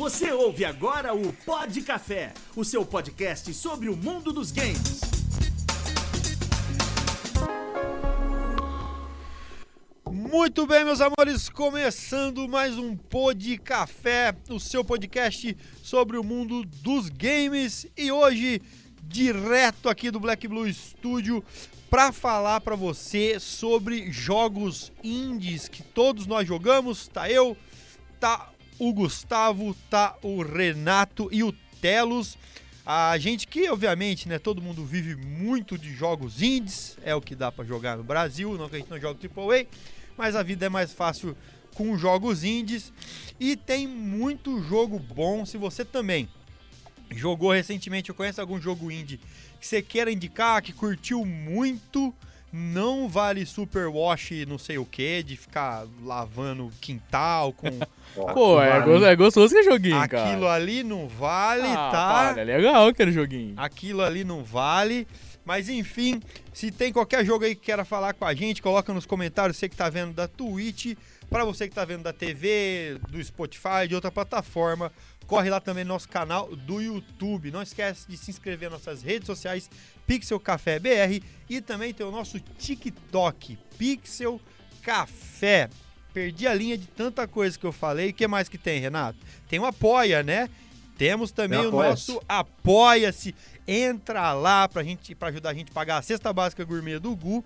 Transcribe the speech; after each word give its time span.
Você 0.00 0.32
ouve 0.32 0.64
agora 0.64 1.12
o 1.12 1.30
Pod 1.30 1.78
Café, 1.82 2.32
o 2.56 2.64
seu 2.64 2.86
podcast 2.86 3.52
sobre 3.52 3.90
o 3.90 3.94
mundo 3.94 4.32
dos 4.32 4.50
games. 4.50 5.02
Muito 10.10 10.66
bem, 10.66 10.86
meus 10.86 11.02
amores, 11.02 11.50
começando 11.50 12.48
mais 12.48 12.78
um 12.78 12.96
Pod 12.96 13.58
Café, 13.58 14.34
o 14.48 14.58
seu 14.58 14.82
podcast 14.82 15.54
sobre 15.82 16.16
o 16.16 16.24
mundo 16.24 16.64
dos 16.64 17.10
games 17.10 17.86
e 17.94 18.10
hoje 18.10 18.62
direto 19.02 19.86
aqui 19.86 20.10
do 20.10 20.18
Black 20.18 20.48
Blue 20.48 20.72
Studio 20.72 21.44
para 21.90 22.10
falar 22.10 22.62
para 22.62 22.74
você 22.74 23.38
sobre 23.38 24.10
jogos 24.10 24.90
indies 25.04 25.68
que 25.68 25.82
todos 25.82 26.26
nós 26.26 26.48
jogamos. 26.48 27.06
Tá 27.06 27.30
eu, 27.30 27.54
tá 28.18 28.50
o 28.80 28.94
Gustavo, 28.94 29.76
tá 29.90 30.16
o 30.22 30.42
Renato 30.42 31.28
e 31.30 31.44
o 31.44 31.52
Telos. 31.82 32.38
A 32.84 33.16
gente 33.18 33.46
que, 33.46 33.68
obviamente, 33.68 34.26
né, 34.26 34.38
todo 34.38 34.62
mundo 34.62 34.86
vive 34.86 35.14
muito 35.14 35.76
de 35.76 35.94
jogos 35.94 36.40
indies, 36.40 36.96
é 37.04 37.14
o 37.14 37.20
que 37.20 37.36
dá 37.36 37.52
para 37.52 37.62
jogar 37.66 37.98
no 37.98 38.02
Brasil, 38.02 38.56
não 38.56 38.70
que 38.70 38.76
a 38.76 38.78
gente 38.78 38.90
não 38.90 38.98
joga 38.98 39.20
AAA, 39.22 39.66
mas 40.16 40.34
a 40.34 40.42
vida 40.42 40.64
é 40.64 40.68
mais 40.70 40.94
fácil 40.94 41.36
com 41.74 41.96
jogos 41.98 42.42
indies 42.42 42.90
e 43.38 43.54
tem 43.54 43.86
muito 43.86 44.62
jogo 44.62 44.98
bom. 44.98 45.44
Se 45.44 45.58
você 45.58 45.84
também 45.84 46.26
jogou 47.10 47.52
recentemente, 47.52 48.10
ou 48.10 48.16
conhece 48.16 48.40
algum 48.40 48.58
jogo 48.58 48.90
indie 48.90 49.20
que 49.60 49.66
você 49.66 49.82
queira 49.82 50.10
indicar, 50.10 50.62
que 50.62 50.72
curtiu 50.72 51.22
muito, 51.26 52.14
não 52.52 53.08
vale 53.08 53.46
super 53.46 53.86
wash 53.86 54.30
não 54.46 54.58
sei 54.58 54.76
o 54.78 54.84
que, 54.84 55.22
de 55.22 55.36
ficar 55.36 55.86
lavando 56.02 56.70
quintal 56.80 57.52
com. 57.52 57.68
Pô, 58.34 58.60
é, 58.60 58.80
go- 58.80 59.04
é 59.04 59.14
gostoso 59.14 59.54
que 59.54 59.62
joguinho, 59.62 59.96
Aquilo 59.96 60.40
cara. 60.42 60.52
ali 60.54 60.82
não 60.82 61.06
vale, 61.06 61.68
ah, 61.68 61.90
tá? 61.92 62.30
Para, 62.34 62.40
é 62.40 62.44
legal 62.44 62.88
aquele 62.88 63.12
joguinho. 63.12 63.54
Aquilo 63.56 64.02
ali 64.02 64.24
não 64.24 64.42
vale. 64.42 65.06
Mas 65.44 65.68
enfim, 65.68 66.20
se 66.52 66.70
tem 66.70 66.92
qualquer 66.92 67.24
jogo 67.24 67.44
aí 67.44 67.54
que 67.54 67.62
queira 67.62 67.84
falar 67.84 68.12
com 68.12 68.24
a 68.24 68.34
gente, 68.34 68.60
coloca 68.60 68.92
nos 68.92 69.06
comentários, 69.06 69.56
você 69.56 69.68
que 69.68 69.76
tá 69.76 69.88
vendo 69.88 70.12
da 70.12 70.28
Twitch, 70.28 70.94
para 71.30 71.44
você 71.44 71.66
que 71.68 71.74
tá 71.74 71.84
vendo 71.84 72.02
da 72.02 72.12
TV, 72.12 72.98
do 73.08 73.22
Spotify, 73.24 73.88
de 73.88 73.94
outra 73.94 74.10
plataforma, 74.12 74.92
corre 75.30 75.48
lá 75.48 75.60
também 75.60 75.84
no 75.84 75.94
nosso 75.94 76.08
canal 76.08 76.48
do 76.56 76.80
YouTube. 76.80 77.52
Não 77.52 77.62
esquece 77.62 78.04
de 78.08 78.16
se 78.16 78.32
inscrever 78.32 78.68
nas 78.68 78.84
nossas 78.84 79.00
redes 79.00 79.26
sociais, 79.26 79.70
Pixel 80.04 80.40
Café 80.40 80.80
BR, 80.80 81.24
e 81.48 81.60
também 81.60 81.94
tem 81.94 82.04
o 82.04 82.10
nosso 82.10 82.40
TikTok, 82.40 83.56
Pixel 83.78 84.40
Café. 84.82 85.70
Perdi 86.12 86.48
a 86.48 86.52
linha 86.52 86.76
de 86.76 86.88
tanta 86.88 87.28
coisa 87.28 87.56
que 87.56 87.64
eu 87.64 87.70
falei. 87.70 88.10
O 88.10 88.12
que 88.12 88.26
mais 88.26 88.48
que 88.48 88.58
tem, 88.58 88.80
Renato? 88.80 89.20
Tem 89.48 89.60
o 89.60 89.64
Apoia, 89.64 90.24
né? 90.24 90.50
Temos 90.98 91.30
também 91.30 91.60
o 91.60 91.70
nosso 91.70 92.20
Apoia-se. 92.28 93.32
Entra 93.68 94.32
lá 94.32 94.66
pra, 94.66 94.82
gente, 94.82 95.14
pra 95.14 95.28
ajudar 95.28 95.50
a 95.50 95.54
gente 95.54 95.70
a 95.70 95.74
pagar 95.74 95.98
a 95.98 96.02
cesta 96.02 96.32
básica 96.32 96.64
gourmet 96.64 96.98
do 96.98 97.14
Gu. 97.14 97.44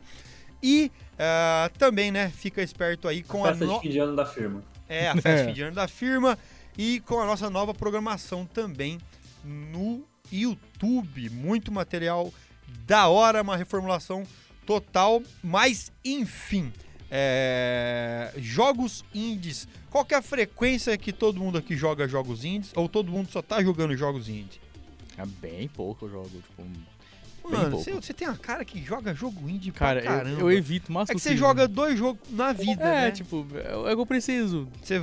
E 0.63 0.91
ah, 1.19 1.71
também, 1.77 2.11
né, 2.11 2.31
fica 2.35 2.63
esperto 2.63 3.07
aí 3.07 3.23
com 3.23 3.45
a, 3.45 3.49
festa 3.49 3.67
no... 3.67 3.75
de 3.75 3.81
fim 3.81 3.91
de 3.91 3.99
ano 3.99 4.17
da 4.17 4.25
firma. 4.25 4.65
é, 4.89 5.09
a 5.09 5.13
festa 5.13 5.29
É. 5.29 5.43
de 5.43 5.49
fim 5.49 5.53
de 5.53 5.63
ano 5.65 5.75
da 5.75 5.87
firma 5.87 6.39
e 6.77 7.01
com 7.01 7.21
a 7.21 7.27
nossa 7.27 7.49
nova 7.49 7.73
programação 7.73 8.45
também 8.47 8.99
no 9.45 10.05
YouTube. 10.33 11.31
Muito 11.31 11.71
material 11.73 12.33
da 12.87 13.09
hora, 13.09 13.43
uma 13.43 13.57
reformulação 13.57 14.27
total, 14.67 15.23
mas 15.43 15.93
enfim. 16.05 16.73
é, 17.11 18.33
Jogos 18.37 19.05
indies. 19.15 19.69
Qual 19.91 20.05
que 20.05 20.15
é 20.15 20.19
a 20.19 20.23
frequência 20.23 20.97
que 20.99 21.13
todo 21.13 21.39
mundo 21.39 21.59
aqui 21.59 21.77
joga 21.77 22.09
jogos 22.09 22.45
indies? 22.45 22.73
Ou 22.75 22.89
todo 22.89 23.13
mundo 23.13 23.31
só 23.31 23.41
tá 23.41 23.63
jogando 23.63 23.97
jogos 23.97 24.29
indies? 24.29 24.61
É 25.17 25.25
bem 25.25 25.69
pouco 25.69 26.07
eu 26.07 26.11
jogo, 26.11 26.31
tipo... 26.31 26.94
Mano, 27.51 27.77
você, 27.79 27.93
você 27.93 28.13
tem 28.15 28.27
uma 28.27 28.37
cara 28.37 28.65
que 28.65 28.83
joga 28.83 29.15
jogo 29.15 29.49
indie 29.49 29.71
Cara, 29.71 30.01
pra 30.01 30.11
caramba. 30.11 30.41
eu, 30.41 30.51
eu 30.51 30.53
evito 30.57 30.93
o 30.93 31.01
é 31.03 31.07
que 31.07 31.19
você 31.19 31.37
joga 31.37 31.69
dois 31.69 31.99
jogos 31.99 32.21
na 32.31 32.53
vida, 32.53 32.83
É, 32.85 33.03
né? 33.07 33.11
tipo, 33.11 33.47
é 33.63 33.77
o 33.77 33.85
que 33.85 34.01
eu 34.03 34.07
preciso. 34.07 34.67
Você, 34.83 35.03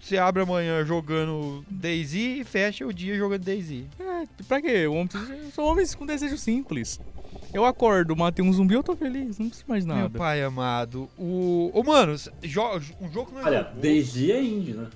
você 0.00 0.18
abre 0.18 0.42
amanhã 0.42 0.84
jogando 0.84 1.64
Daisy 1.70 2.40
e 2.40 2.44
fecha 2.44 2.84
o 2.86 2.92
dia 2.92 3.16
jogando 3.16 3.42
Daisy. 3.44 3.86
É, 4.00 4.26
pra 4.48 4.60
quê? 4.60 4.68
Eu, 4.70 4.94
eu 4.94 5.50
sou 5.54 5.66
homem 5.70 5.86
com 5.96 6.04
desejo 6.04 6.36
simples. 6.36 6.98
Eu 7.54 7.64
acordo, 7.64 8.16
matei 8.16 8.44
um 8.44 8.52
zumbi, 8.52 8.74
eu 8.74 8.82
tô 8.82 8.96
feliz, 8.96 9.38
não 9.38 9.46
preciso 9.48 9.68
mais 9.68 9.84
Meu 9.84 9.94
nada. 9.94 10.18
pai 10.18 10.42
amado. 10.42 11.08
O. 11.18 11.70
Ô, 11.74 11.82
mano, 11.84 12.14
jo- 12.42 12.80
um 13.00 13.12
jogo 13.12 13.26
que 13.26 13.34
não 13.34 13.42
é. 13.42 13.44
Olha, 13.44 13.62
Daisy 13.80 14.32
é 14.32 14.42
indie, 14.42 14.72
né? 14.72 14.88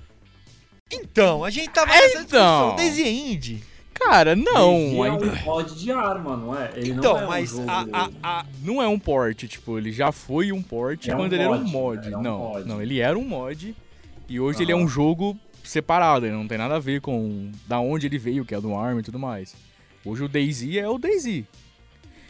Então, 0.91 1.43
a 1.43 1.49
gente 1.49 1.69
tava 1.69 1.91
É, 1.91 1.99
nessa 2.01 2.17
discussão. 2.23 2.65
então. 2.67 2.75
Daisy 2.77 3.03
é 3.03 3.11
indie. 3.11 3.63
Cara, 3.99 4.35
não, 4.35 4.73
Daisy 4.73 4.97
é 5.05 5.11
um 5.11 5.45
mod 5.45 5.75
de 5.79 5.91
arma, 5.91 6.37
não 6.37 6.55
é? 6.59 6.71
Ele 6.75 6.91
Então, 6.91 7.13
não 7.13 7.19
é 7.21 7.25
um 7.25 7.27
mas 7.27 7.49
jogo... 7.49 7.69
a, 7.69 7.85
a, 7.91 8.09
a- 8.23 8.45
não 8.63 8.81
é 8.81 8.87
um 8.87 8.99
port, 8.99 9.43
tipo, 9.45 9.77
ele 9.77 9.91
já 9.91 10.11
foi 10.11 10.51
um 10.51 10.61
port 10.61 11.07
É 11.07 11.13
um 11.13 11.17
quando 11.17 11.33
ele 11.33 11.43
era 11.43 11.51
um 11.51 11.63
mod, 11.63 11.71
mod. 11.71 12.07
era 12.07 12.17
um 12.17 12.21
não, 12.21 12.39
mod. 12.39 12.67
não, 12.67 12.81
ele 12.81 12.99
era 12.99 13.17
um 13.17 13.23
mod 13.25 13.75
e 14.29 14.39
hoje 14.39 14.61
ele 14.61 14.71
é 14.71 14.75
um 14.75 14.87
jogo 14.87 15.37
separado, 15.63 16.25
ele 16.25 16.35
não 16.35 16.47
tem 16.47 16.57
nada 16.57 16.75
a 16.75 16.79
ver 16.79 17.01
com 17.01 17.51
da 17.67 17.79
onde 17.79 18.05
ele 18.07 18.17
veio, 18.17 18.45
que 18.45 18.53
é 18.55 18.61
do 18.61 18.73
ARM 18.75 18.99
e 18.99 19.03
tudo 19.03 19.19
mais. 19.19 19.55
Hoje 20.05 20.23
o 20.23 20.29
Daisy 20.29 20.77
é 20.79 20.87
o 20.87 20.97
Daisy. 20.97 21.45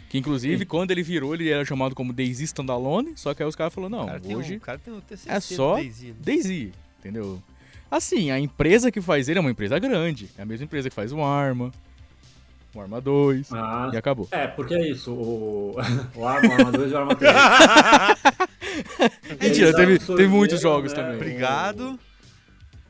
Que 0.10 0.18
inclusive, 0.18 0.60
Sim. 0.60 0.66
quando 0.66 0.92
ele 0.92 1.04
virou, 1.04 1.34
ele 1.36 1.50
era 1.50 1.66
chamado 1.66 1.94
como 1.94 2.14
Daisy 2.14 2.46
Standalone, 2.46 3.12
só 3.18 3.34
que 3.34 3.44
aí 3.44 3.50
os 3.50 3.56
caras 3.58 3.74
falaram, 3.74 3.98
não, 4.00 4.06
cara 4.06 4.22
um- 4.24 4.36
hoje 4.38 4.56
o 4.56 4.60
cara 4.62 4.80
tem 4.80 4.94
o 4.94 5.02
TCC 5.02 5.30
é 5.30 5.40
só 5.42 5.76
Daisy. 5.76 6.08
né? 6.08 6.14
Daisy, 6.20 6.72
entendeu? 7.00 7.44
Assim, 7.90 8.32
a 8.32 8.40
empresa 8.40 8.92
que 8.92 9.00
faz 9.02 9.30
ele 9.30 9.40
é 9.40 9.42
uma 9.42 9.52
empresa 9.52 9.80
grande, 9.80 10.30
é 10.38 10.42
a 10.42 10.46
mesma 10.46 10.66
empresa 10.66 10.90
que 10.90 10.96
faz 10.96 11.14
o 11.14 11.22
Arma, 11.24 11.72
o 12.76 12.82
Arma 12.82 13.00
2, 13.00 13.54
Ah, 13.54 13.90
e 13.94 13.98
acabou. 13.98 14.28
é, 14.32 14.46
porque 14.48 14.74
é 14.74 14.90
isso, 14.90 15.14
o, 15.14 15.76
o 16.16 16.26
Arma, 16.28 16.54
Arma 16.54 16.72
2 16.72 16.92
e 16.92 16.94
o 16.94 16.98
Arma 16.98 17.16
3. 17.16 17.34
Mentira, 19.42 19.74
teve, 19.74 20.00
teve 20.00 20.28
muitos 20.28 20.62
jogos 20.62 20.94
né, 20.94 21.02
também. 21.02 21.16
Obrigado. 21.16 22.00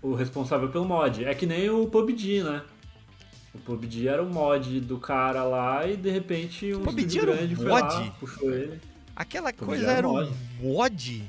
O 0.01 0.13
responsável 0.13 0.69
pelo 0.69 0.85
mod. 0.85 1.25
É 1.25 1.33
que 1.33 1.45
nem 1.45 1.69
o 1.69 1.87
PUBG, 1.87 2.43
né? 2.43 2.61
O 3.53 3.57
PUBG 3.59 4.07
era 4.07 4.23
um 4.23 4.29
mod 4.29 4.79
do 4.81 4.97
cara 4.99 5.43
lá 5.43 5.85
e 5.87 5.97
de 5.97 6.09
repente 6.09 6.73
um 6.73 6.83
PUBG 6.83 7.19
era 7.19 7.31
um 7.31 7.35
grande 7.35 7.55
foi 7.55 7.65
mod? 7.65 7.81
lá, 7.81 8.11
puxou 8.19 8.53
ele. 8.53 8.79
Aquela 9.15 9.51
coisa 9.51 9.91
é 9.91 9.97
era 9.97 10.07
um 10.07 10.13
mod. 10.13 10.31
mod? 10.61 11.23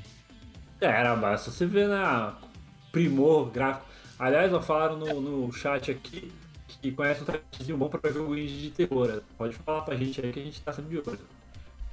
É, 0.81 0.85
era, 0.85 1.15
basta 1.15 1.51
você 1.51 1.65
ver, 1.65 1.89
né? 1.89 2.31
Primor 2.91 3.49
gráfico. 3.51 3.85
Aliás, 4.17 4.51
ó, 4.53 4.61
falaram 4.61 4.97
no, 4.97 5.21
no 5.21 5.51
chat 5.53 5.89
aqui 5.91 6.31
que 6.81 6.91
conhece 6.91 7.23
um 7.23 7.25
sitezinho 7.25 7.77
bom 7.77 7.89
pra 7.89 8.11
jogo 8.11 8.35
indie 8.35 8.61
de 8.61 8.71
terror. 8.71 9.21
Pode 9.37 9.53
falar 9.55 9.81
pra 9.81 9.95
gente 9.95 10.21
aí 10.21 10.31
que 10.31 10.39
a 10.39 10.43
gente 10.43 10.61
tá 10.61 10.71
sempre 10.73 10.91
de 10.91 11.09
olho. 11.09 11.19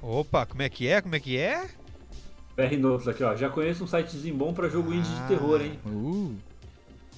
Opa, 0.01 0.45
como 0.45 0.61
é 0.61 0.69
que 0.69 0.87
é? 0.87 1.01
Como 1.01 1.15
é 1.15 1.19
que 1.19 1.37
é? 1.37 1.67
BR 2.55 2.77
Notes 2.77 3.07
aqui, 3.07 3.23
ó. 3.23 3.35
Já 3.35 3.49
conheço 3.49 3.83
um 3.83 3.87
sitezinho 3.87 4.35
bom 4.35 4.53
pra 4.53 4.67
jogo 4.69 4.93
indie 4.93 5.09
Ah. 5.17 5.21
de 5.21 5.27
terror, 5.27 5.61
hein? 5.61 5.79
Uh, 5.85 6.35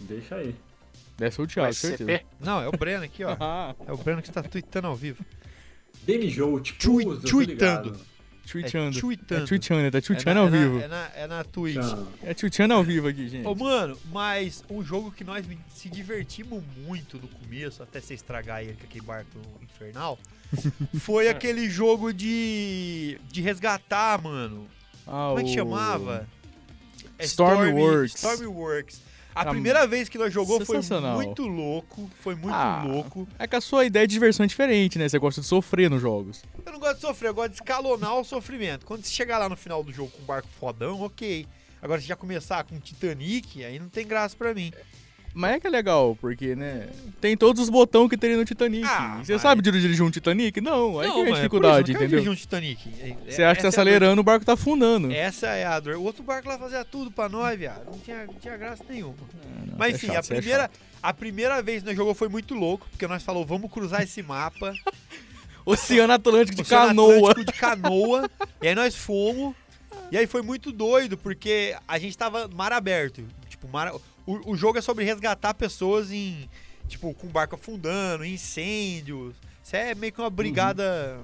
Deixa 0.02 0.36
aí. 0.36 0.56
deve 1.18 1.36
ser 1.36 1.42
o 1.42 1.48
Thiago, 1.48 1.74
certeza. 1.74 2.22
Não, 2.40 2.62
é 2.62 2.68
o 2.68 2.72
Breno 2.72 3.04
aqui, 3.04 3.24
ó. 3.24 3.36
Ah, 3.40 3.76
É 3.88 3.92
o 3.94 3.98
Breno 3.98 4.22
que 4.22 4.30
está 4.30 4.42
tweetando 4.44 4.88
ao 4.88 4.96
vivo. 4.96 5.24
Pus, 6.06 6.38
eu 6.38 7.22
tô 7.22 7.28
tweetando. 7.30 8.00
Tweetando. 8.48 8.98
É 8.98 9.02
tweetando. 9.02 9.44
É 9.44 9.48
tweetando, 9.48 9.92
tá 9.92 9.98
É 9.98 10.02
tweetando 10.02 10.36
na- 10.36 10.42
ao 10.42 10.48
é 10.48 10.50
na- 10.52 10.58
vivo. 10.58 10.80
É 10.82 10.88
na, 10.88 11.10
é 11.16 11.28
na 11.28 11.44
Twitch. 11.44 11.76
Tchau. 11.76 12.08
É 12.24 12.34
tweetando 12.34 12.74
ao 12.74 12.84
vivo 12.84 13.08
aqui, 13.08 13.28
gente. 13.30 13.46
Ô, 13.48 13.56
mano, 13.56 13.98
mas 14.12 14.64
um 14.70 14.84
jogo 14.84 15.12
que 15.12 15.24
nós 15.24 15.46
se 15.74 15.90
divertimos 15.90 16.64
muito 16.86 17.18
no 17.18 17.28
começo, 17.28 17.82
até 17.84 18.00
você 18.02 18.14
estragar 18.14 18.62
ele 18.64 18.74
com 18.74 18.84
aquele 18.86 19.06
barco 19.06 19.40
infernal, 19.62 20.18
foi 21.00 21.28
aquele 21.30 21.70
jogo 21.70 22.12
de, 22.14 23.20
de 23.32 23.42
resgatar, 23.42 24.22
mano. 24.22 24.68
Ah, 25.08 25.28
Como 25.30 25.40
é 25.40 25.44
que 25.44 25.52
o- 25.52 25.54
chamava? 25.54 26.28
É 27.18 27.26
Stormworks. 27.26 28.16
Stormworks. 28.16 29.02
A 29.36 29.42
Era 29.42 29.52
primeira 29.52 29.86
vez 29.88 30.10
que 30.10 30.18
nós 30.18 30.34
jogou 30.34 30.64
foi 30.66 30.80
muito 31.16 31.48
louco, 31.48 32.10
foi 32.22 32.36
muito 32.36 32.54
Ah. 32.54 32.84
louco. 32.86 33.28
É 33.38 33.48
que 33.48 33.56
a 33.56 33.62
sua 33.62 33.86
ideia 33.86 34.06
de 34.08 34.14
diversão 34.14 34.44
é 34.44 34.48
diferente, 34.48 34.98
né? 34.98 35.08
Você 35.08 35.20
gosta 35.20 35.40
de 35.42 35.48
sofrer 35.48 35.90
nos 35.90 36.02
jogos. 36.02 36.44
Eu 36.66 36.72
não 36.74 36.80
gosto 36.80 36.96
de 36.96 37.02
sofrer, 37.02 37.30
eu 37.30 37.34
gosto 37.34 37.50
de 37.52 37.56
escalonar 37.56 38.16
o 38.18 38.24
sofrimento. 38.24 38.86
Quando 38.86 39.04
você 39.06 39.12
chegar 39.14 39.38
lá 39.38 39.48
no 39.48 39.56
final 39.56 39.84
do 39.84 39.92
jogo 39.94 40.12
com 40.12 40.24
um 40.24 40.26
barco 40.26 40.48
fodão, 40.60 41.02
ok. 41.02 41.46
Agora, 41.82 42.02
se 42.02 42.08
já 42.08 42.16
começar 42.16 42.64
com 42.66 42.78
Titanic, 42.80 43.64
aí 43.64 43.80
não 43.80 43.88
tem 43.88 44.06
graça 44.06 44.36
pra 44.36 44.54
mim. 44.54 44.72
Mas 45.34 45.54
é 45.56 45.60
que 45.60 45.68
é 45.68 45.70
legal, 45.70 46.18
porque, 46.20 46.56
né? 46.56 46.90
Tem 47.22 47.38
todos 47.38 47.62
os 47.62 47.70
botões 47.70 48.10
que 48.10 48.18
teria 48.18 48.36
no 48.36 48.44
Titanic. 48.44 48.84
Ah, 48.86 49.20
Você 49.24 49.34
mas- 49.34 49.42
sabe 49.42 49.62
dirigir 49.62 50.04
um 50.04 50.10
Titanic? 50.10 50.60
Não, 50.60 51.00
aí 51.00 51.10
que 51.12 51.20
é 51.20 51.32
a 51.32 51.36
dificuldade, 51.36 51.92
isso, 51.92 51.92
entendeu? 51.92 52.20
dirigir 52.20 52.32
um 52.32 52.36
Titanic. 52.36 52.90
É- 53.00 53.32
Você 53.32 53.44
acha 53.44 53.56
que 53.56 53.62
tá 53.62 53.68
é 53.68 53.70
a 53.70 53.70
acelerando, 53.70 54.20
o 54.20 54.24
barco 54.24 54.44
tá 54.46 54.54
afundando. 54.54 55.12
Essa 55.12 55.48
é 55.48 55.66
a 55.66 55.80
dor. 55.80 55.96
O 55.96 56.04
outro 56.04 56.24
barco 56.24 56.50
lá 56.50 56.58
fazia 56.58 56.84
tudo 56.84 57.12
pra 57.12 57.30
nós, 57.30 57.58
viado. 57.58 57.86
Não 57.86 58.00
tinha, 58.00 58.26
não 58.26 58.34
tinha 58.34 58.58
graça 58.58 58.84
nenhuma. 58.90 59.16
Não, 59.68 59.78
Mas 59.78 59.96
enfim, 59.96 60.08
é 60.08 60.12
a, 60.12 60.14
chato, 60.16 60.32
é 60.32 60.36
primeira, 60.38 60.62
chato. 60.64 60.80
a 61.02 61.14
primeira 61.14 61.62
vez 61.62 61.82
que 61.84 61.88
nós 61.88 61.96
jogou 61.96 62.14
foi 62.16 62.28
muito 62.28 62.54
louco, 62.56 62.88
porque 62.90 63.08
nós 63.08 63.24
falou, 63.24 63.46
vamos 63.46 63.72
cruzar 63.72 64.02
esse 64.02 64.22
mapa. 64.24 64.74
Oceano 65.66 66.14
Atlântico 66.14 66.56
de 66.56 66.62
Oceano 66.64 66.88
canoa. 66.88 67.16
Atlântico 67.32 67.46
de 67.46 67.54
canoa. 67.60 68.30
e 68.62 68.68
aí 68.68 68.76
nós 68.76 68.96
fomos. 68.96 69.54
E 70.12 70.18
aí 70.18 70.26
foi 70.26 70.42
muito 70.42 70.72
doido, 70.72 71.18
porque 71.18 71.76
a 71.88 72.00
gente 72.00 72.18
tava 72.18 72.48
mar 72.48 72.74
aberto. 72.74 73.24
Tipo, 73.48 73.68
mar, 73.68 73.92
o, 74.34 74.52
o 74.52 74.56
jogo 74.58 74.78
é 74.78 74.82
sobre 74.82 75.04
resgatar 75.06 75.54
pessoas 75.54 76.12
em. 76.12 76.50
Tipo, 76.88 77.14
com 77.14 77.28
barco 77.28 77.56
afundando, 77.56 78.26
incêndios. 78.26 79.36
Isso 79.64 79.76
é 79.76 79.94
meio 79.94 80.12
que 80.12 80.20
uma 80.20 80.30
brigada 80.30 81.20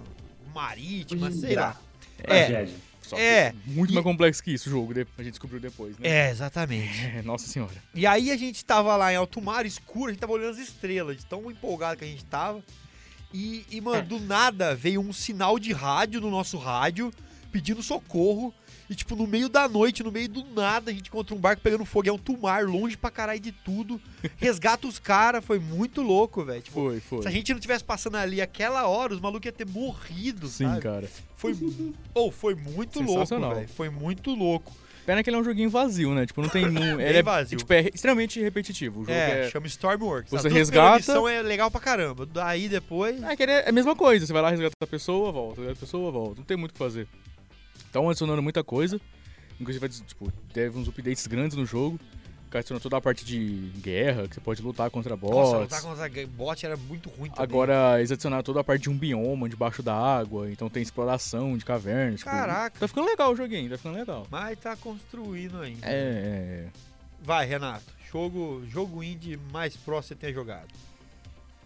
marítima, 0.54 1.32
sei 1.32 1.56
lá. 1.56 1.80
É, 2.20 2.24
Tragédia. 2.46 2.76
Só 3.02 3.18
É, 3.18 3.54
muito 3.66 3.92
e- 3.92 3.94
mais 3.94 4.04
complexo 4.04 4.44
que 4.44 4.52
isso 4.52 4.68
o 4.68 4.72
jogo, 4.72 4.94
a 4.94 5.22
gente 5.22 5.32
descobriu 5.34 5.60
depois, 5.60 5.98
né? 6.00 6.08
é, 6.10 6.32
exatamente. 6.32 7.06
É, 7.18 7.22
Nossa 7.22 7.48
senhora. 7.48 7.74
E 7.94 8.06
aí 8.08 8.32
a 8.32 8.38
gente 8.38 8.64
tava 8.66 8.96
lá 8.96 9.14
em 9.14 9.16
alto 9.16 9.40
mar, 9.42 9.66
escuro, 9.66 10.08
a 10.08 10.12
gente 10.12 10.20
tava 10.20 10.34
olhando 10.34 10.52
as 10.52 10.58
estrelas, 10.60 11.18
de 11.18 11.26
tão 11.26 11.50
empolgado 11.52 11.98
que 12.00 12.06
a 12.06 12.08
gente 12.08 12.26
tava. 12.26 12.64
E, 13.34 13.66
e, 13.70 13.80
mano, 13.82 14.02
do 14.08 14.20
nada 14.20 14.74
veio 14.76 15.02
um 15.02 15.12
sinal 15.14 15.60
de 15.60 15.72
rádio 15.74 16.20
no 16.22 16.32
nosso 16.32 16.58
rádio, 16.58 17.12
pedindo 17.52 17.84
socorro. 17.84 18.54
E, 18.90 18.94
tipo, 18.94 19.16
no 19.16 19.26
meio 19.26 19.50
da 19.50 19.68
noite, 19.68 20.04
no 20.04 20.12
meio 20.12 20.30
do 20.30 20.44
nada, 20.54 20.92
a 20.92 20.94
gente 20.94 21.08
encontra 21.08 21.34
um 21.34 21.40
barco 21.40 21.62
pegando 21.62 21.84
fogo 21.86 22.08
em 22.08 22.12
alto 22.12 22.38
mar, 22.38 22.66
longe 22.66 22.96
pra 22.96 23.10
caralho 23.10 23.40
de 23.40 23.52
tudo. 23.52 24.00
Resgata 24.38 24.88
os 24.88 25.00
caras, 25.00 25.44
foi 25.44 25.58
muito 25.60 26.02
louco, 26.04 26.44
velho. 26.44 26.62
Tipo, 26.62 26.82
Foi, 26.82 27.00
foi. 27.00 27.22
se 27.24 27.28
a 27.28 27.32
gente 27.32 27.52
não 27.54 27.60
tivesse 27.60 27.84
passando 27.84 28.16
ali 28.18 28.42
aquela 28.42 28.86
hora, 28.88 29.14
os 29.14 29.20
malucos 29.20 29.46
iam 29.48 29.54
ter 29.54 29.66
morrido, 29.68 30.48
Sim, 30.48 30.66
sabe? 30.66 30.82
cara. 30.82 31.10
Foi, 31.36 31.56
oh, 32.14 32.32
foi 32.32 32.54
muito 32.54 33.02
louco, 33.02 33.26
velho. 33.40 33.68
Foi 33.70 33.90
muito 33.90 34.36
louco. 34.36 34.72
Pena 35.06 35.22
que 35.24 35.30
ele 35.30 35.38
é 35.38 35.40
um 35.40 35.44
joguinho 35.44 35.70
vazio, 35.70 36.16
né? 36.16 36.26
Tipo, 36.26 36.42
não 36.42 36.50
tem. 36.50 36.66
Ele 37.00 37.20
é, 37.20 37.22
vazio. 37.22 37.60
Tipo, 37.60 37.72
é 37.74 37.92
extremamente 37.94 38.42
repetitivo. 38.42 39.02
O 39.02 39.04
jogo 39.04 39.12
É, 39.12 39.46
é. 39.46 39.50
chama 39.52 39.68
Stormworks. 39.68 40.32
Você 40.32 40.50
resgata- 40.50 40.82
primeiras 40.82 41.08
missão 41.08 41.30
é 41.30 41.44
legal 41.44 41.70
pra 41.70 41.80
caramba. 41.80 42.26
Daí 42.26 42.68
depois. 42.68 43.22
É, 43.22 43.36
que 43.36 43.44
ele 43.44 43.52
é 43.52 43.70
a 43.70 43.72
mesma 43.72 43.96
coisa. 43.96 44.26
Você 44.26 44.34
vai 44.34 44.42
lá 44.42 44.50
resgatar 44.50 44.74
a 44.82 44.88
pessoa, 44.88 45.32
volta. 45.32 45.62
Resgata 45.62 45.78
a 45.78 45.80
pessoa, 45.86 46.12
volta. 46.12 46.36
Não 46.38 46.44
tem 46.44 46.58
muito 46.58 46.72
o 46.72 46.74
que 46.74 46.80
fazer. 46.80 47.08
Estão 47.96 48.10
adicionando 48.10 48.44
muita 48.44 48.62
coisa. 48.62 49.00
Inclusive, 49.58 49.88
tipo, 49.88 50.30
teve 50.52 50.78
uns 50.78 50.86
updates 50.86 51.26
grandes 51.28 51.56
no 51.56 51.66
jogo. 51.66 51.98
Que 52.52 52.58
adicionou 52.58 52.82
toda 52.82 52.98
a 52.98 53.02
parte 53.02 53.24
de 53.24 53.72
guerra, 53.78 54.28
que 54.28 54.36
você 54.36 54.42
pode 54.42 54.62
lutar 54.62 54.90
contra 54.90 55.16
bots. 55.16 55.36
Nossa, 55.36 55.58
lutar 55.60 55.82
contra 55.82 56.28
bot 56.28 56.66
era 56.66 56.76
muito 56.76 57.08
ruim 57.08 57.30
também. 57.30 57.44
Agora, 57.44 57.98
eles 57.98 58.12
adicionaram 58.12 58.44
toda 58.44 58.60
a 58.60 58.64
parte 58.66 58.82
de 58.82 58.90
um 58.90 58.98
bioma 58.98 59.48
debaixo 59.48 59.82
da 59.82 59.96
água. 59.96 60.52
Então 60.52 60.70
tem 60.70 60.84
exploração 60.84 61.58
de 61.58 61.64
cavernas. 61.64 62.20
tipo, 62.20 62.30
Caraca. 62.30 62.78
Tá 62.78 62.86
ficando 62.86 63.08
legal 63.08 63.32
o 63.32 63.36
joguinho, 63.36 63.70
tá 63.70 63.78
ficando 63.78 63.98
legal. 63.98 64.28
Mas 64.30 64.60
tá 64.60 64.76
construindo 64.76 65.62
ainda. 65.62 65.88
É, 65.88 65.94
é, 65.94 65.96
é. 65.96 66.68
Vai, 67.24 67.46
Renato. 67.46 67.86
Jogo, 68.12 68.62
jogo 68.68 69.02
indie 69.02 69.40
mais 69.54 69.78
próximo 69.78 70.10
você 70.10 70.16
tenha 70.16 70.34
jogado. 70.34 70.68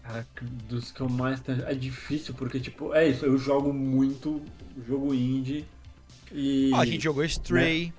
Cara, 0.04 0.24
dos 0.68 0.92
que 0.92 1.00
eu 1.00 1.08
mais 1.08 1.40
tenho. 1.40 1.64
É 1.64 1.74
difícil, 1.74 2.34
porque, 2.34 2.60
tipo, 2.60 2.94
é 2.94 3.08
isso, 3.08 3.26
eu 3.26 3.36
jogo 3.36 3.72
muito 3.72 4.40
jogo 4.86 5.12
indie. 5.12 5.66
E. 6.32 6.70
Ó, 6.72 6.76
a 6.80 6.84
gente 6.86 7.02
jogou 7.04 7.24
Stray. 7.24 7.92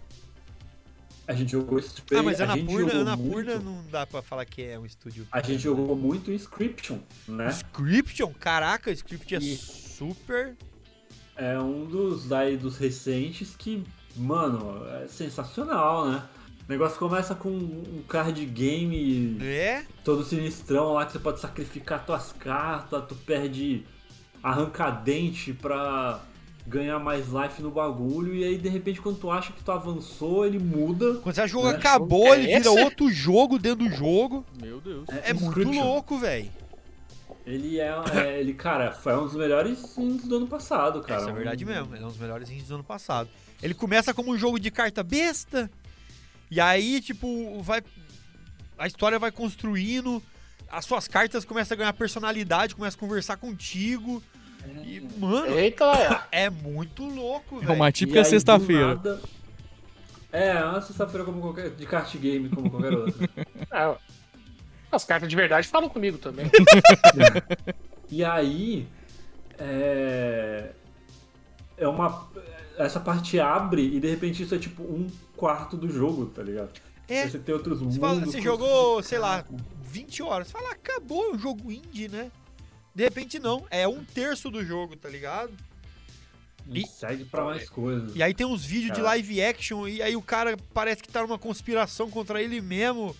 a 1.27 1.33
gente 1.33 1.51
jogou 1.51 1.79
Stray, 1.79 2.19
ah, 2.19 2.23
mas 2.23 2.41
a 2.41 2.45
gente 2.45 2.59
Anapurna, 2.61 2.89
jogou 2.89 3.01
Anapurna 3.01 3.51
muito- 3.55 3.65
não 3.65 3.85
dá 3.89 4.05
pra 4.05 4.21
falar 4.21 4.45
que 4.45 4.61
é 4.63 4.77
um 4.79 4.85
estúdio. 4.85 5.25
A 5.31 5.41
gente 5.41 5.63
jogou 5.63 5.95
muito 5.95 6.31
Inscription, 6.31 6.99
né? 7.27 7.49
Scription? 7.49 8.31
Caraca, 8.39 8.91
Scription 8.91 9.37
é 9.37 9.41
super. 9.41 10.55
É 11.37 11.57
um 11.59 11.85
dos 11.85 12.27
daí 12.27 12.57
dos 12.57 12.77
recentes 12.77 13.55
que, 13.55 13.83
mano, 14.15 14.85
é 15.03 15.07
sensacional, 15.07 16.09
né? 16.09 16.23
O 16.67 16.71
negócio 16.71 16.97
começa 16.99 17.33
com 17.33 17.49
um 17.49 18.03
card 18.07 18.45
game 18.45 19.37
É? 19.41 19.83
todo 20.03 20.23
sinistrão 20.23 20.93
lá 20.93 21.05
que 21.05 21.13
você 21.13 21.19
pode 21.19 21.39
sacrificar 21.39 22.05
tuas 22.05 22.31
cartas, 22.33 23.03
tu 23.07 23.15
perde 23.15 23.83
arranca-dente 24.43 25.53
pra 25.53 26.21
ganhar 26.71 26.97
mais 26.99 27.27
life 27.27 27.61
no 27.61 27.69
bagulho, 27.69 28.33
e 28.33 28.43
aí 28.43 28.57
de 28.57 28.69
repente 28.69 29.01
quando 29.01 29.19
tu 29.19 29.29
acha 29.29 29.51
que 29.51 29.61
tu 29.63 29.71
avançou, 29.71 30.45
ele 30.45 30.57
muda. 30.57 31.15
Quando 31.15 31.35
você 31.35 31.47
jogo 31.47 31.67
É, 31.67 31.75
acabou, 31.75 32.23
jogo 32.29 32.33
ele 32.35 32.51
é 32.51 32.57
vira 32.59 32.71
outro 32.71 33.11
jogo 33.11 33.59
dentro 33.59 33.87
do 33.89 33.93
jogo. 33.93 34.45
Meu 34.61 34.79
Deus. 34.79 35.05
É 35.09 35.33
muito 35.33 35.59
Inscription. 35.59 35.83
louco, 35.83 36.17
velho. 36.17 36.49
Ele 37.45 37.79
é, 37.79 37.91
é- 38.15 38.39
ele, 38.39 38.53
cara, 38.53 38.91
foi 38.91 39.15
um 39.17 39.23
dos 39.25 39.35
melhores 39.35 39.97
indies 39.97 40.27
do 40.27 40.37
ano 40.37 40.47
passado, 40.47 41.01
cara. 41.01 41.21
Isso 41.21 41.29
é 41.29 41.33
verdade 41.33 41.65
Um- 41.65 41.67
mesmo, 41.67 41.95
ele 41.95 42.03
é 42.03 42.05
um 42.05 42.09
dos 42.09 42.17
melhores 42.19 42.49
indies 42.49 42.67
do 42.67 42.75
ano 42.75 42.83
passado. 42.83 43.29
Ele 43.61 43.73
começa 43.73 44.13
como 44.13 44.31
um 44.31 44.37
jogo 44.37 44.59
de 44.59 44.71
carta 44.71 45.03
besta, 45.03 45.69
e 46.49 46.59
aí, 46.61 47.01
tipo, 47.01 47.61
vai. 47.61 47.81
A 48.77 48.87
história 48.87 49.19
vai 49.19 49.31
construindo, 49.31 50.21
as 50.69 50.85
suas 50.85 51.07
cartas 51.07 51.43
começam 51.43 51.75
a 51.75 51.77
ganhar 51.77 51.93
personalidade, 51.93 52.75
começam 52.75 52.97
a 52.97 52.99
conversar 52.99 53.37
contigo. 53.37 54.21
E, 54.83 54.99
mano, 55.17 55.57
Eita, 55.57 56.27
é 56.31 56.49
muito 56.49 57.03
louco, 57.05 57.57
É 57.57 57.65
velho. 57.65 57.73
uma 57.73 57.89
E 57.89 57.91
típica 57.91 58.23
sexta-feira. 58.23 58.95
nada- 58.95 59.21
É, 60.31 60.63
uma 60.63 60.81
sexta-feira 60.81 61.25
como 61.25 61.41
qualquer. 61.41 61.71
de 61.71 61.85
kart 61.85 62.15
game 62.17 62.49
como 62.49 62.69
qualquer 62.69 62.93
outra. 62.93 63.29
Ah, 63.71 63.95
As 64.91 65.03
cartas 65.05 65.29
de 65.29 65.35
verdade 65.35 65.67
falam 65.67 65.87
comigo 65.89 66.17
também. 66.17 66.45
E 68.09 68.23
aí. 68.25 68.87
É. 69.57 70.71
É 71.77 71.87
uma. 71.87 72.27
Essa 72.77 72.99
parte 72.99 73.39
abre 73.39 73.81
e 73.95 73.99
de 73.99 74.09
repente 74.09 74.43
isso 74.43 74.53
é 74.55 74.57
tipo 74.57 74.83
um 74.83 75.07
quarto 75.35 75.77
do 75.77 75.89
jogo, 75.89 76.25
tá 76.27 76.41
ligado? 76.43 76.71
É, 77.07 77.27
Você 77.27 77.39
tem 77.39 77.53
outros 77.53 77.79
você, 77.79 77.83
mundos. 77.83 77.97
fala- 77.99 78.25
você 78.25 78.41
jogou, 78.41 79.01
sei 79.03 79.17
lá, 79.19 79.43
20 79.83 80.23
horas. 80.23 80.47
Você 80.47 80.53
fala, 80.53 80.71
acabou, 80.71 81.25
é 81.31 81.35
um 81.35 81.39
jogo 81.39 81.71
indie, 81.71 82.07
né? 82.07 82.31
De 82.93 83.03
repente 83.03 83.39
não, 83.39 83.65
é 83.69 83.87
um 83.87 84.03
terço 84.03 84.49
do 84.49 84.65
jogo, 84.65 84.95
tá 84.95 85.07
ligado? 85.09 85.51
E 86.69 86.85
segue 86.85 87.25
pra 87.25 87.43
mais 87.43 87.69
coisas. 87.69 88.15
E 88.15 88.21
aí 88.21 88.33
tem 88.33 88.45
uns 88.45 88.63
vídeos 88.63 88.93
de 88.93 89.01
live 89.01 89.41
action 89.43 89.87
e 89.87 90.01
aí 90.01 90.15
o 90.15 90.21
cara 90.21 90.55
parece 90.73 91.01
que 91.01 91.09
tá 91.11 91.21
numa 91.21 91.39
conspiração 91.39 92.09
contra 92.09 92.41
ele 92.41 92.61
mesmo. 92.61 93.15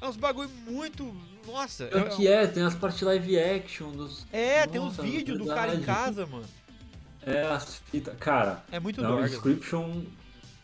É 0.00 0.06
uns 0.08 0.16
bagulho 0.16 0.48
muito. 0.66 1.14
Nossa. 1.46 1.86
Pior 1.86 2.08
que 2.10 2.26
é, 2.26 2.46
tem 2.46 2.62
as 2.62 2.74
partes 2.74 3.02
live 3.02 3.38
action 3.38 3.90
dos. 3.92 4.26
É, 4.32 4.66
tem 4.66 4.80
uns 4.80 4.96
Nossa, 4.96 5.02
vídeos 5.02 5.38
do 5.38 5.46
cara 5.46 5.74
em 5.74 5.82
casa, 5.82 6.26
mano. 6.26 6.44
É, 7.22 7.42
as 7.42 7.76
fitas. 7.90 8.14
Cara, 8.18 8.64
É 8.70 8.78
muito 8.80 9.02
não, 9.02 9.10
Dorgas. 9.10 9.32
Inscription 9.32 10.02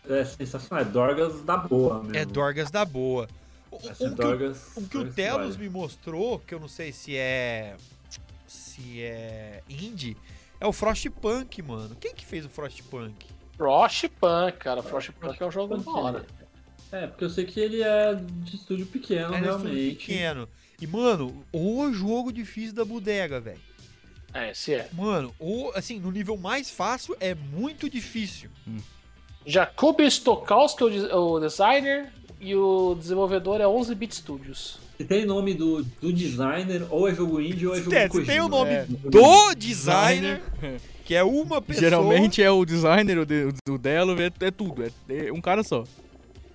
é 0.08 0.24
sensacional. 0.24 0.84
É 0.84 0.88
Dorgas 0.88 1.42
da 1.42 1.56
boa 1.56 1.98
mesmo. 2.02 2.16
É 2.16 2.24
Dorgas 2.24 2.70
da 2.70 2.84
boa. 2.84 3.28
O- 3.70 3.76
é 3.76 3.90
Um 4.08 4.14
que, 4.14 4.22
o- 4.80 4.88
que 4.88 4.98
o 4.98 5.12
Telos 5.12 5.56
me 5.56 5.68
mostrou, 5.68 6.38
que 6.40 6.54
eu 6.54 6.60
não 6.60 6.68
sei 6.68 6.92
se 6.92 7.16
é. 7.16 7.76
Se 8.82 9.02
é 9.02 9.62
indie, 9.68 10.16
é 10.60 10.66
o 10.66 10.72
Frostpunk, 10.72 11.62
mano. 11.62 11.96
Quem 12.00 12.14
que 12.14 12.24
fez 12.24 12.44
o 12.44 12.48
Frostpunk? 12.48 13.26
Frostpunk, 13.56 14.58
cara. 14.58 14.82
Frostpunk 14.82 15.40
é 15.40 15.46
um 15.46 15.50
jogo 15.50 15.76
da 15.76 15.90
hora. 15.90 16.26
É, 16.90 17.06
porque 17.06 17.24
eu 17.24 17.30
sei 17.30 17.44
que 17.46 17.58
ele 17.58 17.82
é 17.82 18.14
de 18.14 18.56
estúdio 18.56 18.86
pequeno, 18.86 19.34
É 19.34 19.38
um 19.38 19.44
estúdio 19.44 19.44
realmente. 19.44 19.96
pequeno. 19.96 20.48
E, 20.80 20.86
mano, 20.86 21.44
o 21.52 21.90
jogo 21.92 22.32
difícil 22.32 22.74
da 22.74 22.84
bodega, 22.84 23.40
velho. 23.40 23.60
É, 24.34 24.50
esse 24.50 24.74
é. 24.74 24.88
Mano, 24.92 25.34
o, 25.38 25.70
assim, 25.74 25.98
no 26.00 26.10
nível 26.10 26.36
mais 26.36 26.70
fácil 26.70 27.16
é 27.20 27.34
muito 27.34 27.88
difícil. 27.88 28.50
Jakub 29.46 30.00
Stokowski, 30.10 30.84
o 30.84 31.38
designer, 31.40 32.12
e 32.40 32.56
o 32.56 32.94
desenvolvedor 32.94 33.60
é 33.60 33.64
11-Bit 33.64 34.16
Studios. 34.16 34.78
Se 35.02 35.08
tem 35.08 35.26
nome 35.26 35.52
do, 35.54 35.82
do 36.00 36.12
designer, 36.12 36.86
ou 36.90 37.08
é 37.08 37.14
jogo 37.14 37.40
indie 37.40 37.66
ou 37.66 37.74
é 37.74 37.78
jogo 37.80 37.94
É, 37.94 38.02
se 38.02 38.08
Kojima. 38.08 38.32
tem 38.32 38.40
o 38.40 38.48
nome 38.48 38.70
É. 38.70 38.84
do 38.86 39.54
designer, 39.56 40.40
que 41.04 41.14
é 41.14 41.24
uma 41.24 41.60
pessoa. 41.60 41.80
Geralmente 41.82 42.40
é 42.42 42.50
o 42.50 42.64
designer, 42.64 43.18
o, 43.18 43.26
de, 43.26 43.48
o 43.68 43.78
Delo, 43.78 44.20
é, 44.20 44.30
é 44.46 44.50
tudo. 44.50 44.84
É, 44.84 45.26
é 45.26 45.32
um 45.32 45.40
cara 45.40 45.64
só. 45.64 45.84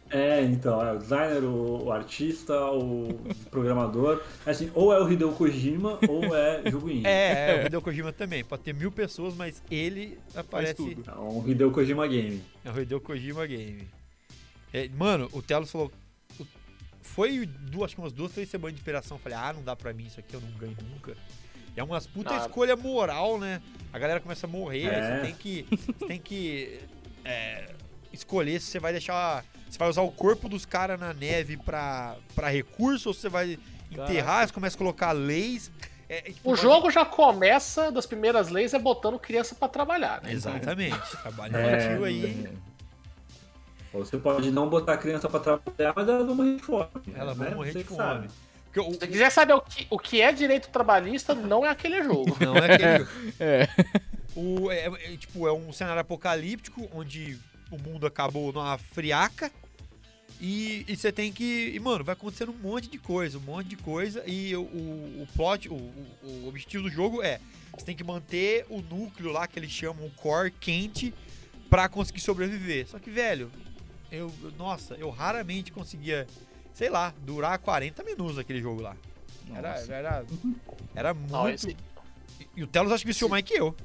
É, 0.10 0.42
então, 0.42 0.82
é 0.82 0.94
o 0.94 0.98
designer, 0.98 1.44
o, 1.44 1.84
o 1.88 1.92
artista, 1.92 2.54
o 2.72 3.20
programador. 3.51 4.22
Assim, 4.46 4.72
ou 4.74 4.94
é 4.94 5.04
o 5.04 5.12
Hideo 5.12 5.34
Kojima, 5.34 6.00
ou 6.08 6.34
é 6.34 6.62
jogo 6.72 6.89
indie. 6.89 7.06
É, 7.06 7.58
é, 7.58 7.63
o 7.63 7.66
Hideo 7.68 7.82
Kojima 7.82 8.13
também. 8.13 8.46
Pode 8.46 8.62
ter 8.63 8.74
mil 8.74 8.89
pessoas, 8.89 9.36
mas 9.36 9.62
ele 9.70 10.18
aparece. 10.34 10.75
tudo. 10.75 11.04
É 11.06 11.20
um 11.20 11.46
Hideo 11.46 11.72
Kojima 11.72 12.08
Game. 12.08 12.42
É 12.63 12.72
o 12.72 12.82
Hideo 12.82 13.01
Kojima 13.01 13.46
Game. 13.46 13.86
É, 14.74 14.88
mano, 14.98 15.27
o 15.34 15.42
Telos 15.42 15.70
falou. 15.70 15.92
Foi 17.17 17.47
duas, 17.47 17.86
acho 17.86 17.95
que 17.95 18.01
umas 18.01 18.13
duas, 18.13 18.31
três 18.31 18.47
semanas 18.47 18.75
de 18.75 18.79
inspiração. 18.79 19.17
Eu 19.17 19.21
Falei, 19.21 19.36
ah, 19.39 19.51
não 19.51 19.63
dá 19.63 19.75
pra 19.75 19.91
mim 19.91 20.05
isso 20.05 20.19
aqui, 20.19 20.36
eu 20.36 20.39
não 20.39 20.51
ganho 20.51 20.77
nunca. 20.93 21.17
É 21.75 21.83
umas 21.83 22.05
puta 22.05 22.31
Ah. 22.36 22.38
escolha 22.38 22.75
moral, 22.75 23.39
né? 23.39 23.59
A 23.91 23.97
galera 23.97 24.19
começa 24.19 24.45
a 24.45 24.50
morrer, 24.50 24.88
aí 24.88 24.95
É. 24.95 25.15
você 25.15 25.21
tem 25.25 25.33
que. 25.36 25.65
Você 25.71 26.05
tem 26.05 26.19
que. 26.19 26.79
é, 27.25 27.69
escolher 28.13 28.59
se 28.62 28.67
você 28.67 28.79
vai 28.79 28.91
deixar. 28.91 29.43
Você 29.67 29.79
vai 29.79 29.89
usar 29.89 30.01
o 30.03 30.12
corpo 30.12 30.47
dos 30.47 30.63
caras 30.63 31.00
na 31.00 31.12
neve 31.12 31.57
pra, 31.57 32.15
pra 32.36 32.50
recurso 32.50 33.09
ou 33.09 33.13
se 33.15 33.21
você 33.21 33.29
vai 33.29 33.57
enterrar, 33.91 34.47
você 34.47 34.53
começa 34.53 34.75
a 34.75 34.77
colocar 34.77 35.12
leis. 35.12 35.71
É, 36.07 36.19
é, 36.19 36.21
tipo, 36.31 36.51
O 36.51 36.55
jogo 36.55 36.89
já 36.91 37.03
começa, 37.03 37.91
das 37.91 38.05
primeiras 38.05 38.50
leis, 38.50 38.74
é 38.75 38.79
botando 38.79 39.17
criança 39.19 39.55
pra 39.55 39.67
trabalhar, 39.67 40.21
né? 40.21 40.31
Exatamente. 40.31 40.97
Trabalho 41.21 41.57
É, 41.57 41.77
infantil 41.77 42.05
aí. 42.05 42.50
Você 43.94 44.17
pode 44.17 44.51
não 44.51 44.70
botar 44.70 44.94
a 44.94 44.98
criança 44.98 45.27
pra 45.29 45.39
trabalhar, 45.39 45.94
mas 45.96 46.08
elas 46.08 46.25
vão 46.25 46.36
morrer 46.36 46.56
de 46.56 46.62
fome. 46.63 46.88
Elas 47.15 47.38
vão 47.38 47.50
né? 47.50 47.56
morrer 47.56 47.72
Você 47.72 47.79
de 47.79 47.84
fome. 47.86 47.98
sabe. 47.98 48.27
O- 48.77 48.94
Se 48.94 49.00
você 49.00 49.08
quiser 49.08 49.32
saber 49.32 49.53
o 49.53 49.62
que, 49.62 49.88
o 49.89 49.98
que 49.98 50.22
é 50.22 50.32
direito 50.32 50.70
trabalhista, 50.70 51.34
não 51.34 51.65
é 51.65 51.70
aquele 51.70 52.03
jogo. 52.03 52.38
não 52.39 52.56
é 52.58 52.74
aquele. 52.75 53.08
É. 53.39 53.67
O, 54.36 54.70
é, 54.70 54.86
é, 54.86 55.17
tipo, 55.17 55.48
é 55.48 55.53
um 55.53 55.72
cenário 55.74 56.00
apocalíptico 56.01 56.88
onde 56.94 57.39
o 57.72 57.77
mundo 57.82 58.06
acabou 58.06 58.53
numa 58.53 58.77
friaca. 58.77 59.51
E, 60.39 60.86
e 60.88 60.96
você 60.96 61.12
tem 61.12 61.34
que. 61.34 61.72
E, 61.74 61.79
mano, 61.79 62.03
vai 62.03 62.13
acontecendo 62.13 62.51
um 62.51 62.56
monte 62.70 62.88
de 62.88 63.00
coisa, 63.00 63.39
um 63.39 63.41
monte 63.41 63.70
de 63.70 63.77
coisa. 63.77 64.24
E 64.27 64.56
o, 64.56 64.62
o, 64.62 65.24
o 65.24 65.27
plot, 65.36 65.67
o, 65.70 65.74
o, 65.74 66.06
o 66.44 66.48
objetivo 66.48 66.84
do 66.84 66.89
jogo 66.91 67.24
é: 67.24 67.39
você 67.75 67.84
tem 67.86 67.96
que 67.96 68.03
manter 68.03 68.63
o 68.70 68.79
núcleo 68.79 69.32
lá, 69.32 69.48
que 69.48 69.58
eles 69.58 69.72
chamam 69.72 70.06
o 70.06 70.12
core, 70.12 70.51
quente, 70.51 71.12
pra 71.72 71.89
conseguir 71.89 72.20
sobreviver. 72.22 72.88
Só 72.88 73.00
que, 73.00 73.10
velho, 73.10 73.50
eu. 74.11 74.31
Nossa, 74.57 74.95
eu 74.95 75.09
raramente 75.09 75.71
conseguia, 75.71 76.27
sei 76.73 76.89
lá, 76.89 77.13
durar 77.19 77.57
40 77.59 78.03
minutos 78.03 78.37
aquele 78.37 78.61
jogo 78.61 78.81
lá. 78.81 78.95
Era, 79.53 79.73
Nossa. 79.73 79.93
era, 79.93 80.25
era 80.95 81.13
muito. 81.13 81.31
Não, 81.31 81.49
esse, 81.49 81.75
E 82.55 82.63
o 82.63 82.67
Telos 82.67 82.91
acho 82.91 83.03
que 83.03 83.07
viciou 83.07 83.29
mais 83.29 83.43
que 83.43 83.53
eu. 83.53 83.75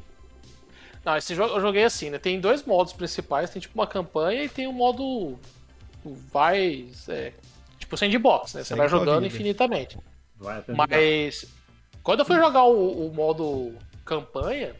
não, 1.05 1.17
esse 1.17 1.35
jogo 1.35 1.55
eu 1.55 1.61
joguei 1.61 1.85
assim, 1.85 2.11
né? 2.11 2.19
Tem 2.19 2.41
dois 2.41 2.65
modos 2.65 2.93
principais, 2.93 3.51
tem 3.51 3.61
tipo 3.61 3.75
uma 3.79 3.87
campanha 3.87 4.45
e 4.45 4.49
tem 4.49 4.67
o 4.67 4.73
modo 4.73 5.39
o 6.05 6.15
vai, 6.33 6.89
é, 7.09 7.33
tipo 7.79 7.97
sandbox, 7.97 8.55
né? 8.55 8.65
Você 8.65 8.75
vai 8.75 8.89
jogando 8.89 9.23
vida. 9.23 9.35
infinitamente. 9.35 9.99
Vai. 10.37 10.65
Mas 10.77 11.47
quando 12.03 12.21
eu 12.21 12.25
fui 12.25 12.37
jogar 12.37 12.65
o, 12.65 13.07
o 13.07 13.15
modo 13.15 13.73
campanha, 14.05 14.75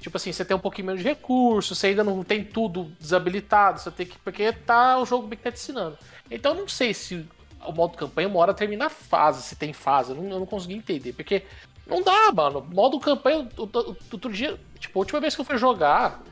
tipo 0.00 0.16
assim, 0.16 0.32
você 0.32 0.44
tem 0.44 0.56
um 0.56 0.60
pouquinho 0.60 0.86
menos 0.86 1.02
de 1.02 1.08
recursos, 1.08 1.76
você 1.78 1.88
ainda 1.88 2.02
não 2.02 2.22
tem 2.24 2.42
tudo 2.42 2.90
desabilitado, 2.98 3.80
você 3.80 3.90
tem 3.90 4.06
que. 4.06 4.18
Porque 4.18 4.52
tá 4.52 4.98
o 4.98 5.06
jogo 5.06 5.26
bem 5.26 5.36
que 5.36 5.44
tá 5.44 5.52
te 5.52 5.58
ensinando. 5.58 5.98
Então 6.30 6.54
eu 6.54 6.60
não 6.62 6.68
sei 6.68 6.94
se 6.94 7.26
o 7.66 7.72
modo 7.72 7.96
campanha 7.96 8.28
uma 8.28 8.38
hora 8.40 8.54
termina 8.54 8.86
a 8.86 8.90
fase, 8.90 9.42
se 9.42 9.56
tem 9.56 9.72
fase. 9.72 10.10
Eu 10.12 10.16
não, 10.16 10.30
eu 10.30 10.38
não 10.40 10.46
consegui 10.46 10.74
entender. 10.74 11.12
Porque 11.12 11.44
não 11.86 12.02
dá, 12.02 12.32
mano. 12.32 12.66
Modo 12.72 12.98
campanha, 12.98 13.48
outro 13.56 14.32
dia, 14.32 14.58
tipo, 14.78 14.98
a 14.98 15.00
última 15.00 15.20
vez 15.20 15.34
que 15.34 15.40
eu 15.40 15.44
fui 15.44 15.58
jogar. 15.58 16.22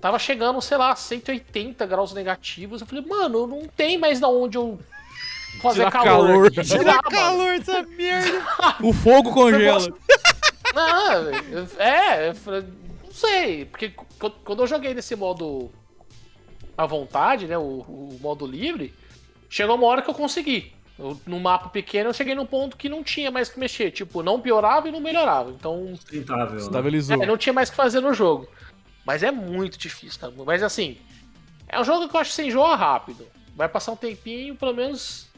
Tava 0.00 0.18
chegando, 0.18 0.62
sei 0.62 0.78
lá, 0.78 0.96
180 0.96 1.84
graus 1.84 2.14
negativos. 2.14 2.80
Eu 2.80 2.86
falei, 2.86 3.04
mano, 3.04 3.46
não 3.46 3.66
tem 3.68 3.98
mais 3.98 4.18
da 4.18 4.28
onde 4.28 4.56
eu 4.56 4.80
fazer 5.60 5.80
Tirar 5.80 5.90
calor. 5.90 6.50
calor. 6.50 6.86
lá, 6.86 6.94
mano. 6.94 7.10
calor 7.10 7.58
dessa 7.58 7.82
merda! 7.82 8.42
O 8.82 8.92
fogo 8.94 9.30
congela. 9.32 9.92
Não, 10.74 11.82
é, 11.82 12.28
eu 12.28 12.34
falei, 12.34 12.62
não 12.62 12.79
sei, 13.20 13.64
porque 13.66 13.90
qu- 13.90 14.30
quando 14.44 14.62
eu 14.62 14.66
joguei 14.66 14.94
nesse 14.94 15.14
modo 15.14 15.70
à 16.76 16.86
vontade, 16.86 17.46
né, 17.46 17.58
o, 17.58 17.62
o 17.62 18.18
modo 18.20 18.46
livre, 18.46 18.92
chegou 19.48 19.76
uma 19.76 19.86
hora 19.86 20.02
que 20.02 20.10
eu 20.10 20.14
consegui. 20.14 20.72
Eu, 20.98 21.18
no 21.26 21.40
mapa 21.40 21.68
pequeno 21.70 22.10
eu 22.10 22.14
cheguei 22.14 22.34
num 22.34 22.44
ponto 22.46 22.76
que 22.76 22.88
não 22.88 23.02
tinha 23.02 23.30
mais 23.30 23.48
que 23.48 23.58
mexer, 23.58 23.90
tipo, 23.90 24.22
não 24.22 24.40
piorava 24.40 24.88
e 24.88 24.92
não 24.92 25.00
melhorava. 25.00 25.50
Então, 25.50 25.94
Sustentável, 25.96 26.56
né? 26.56 26.60
Estabilizou. 26.60 27.22
é, 27.22 27.26
não 27.26 27.38
tinha 27.38 27.52
mais 27.52 27.68
o 27.68 27.72
que 27.72 27.76
fazer 27.76 28.00
no 28.00 28.12
jogo. 28.12 28.46
Mas 29.04 29.22
é 29.22 29.30
muito 29.30 29.78
difícil, 29.78 30.20
cara. 30.20 30.32
Mas 30.44 30.62
assim, 30.62 30.98
é 31.68 31.80
um 31.80 31.84
jogo 31.84 32.08
que 32.08 32.14
eu 32.16 32.20
acho 32.20 32.30
que 32.30 32.36
você 32.36 32.44
enjoa 32.46 32.76
rápido. 32.76 33.26
Vai 33.56 33.68
passar 33.68 33.92
um 33.92 33.96
tempinho, 33.96 34.54
pelo 34.56 34.74
menos 34.74 35.29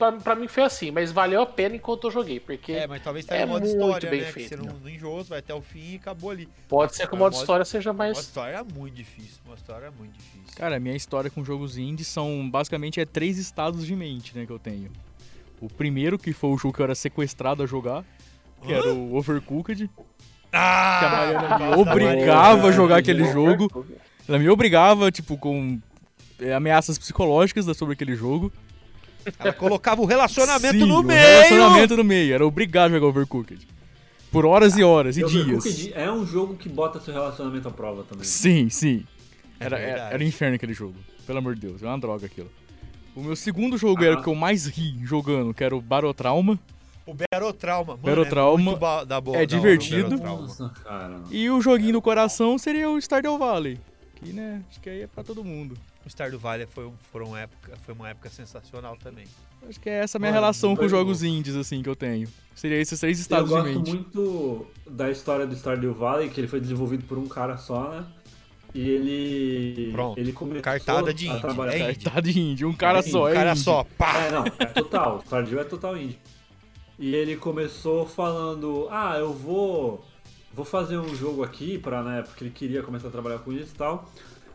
pra, 0.00 0.12
pra 0.12 0.34
mim 0.34 0.48
foi 0.48 0.62
assim, 0.64 0.90
mas 0.90 1.12
valeu 1.12 1.42
a 1.42 1.46
pena 1.46 1.76
enquanto 1.76 2.08
eu 2.08 2.10
joguei, 2.10 2.40
porque 2.40 2.72
É, 2.72 2.86
mas 2.86 3.02
talvez 3.02 3.24
tenha 3.26 3.42
É 3.42 3.44
um 3.44 3.48
modo 3.50 3.60
muito 3.66 3.76
história, 3.76 4.10
bem 4.10 4.20
né? 4.20 4.26
Que 4.26 4.32
feito, 4.32 4.48
você 4.48 4.56
não, 4.56 4.74
não 4.80 4.88
enjoa, 4.88 5.22
vai 5.24 5.38
até 5.38 5.54
o 5.54 5.60
fim 5.60 5.92
e 5.92 5.96
acabou 5.96 6.30
ali. 6.30 6.48
pode 6.68 6.96
ser 6.96 7.06
que 7.06 7.14
o 7.14 7.16
é 7.16 7.18
modo 7.18 7.32
modo- 7.34 7.40
história 7.42 7.64
seja 7.64 7.90
O 7.90 7.94
modo 7.94 7.98
mais. 7.98 8.18
história 8.18 8.56
é 8.56 8.62
muito 8.74 8.94
difícil. 8.94 9.38
O 9.44 9.48
modo 9.50 9.58
história 9.58 9.86
é 9.86 9.90
muito 9.90 10.12
difícil. 10.14 10.56
Cara, 10.56 10.80
minha 10.80 10.96
história 10.96 11.30
com 11.30 11.44
jogos 11.44 11.78
indie 11.78 12.04
são 12.04 12.48
basicamente 12.50 13.00
é 13.00 13.04
três 13.04 13.38
estados 13.38 13.86
de 13.86 13.94
mente, 13.94 14.36
né, 14.36 14.44
que 14.46 14.52
eu 14.52 14.58
tenho. 14.58 14.90
O 15.60 15.68
primeiro, 15.68 16.18
que 16.18 16.32
foi 16.32 16.50
o 16.50 16.56
jogo 16.58 16.74
que 16.74 16.80
eu 16.80 16.84
era 16.84 16.94
sequestrado 16.94 17.62
a 17.62 17.66
jogar, 17.66 18.02
que 18.62 18.72
era 18.72 18.92
o 18.92 19.14
Overcooked. 19.16 19.88
Que 19.88 20.56
a 20.56 20.58
Ah! 20.58 21.10
Mariana 21.38 21.58
me 21.76 21.80
obrigava 21.82 22.68
a 22.68 22.72
jogar 22.72 22.96
aquele 22.96 23.24
jogo. 23.30 23.86
Ela 24.28 24.38
me 24.38 24.48
obrigava, 24.48 25.10
tipo, 25.12 25.36
com 25.36 25.78
é, 26.40 26.54
ameaças 26.54 26.98
psicológicas 26.98 27.66
sobre 27.76 27.92
aquele 27.92 28.16
jogo. 28.16 28.50
Ela 29.38 29.52
colocava 29.52 30.00
o 30.00 30.04
relacionamento 30.04 30.78
Sim, 30.78 30.86
no 30.86 31.00
o 31.00 31.02
meio! 31.02 31.20
relacionamento 31.20 31.96
no 31.96 32.04
meio. 32.04 32.34
Era 32.34 32.46
obrigado 32.46 32.90
a 32.92 32.94
jogar 32.94 33.06
Overcooked. 33.08 33.66
Por 34.30 34.46
horas 34.46 34.76
e 34.78 34.84
horas 34.84 35.16
e 35.16 35.24
dias. 35.24 35.90
É 35.94 36.10
um 36.10 36.24
jogo 36.24 36.54
que 36.54 36.68
bota 36.68 37.00
seu 37.00 37.12
relacionamento 37.12 37.66
à 37.68 37.70
prova 37.70 38.04
também. 38.04 38.24
Sim, 38.24 38.68
sim. 38.70 39.04
É 39.58 39.64
Era, 39.66 39.78
era, 39.78 39.86
verdade. 39.92 40.14
era 40.14 40.24
inferno 40.24 40.54
aquele 40.54 40.72
jogo. 40.72 40.94
Pelo 41.26 41.38
amor 41.38 41.54
de 41.54 41.60
Deus, 41.62 41.82
é 41.82 41.86
uma 41.86 41.98
droga 41.98 42.26
aquilo. 42.26 42.50
O 43.14 43.22
meu 43.22 43.34
segundo 43.34 43.76
jogo 43.76 44.04
era 44.04 44.18
o 44.18 44.22
que 44.22 44.28
eu 44.28 44.34
mais 44.34 44.66
ri 44.66 44.94
jogando, 45.04 45.52
que 45.52 45.64
era 45.64 45.74
o 45.76 45.80
Barotrauma. 45.80 46.58
O 47.04 47.12
Barotrauma. 47.12 47.94
Mano, 47.94 48.02
Barotrauma 48.04 48.60
é, 48.60 48.64
muito 48.64 48.78
ba- 48.78 49.02
da 49.04 49.20
boa, 49.20 49.36
é 49.36 49.44
divertido. 49.44 50.16
Nossa, 50.16 50.68
cara. 50.84 51.20
E 51.30 51.50
o 51.50 51.60
joguinho 51.60 51.94
do 51.94 52.02
coração 52.02 52.56
seria 52.56 52.88
o 52.88 52.96
Stardew 53.00 53.36
Valley. 53.36 53.80
Que, 54.14 54.32
né, 54.32 54.62
acho 54.70 54.80
que 54.80 54.88
aí 54.88 55.02
é 55.02 55.06
pra 55.08 55.24
todo 55.24 55.42
mundo. 55.42 55.76
O 56.04 56.08
Stardew 56.08 56.38
Valley 56.38 56.66
foi, 56.66 56.86
um- 56.86 56.94
foi, 57.12 57.22
uma 57.22 57.40
época, 57.40 57.76
foi 57.84 57.94
uma 57.94 58.08
época 58.08 58.30
sensacional 58.30 58.96
também. 58.96 59.26
Acho 59.68 59.78
que 59.78 59.88
é 59.90 59.98
essa 60.00 60.16
a 60.16 60.18
minha 60.18 60.30
Mano, 60.32 60.40
relação 60.40 60.74
com 60.74 60.88
jogos 60.88 61.22
indies, 61.22 61.54
assim, 61.54 61.82
que 61.82 61.88
eu 61.88 61.94
tenho. 61.96 62.26
Seria 62.54 62.78
esses 62.78 62.98
três 62.98 63.18
Eu 63.18 63.22
estados 63.22 63.48
de 63.50 63.54
gosto 63.54 63.66
mente. 63.78 63.90
muito 63.92 64.66
da 64.88 65.10
história 65.10 65.46
do 65.46 65.54
Stardew 65.54 65.92
Valley, 65.92 66.30
que 66.30 66.40
ele 66.40 66.48
foi 66.48 66.58
desenvolvido 66.60 67.04
por 67.04 67.18
um 67.18 67.28
cara 67.28 67.56
só, 67.58 67.90
né? 67.90 68.06
E 68.74 68.88
ele. 68.88 69.92
Pronto. 69.92 70.18
Ele 70.18 70.32
começou 70.32 70.62
Cartada 70.62 71.12
de 71.12 71.28
a 71.28 71.32
indie. 71.32 71.40
trabalhar. 71.40 71.74
É 71.90 71.94
Tá 71.94 72.20
de 72.20 72.38
indie, 72.40 72.64
um 72.64 72.72
cara 72.72 73.00
É 73.00 73.02
só, 73.02 73.24
um 73.24 73.28
é 73.28 73.34
cara 73.34 73.50
indie. 73.52 73.60
só, 73.60 73.84
pá! 73.98 74.16
É, 74.18 74.30
não, 74.30 74.44
é 74.58 74.66
total. 74.66 75.20
Stardew 75.26 75.60
é 75.60 75.64
total 75.64 75.96
indie. 75.98 76.18
E 76.98 77.14
ele 77.14 77.36
começou 77.36 78.06
falando: 78.06 78.86
Ah, 78.90 79.16
eu 79.18 79.32
vou. 79.34 80.04
Vou 80.52 80.64
fazer 80.64 80.98
um 80.98 81.14
jogo 81.14 81.42
aqui, 81.44 81.78
pra, 81.78 82.02
né? 82.02 82.22
Porque 82.22 82.42
ele 82.44 82.50
queria 82.50 82.82
começar 82.82 83.08
a 83.08 83.10
trabalhar 83.10 83.38
com 83.38 83.52
isso 83.52 83.72
e 83.74 83.78
tal. 83.78 84.10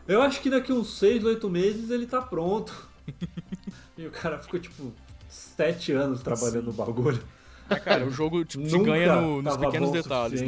Eu 0.08 0.22
acho 0.22 0.40
que 0.40 0.48
daqui 0.50 0.72
uns 0.72 0.98
6, 0.98 1.24
8 1.24 1.48
meses 1.50 1.90
ele 1.90 2.06
tá 2.06 2.20
pronto. 2.22 2.72
e 3.98 4.06
o 4.06 4.10
cara 4.10 4.38
ficou 4.38 4.58
tipo 4.60 4.92
7 5.28 5.92
anos 5.92 6.22
trabalhando 6.22 6.66
no 6.66 6.72
bagulho. 6.72 7.22
É, 7.68 7.76
cara, 7.76 8.06
o 8.06 8.10
jogo 8.10 8.44
tipo, 8.44 8.64
te 8.64 8.78
ganha 8.78 9.06
no- 9.20 9.42
nos 9.42 9.56
pequenos 9.56 9.90
detalhes, 10.02 10.40
né? 10.42 10.46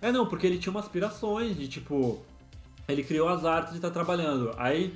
É, 0.00 0.12
não, 0.12 0.26
porque 0.26 0.46
ele 0.46 0.58
tinha 0.58 0.70
umas 0.70 0.84
aspirações 0.84 1.56
de 1.56 1.66
tipo. 1.66 2.22
Ele 2.86 3.02
criou 3.02 3.28
as 3.28 3.44
artes 3.44 3.74
e 3.76 3.80
tá 3.80 3.90
trabalhando. 3.90 4.54
Aí, 4.56 4.94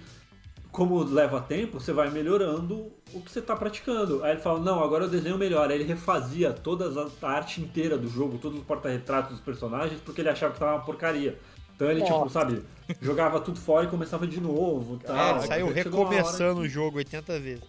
como 0.71 1.03
leva 1.03 1.41
tempo, 1.41 1.81
você 1.81 1.93
vai 1.93 2.09
melhorando 2.11 2.91
o 3.13 3.21
que 3.21 3.31
você 3.31 3.43
tá 3.43 3.55
praticando. 3.57 4.25
Aí 4.25 4.33
ele 4.33 4.41
fala, 4.41 4.61
não, 4.61 4.83
agora 4.83 5.05
eu 5.05 5.11
desenho 5.11 5.37
melhor. 5.37 5.69
Aí 5.69 5.75
ele 5.77 5.85
refazia 5.85 6.53
toda 6.53 6.89
a 7.21 7.29
arte 7.29 7.61
inteira 7.61 7.99
do 7.99 8.09
jogo, 8.09 8.39
todos 8.39 8.59
os 8.61 8.65
porta-retratos 8.65 9.33
dos 9.33 9.41
personagens, 9.41 10.01
porque 10.01 10.21
ele 10.23 10.31
achava 10.31 10.55
que 10.55 10.61
tava 10.61 10.77
uma 10.77 10.85
porcaria. 10.85 11.39
Então 11.75 11.91
ele, 11.91 12.03
tipo, 12.03 12.17
Nossa. 12.19 12.31
sabe, 12.41 12.63
jogava 13.01 13.41
tudo 13.41 13.59
fora 13.59 13.87
e 13.87 13.89
começava 13.89 14.27
de 14.27 14.41
novo. 14.41 14.97
e 15.03 15.05
Tal. 15.07 15.17
É, 15.17 15.31
ele 15.31 15.41
saiu 15.47 15.67
que 15.69 15.73
recomeçando 15.75 16.61
que- 16.61 16.67
o 16.67 16.71
jogo 16.71 16.99
80 16.99 17.39
vezes. 17.41 17.65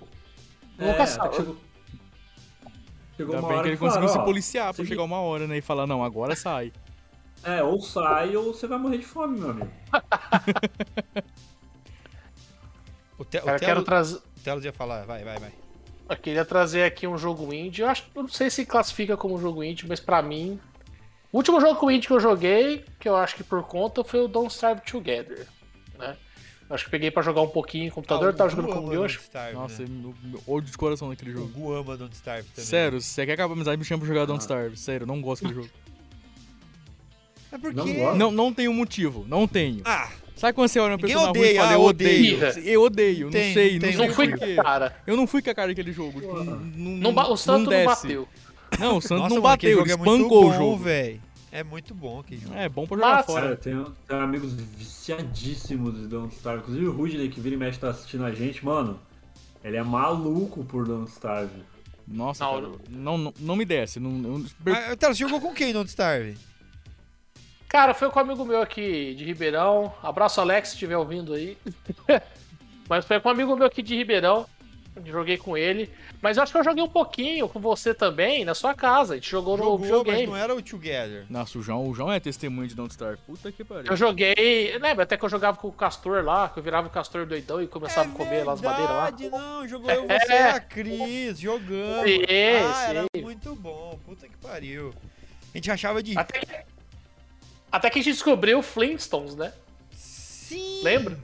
É, 0.78 0.86
Vou 0.86 0.94
caçar. 0.96 1.26
até 1.26 1.30
que 1.30 1.36
chegou, 1.38 1.58
chegou 3.18 3.36
Ainda 3.36 3.46
uma 3.46 3.50
bem 3.50 3.58
hora 3.58 3.64
que 3.64 3.70
ele 3.70 3.78
falaram, 3.78 4.02
conseguiu 4.02 4.14
se 4.14 4.18
"Ó, 4.20 4.26
policiar 4.26 4.74
pra 4.74 4.86
chegar 4.86 5.04
uma 5.04 5.20
hora, 5.22 5.48
né? 5.48 5.58
E 5.58 5.62
falar, 5.62 5.88
não, 5.88 6.04
agora 6.04 6.36
sai. 6.36 6.72
É, 7.44 7.62
ou 7.64 7.82
sai 7.82 8.36
ou 8.36 8.54
você 8.54 8.68
vai 8.68 8.78
morrer 8.78 8.98
de 9.00 9.06
fome, 9.06 9.40
meu 9.40 9.50
amigo. 9.52 9.70
O, 13.18 13.24
te, 13.24 13.38
o, 13.38 13.42
Cara, 13.44 13.56
eu 13.58 13.60
quero 13.60 13.84
trazer. 13.84 14.18
o 14.18 14.22
Telos 14.44 14.66
ia 14.66 14.74
falar, 14.74 15.06
vai, 15.06 15.24
vai, 15.24 15.38
vai. 15.40 15.52
Eu 16.10 16.18
queria 16.18 16.44
trazer 16.44 16.84
aqui 16.84 17.08
um 17.08 17.18
jogo 17.18 17.54
indie. 17.54 17.82
Eu 17.82 17.88
acho, 17.88 18.06
eu 18.16 18.24
não 18.24 18.30
sei 18.30 18.50
se 18.50 18.66
classifica 18.66 19.16
como 19.16 19.40
jogo 19.40 19.64
indie, 19.64 19.86
mas 19.88 20.00
pra 20.00 20.22
mim, 20.22 20.60
o 21.34 21.38
último 21.38 21.60
jogo 21.60 21.92
indie 21.92 22.08
que 22.08 22.14
eu 22.14 22.20
joguei, 22.20 22.86
que 23.00 23.10
eu 23.10 23.16
acho 23.18 23.36
que 23.36 23.44
por 23.44 23.64
conta, 23.64 24.04
foi 24.04 24.22
o 24.22 24.28
Don't 24.30 24.54
Starve 24.54 24.82
Together, 24.90 25.46
né? 26.00 26.16
Eu 26.70 26.76
acho 26.76 26.86
que 26.86 26.92
peguei 26.92 27.12
pra 27.12 27.22
jogar 27.22 27.42
um 27.42 27.50
pouquinho 27.50 27.88
no 27.88 27.92
computador, 27.92 28.30
Ah, 28.30 28.32
o 28.32 28.34
tava 28.34 28.50
jogando 28.50 28.68
com 28.72 28.80
o 28.88 28.90
Don't 28.90 29.06
acho. 29.06 29.54
Nossa, 29.54 29.82
né? 29.84 29.90
meu, 29.90 30.16
meu 30.24 30.42
ódio 30.48 30.72
de 30.72 30.78
coração 30.78 31.10
naquele 31.10 31.32
O 31.32 31.34
jogo. 31.34 31.48
Gu 31.50 31.74
ama 31.74 31.98
Don't 31.98 32.16
Starve 32.16 32.48
também. 32.50 32.66
Sério, 32.66 33.02
se 33.02 33.08
você 33.10 33.26
quer 33.26 33.34
acabar 33.34 33.52
a 33.52 33.56
amizade, 33.56 33.78
me 33.78 33.84
chama 33.84 34.00
pra 34.00 34.08
jogar 34.08 34.26
Don't 34.26 34.40
Ah. 34.40 34.44
Starve. 34.44 34.78
Sério, 34.78 35.06
não 35.06 35.20
gosto 35.22 35.44
daquele 35.44 35.62
jogo. 35.62 35.74
É 37.52 37.58
porque... 37.58 37.76
Não 37.76 37.94
gosta? 37.94 38.18
Não, 38.18 38.32
não 38.32 38.54
tenho 38.54 38.74
motivo, 38.74 39.26
não 39.28 39.48
tenho. 39.48 39.82
Ah, 39.86 40.10
Sabe 40.36 40.54
quando 40.54 40.68
você 40.68 40.80
olha 40.80 40.94
uma 40.94 41.00
pessoa 41.00 41.22
na 41.26 41.28
rua 41.30 41.38
e 41.38 41.42
odeia, 41.42 41.60
fala, 41.62 41.70
ah, 41.72 41.74
eu 41.76 41.82
odeio? 41.82 42.40
Eu 42.66 42.82
odeio, 42.82 43.26
não 43.26 43.32
Tem, 43.32 43.54
sei, 43.54 43.66
não 43.68 43.74
não 43.74 43.80
tem, 43.80 43.92
sei 43.92 43.98
Não 44.00 44.08
não 44.08 44.14
fui 44.16 44.28
com 44.38 44.44
a 44.60 44.64
cara. 44.64 44.98
Eu 45.06 45.16
não 45.18 45.28
fui 45.28 45.42
com 45.44 45.50
a 45.50 45.54
cara 45.56 45.68
daquele 45.70 45.92
jogo. 45.94 46.20
tipo. 46.22 46.44
Não, 46.44 46.56
Não 47.14 47.32
o 47.32 47.38
Santos 47.38 47.64
não, 47.66 47.70
desce. 47.70 47.86
bateu. 47.86 48.28
Não, 48.80 48.98
o 48.98 49.02
Santos 49.02 49.10
nossa, 49.24 49.36
não 49.36 49.42
mano, 49.42 49.42
bateu, 49.42 49.82
ele 49.82 49.92
é 49.92 49.96
muito 49.96 50.12
espancou 50.16 50.44
bom, 50.44 50.50
o 50.50 50.54
jogo. 50.54 50.78
velho. 50.84 51.22
É 51.52 51.64
muito 51.64 51.94
bom 51.94 52.20
aquele 52.20 52.42
jogo. 52.42 52.56
É, 52.56 52.68
bom 52.68 52.88
pra 52.88 52.98
jogar 52.98 53.16
Mas- 53.18 53.26
fora. 53.28 53.42
Cara, 53.42 53.54
eu 53.54 53.58
tenho, 53.58 53.96
tenho 54.08 54.22
amigos 54.22 54.54
viciadíssimos 54.54 56.00
de 56.00 56.08
Don't 56.08 56.34
Starve. 56.36 56.62
Inclusive 56.64 56.88
o 56.88 56.92
Rudney, 56.92 57.30
que 57.30 57.40
vira 57.40 57.56
e 57.56 57.58
mexe 57.58 57.80
tá 57.80 57.90
assistindo 57.90 58.26
a 58.26 58.32
gente, 58.32 58.66
mano. 58.66 59.00
Ele 59.64 59.78
é 59.78 59.84
maluco 59.84 60.64
por 60.64 60.86
Don't 60.88 61.10
Starve. 61.12 61.62
Nossa, 62.08 62.44
Não, 62.44 62.54
cara, 62.54 62.68
não, 62.90 63.18
não, 63.18 63.34
não 63.40 63.56
me 63.56 63.64
desce. 63.66 64.00
Não, 64.00 64.10
eu- 64.66 64.74
Ah, 64.74 64.96
Telos, 64.96 65.18
você 65.18 65.24
jogou 65.24 65.40
com 65.40 65.54
quem 65.54 65.72
Don't 65.72 65.88
Starve? 65.90 66.38
Cara, 67.70 67.94
foi 67.94 68.10
com 68.10 68.20
um 68.20 68.22
amigo 68.24 68.44
meu 68.46 68.62
aqui 68.62 69.14
de 69.16 69.24
Ribeirão. 69.24 69.94
Abraço, 70.04 70.42
Alex, 70.42 70.70
se 70.70 70.74
estiver 70.76 70.98
ouvindo 70.98 71.34
aí. 71.34 71.58
Mas 72.90 73.06
foi 73.06 73.20
com 73.20 73.30
um 73.30 73.32
amigo 73.32 73.56
meu 73.56 73.66
aqui 73.68 73.82
de 73.82 73.96
Ribeirão. 73.96 74.46
Joguei 75.06 75.38
com 75.38 75.58
ele. 75.58 75.90
Mas 76.22 76.38
eu 76.38 76.44
acho 76.44 76.52
que 76.52 76.58
eu 76.58 76.64
joguei 76.64 76.84
um 76.84 76.90
pouquinho 76.90 77.50
com 77.50 77.60
você 77.60 77.94
também, 77.94 78.46
na 78.46 78.54
sua 78.54 78.76
casa. 78.76 79.14
A 79.14 79.18
gente 79.18 79.30
jogou, 79.30 79.58
no 79.58 79.64
Jogou, 79.64 79.80
mas 79.80 79.88
videogame. 79.88 80.28
não 80.28 80.38
era 80.38 80.56
o 80.56 80.62
Together. 80.62 81.26
Nossa, 81.30 81.58
o 81.58 81.62
João, 81.64 81.88
o 81.90 81.94
João 81.96 82.12
é 82.12 82.20
testemunho 82.20 82.68
de 82.68 82.76
Don't 82.76 82.92
Starve. 82.92 83.18
Puta 83.26 83.52
que 83.52 83.64
pariu. 83.64 83.90
Eu 83.92 83.98
joguei. 83.98 84.78
Lembra 84.78 85.04
até 85.04 85.18
que 85.18 85.26
eu 85.26 85.30
jogava 85.30 85.58
com 85.58 85.68
o 85.68 85.72
Castor 85.72 86.24
lá, 86.24 86.48
que 86.50 86.60
eu 86.60 86.64
virava 86.64 86.88
o 86.88 86.92
Castor 86.92 87.26
doidão 87.26 87.62
e 87.62 87.68
começava 87.68 88.08
a 88.10 88.14
comer 88.14 88.44
lá 88.44 88.54
as 88.54 88.62
madeiras 88.62 88.90
lá. 88.96 89.08
É 89.08 89.12
verdade, 89.12 89.30
não, 89.30 89.68
jogou 89.68 89.90
eu, 89.90 90.04
você 90.04 90.32
É. 90.34 90.42
e 90.42 90.44
a 90.50 90.60
Cris, 90.60 91.40
jogando. 91.40 92.08
Sim, 92.08 92.26
ah, 92.30 92.86
era 92.90 93.06
sim. 93.16 93.22
muito 93.22 93.56
bom, 93.56 94.00
puta 94.06 94.28
que 94.28 94.38
pariu. 94.38 94.94
A 95.54 95.58
gente 95.58 95.72
achava 95.72 96.04
de... 96.04 96.18
Até 96.18 96.40
que, 96.40 96.48
até 97.72 97.90
que 97.90 98.00
a 98.00 98.02
gente 98.02 98.14
descobriu 98.14 98.62
Flintstones, 98.62 99.36
né? 99.36 99.52
Sim! 99.92 100.82
Lembra? 100.84 101.18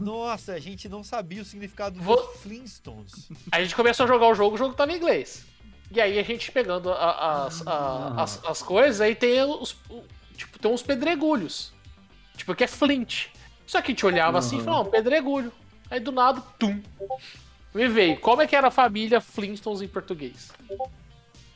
Nossa, 0.00 0.52
a 0.54 0.58
gente 0.58 0.88
não 0.88 1.02
sabia 1.04 1.42
o 1.42 1.44
significado 1.44 2.00
Vou- 2.00 2.16
dos 2.16 2.40
Flintstones. 2.40 3.28
A 3.52 3.62
gente 3.62 3.74
começou 3.76 4.04
a 4.04 4.06
jogar 4.08 4.26
o 4.28 4.34
jogo, 4.34 4.54
o 4.56 4.58
jogo 4.58 4.74
tava 4.74 4.92
em 4.92 4.96
inglês. 4.96 5.44
E 5.90 6.00
aí 6.00 6.18
a 6.18 6.22
gente 6.24 6.50
pegando 6.50 6.90
a- 6.90 7.46
as, 7.46 7.64
a- 7.66 8.22
as, 8.22 8.44
as 8.44 8.62
coisas, 8.62 9.00
aí 9.00 9.14
tem 9.14 9.40
os. 9.42 9.76
Tipo, 10.36 10.58
tem 10.58 10.70
uns 10.70 10.82
pedregulhos. 10.82 11.72
Tipo, 12.36 12.54
que 12.54 12.64
é 12.64 12.66
Flint. 12.66 13.26
Só 13.66 13.80
que 13.80 13.92
a 13.92 13.94
gente 13.94 14.04
olhava 14.04 14.38
assim 14.38 14.56
e 14.56 14.58
Uhum. 14.58 14.64
falava, 14.64 14.88
um 14.88 14.90
pedregulho. 14.90 15.52
Aí 15.90 16.00
do 16.00 16.10
nada, 16.12 16.40
tum. 16.58 16.82
Me 17.74 17.86
veio. 17.88 18.18
Como 18.20 18.42
é 18.42 18.46
que 18.46 18.56
era 18.56 18.68
a 18.68 18.70
família 18.72 19.20
Flintstones 19.20 19.80
em 19.82 19.88
português? 19.88 20.50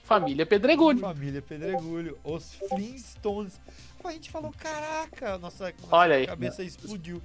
Família 0.05 0.45
Pedregulho. 0.47 0.99
Família 1.01 1.41
Pedregulho, 1.43 2.19
os 2.25 2.55
Flintstones. 2.69 3.61
A 4.03 4.13
gente 4.13 4.31
falou, 4.31 4.53
caraca, 4.57 5.39
nossa, 5.39 5.67
nossa 5.83 5.95
Olha 5.97 6.17
aí. 6.17 6.27
cabeça 6.27 6.63
explodiu. 6.65 7.23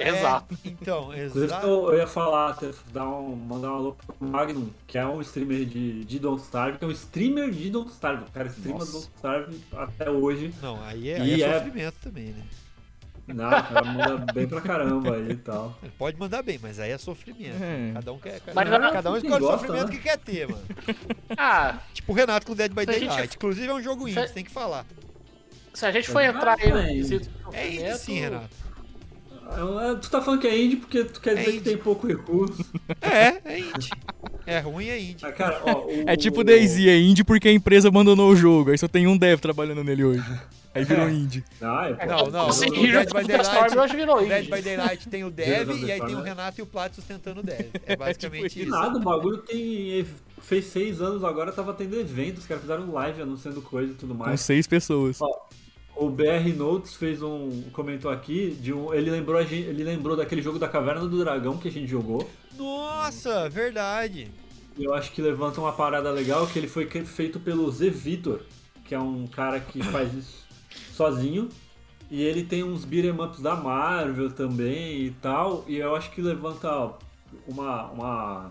Exato. 0.00 0.54
É, 0.64 0.68
então, 0.68 1.12
Inclusive, 1.14 1.44
exato. 1.46 1.66
eu, 1.66 1.92
eu 1.92 1.98
ia 1.98 2.06
falar, 2.06 2.50
até 2.50 2.70
dar 2.92 3.08
um, 3.08 3.34
mandar 3.36 3.72
um 3.72 3.74
alô 3.76 3.92
pro 4.18 4.26
Magnum, 4.28 4.68
que 4.86 4.96
é 4.98 5.06
um 5.06 5.20
streamer 5.20 5.64
de, 5.66 6.04
de 6.04 6.18
Don't 6.18 6.42
Starve, 6.42 6.78
que 6.78 6.84
é 6.84 6.88
um 6.88 6.90
streamer 6.90 7.50
de 7.50 7.70
Don't 7.70 7.90
Starve. 7.90 8.24
O 8.24 8.32
cara 8.32 8.48
streama 8.48 8.78
Nossa. 8.80 8.92
Don't 8.92 9.10
Starve 9.16 9.60
até 9.76 10.10
hoje. 10.10 10.54
Não, 10.62 10.82
aí 10.84 11.08
é, 11.10 11.20
aí 11.20 11.42
é 11.42 11.46
é- 11.48 11.58
sofrimento 11.58 11.94
também, 12.02 12.26
né? 12.26 12.42
Não, 13.26 13.46
o 13.48 13.50
cara 13.50 13.84
manda 13.84 14.32
bem 14.34 14.46
pra 14.46 14.60
caramba 14.60 15.14
aí 15.16 15.30
e 15.30 15.36
tal. 15.36 15.74
Ele 15.82 15.92
pode 15.98 16.18
mandar 16.18 16.42
bem, 16.42 16.58
mas 16.60 16.78
aí 16.78 16.90
é 16.90 16.98
sofrimento. 16.98 17.56
É. 17.62 17.92
Cada 17.94 18.12
um 18.12 18.18
quer. 18.18 18.38
Cada, 18.40 18.54
Mas 18.54 18.68
um- 18.68 18.78
não- 18.78 18.92
cada 18.92 19.10
um 19.12 19.16
escolhe 19.16 19.44
o 19.44 19.50
sofrimento 19.50 19.86
né? 19.86 19.90
que 19.92 19.98
quer 20.02 20.18
ter, 20.18 20.46
mano. 20.48 20.62
Ah, 21.38 21.78
Tipo 21.94 22.12
o 22.12 22.14
Renato 22.14 22.46
com 22.46 22.54
Dead 22.54 22.70
by 22.72 22.80
a 22.80 22.92
gente- 22.92 23.06
Daylight. 23.08 23.36
Inclusive 23.36 23.66
é 23.66 23.72
um 23.74 23.82
jogo 23.82 24.02
indie, 24.06 24.20
Se- 24.20 24.28
você 24.28 24.34
tem 24.34 24.44
que 24.44 24.50
falar. 24.50 24.84
se 25.72 25.86
a 25.86 25.90
gente 25.90 26.10
for 26.10 26.20
entrar 26.20 26.58
aí 26.60 26.70
no 26.70 26.78
É 26.78 26.86
quesito 26.88 27.30
de 27.50 27.56
É 27.56 27.66
indie 27.66 27.76
sofrimento, 27.78 27.98
sim, 27.98 28.20
Renato. 28.20 28.63
É, 29.50 29.94
Tu 29.96 30.10
tá 30.10 30.20
falando 30.22 30.40
que 30.40 30.46
é 30.46 30.58
indie 30.62 30.76
porque 30.76 31.04
tu 31.04 31.20
quer 31.20 31.32
É 31.32 31.34
dizer 31.36 31.48
indie. 31.50 31.58
que 31.60 31.64
tem 31.70 31.76
pouco 31.78 32.06
recurso. 32.06 32.64
É, 33.00 33.40
é 33.44 33.58
indie. 33.60 33.90
É 34.46 34.58
ruim, 34.58 34.88
é 34.88 35.00
indie. 35.00 35.24
Ah, 35.24 35.32
cara, 35.32 35.60
ó, 35.64 35.86
o- 35.86 35.90
É 36.08 36.16
tipo 36.16 36.42
Daisy, 36.44 36.88
é 36.88 36.98
indie 36.98 37.24
porque 37.24 37.48
a 37.48 37.52
empresa 37.52 37.88
abandonou 37.88 38.30
o 38.30 38.36
jogo. 38.36 38.70
Aí 38.70 38.78
só 38.78 38.88
tem 38.88 39.06
um 39.06 39.16
dev 39.16 39.40
trabalhando 39.40 39.82
nele 39.84 40.04
hoje. 40.04 40.24
Aí 40.74 40.82
virou 40.84 41.08
indie. 41.08 41.44
Ah, 41.62 41.94
é, 41.98 42.04
Não, 42.06 42.26
não, 42.26 42.48
Assim, 42.48 42.66
no 42.68 42.78
o 42.80 42.82
Dead 42.90 43.06
by 43.12 43.24
Daylight, 43.28 43.78
hoje 43.78 43.94
virou 43.96 44.18
Dead 44.26 44.44
indie. 44.44 44.50
by 44.56 44.60
Daylight 44.62 45.08
tem 45.08 45.22
o 45.24 45.30
Dev 45.30 45.70
e 45.70 45.92
aí 45.92 46.00
tem 46.00 46.16
o? 46.16 46.20
Renato 46.20 46.58
e 46.60 46.62
o 46.62 46.66
Plat 46.66 46.92
sustentando 46.92 47.40
o 47.40 47.42
Dev. 47.44 47.66
É 47.86 47.94
basicamente 47.96 48.54
Que 48.54 48.62
isso. 48.62 48.70
nada, 48.70 48.98
o 48.98 49.00
bagulho 49.00 49.38
tem. 49.38 50.04
Fez 50.42 50.66
seis 50.66 51.00
anos 51.00 51.22
agora, 51.24 51.52
tava 51.52 51.72
tendo 51.72 51.98
eventos, 51.98 52.40
os 52.42 52.46
caras 52.46 52.62
fizeram 52.62 52.92
live 52.92 53.22
anunciando 53.22 53.62
coisa 53.62 53.92
e 53.92 53.94
tudo 53.94 54.14
Com 54.14 54.24
mais. 54.24 54.40
seis 54.40 54.66
pessoas. 54.66 55.18
O 55.96 56.10
BR 56.10 56.52
Notes 56.56 56.94
fez 56.94 57.22
um. 57.22 57.62
comentou 57.72 58.10
aqui 58.10 58.50
de 58.60 58.72
um. 58.72 58.92
Ele 58.92 59.10
lembrou, 59.10 59.38
a 59.38 59.44
gente, 59.44 59.68
ele 59.68 59.84
lembrou 59.84 60.16
daquele 60.16 60.42
jogo 60.42 60.58
da 60.58 60.68
Caverna 60.68 61.06
do 61.06 61.18
Dragão 61.18 61.56
que 61.56 61.68
a 61.68 61.70
gente 61.70 61.86
jogou. 61.86 62.28
Nossa, 62.56 63.48
verdade. 63.48 64.28
Eu 64.78 64.92
acho 64.92 65.12
que 65.12 65.22
levanta 65.22 65.60
uma 65.60 65.72
parada 65.72 66.10
legal 66.10 66.46
que 66.48 66.58
ele 66.58 66.66
foi 66.66 66.86
feito 66.86 67.38
pelo 67.38 67.70
Z 67.70 67.90
Vitor, 67.90 68.40
que 68.84 68.94
é 68.94 68.98
um 68.98 69.26
cara 69.28 69.60
que 69.60 69.82
faz 69.84 70.12
isso 70.12 70.44
sozinho. 70.92 71.48
E 72.10 72.22
ele 72.22 72.44
tem 72.44 72.62
uns 72.62 72.84
beat'em 72.84 73.12
ups 73.12 73.40
da 73.40 73.54
Marvel 73.54 74.30
também 74.30 75.06
e 75.06 75.10
tal. 75.22 75.64
E 75.66 75.76
eu 75.76 75.94
acho 75.94 76.10
que 76.10 76.20
levanta 76.20 76.92
uma, 77.46 77.84
uma 77.90 78.48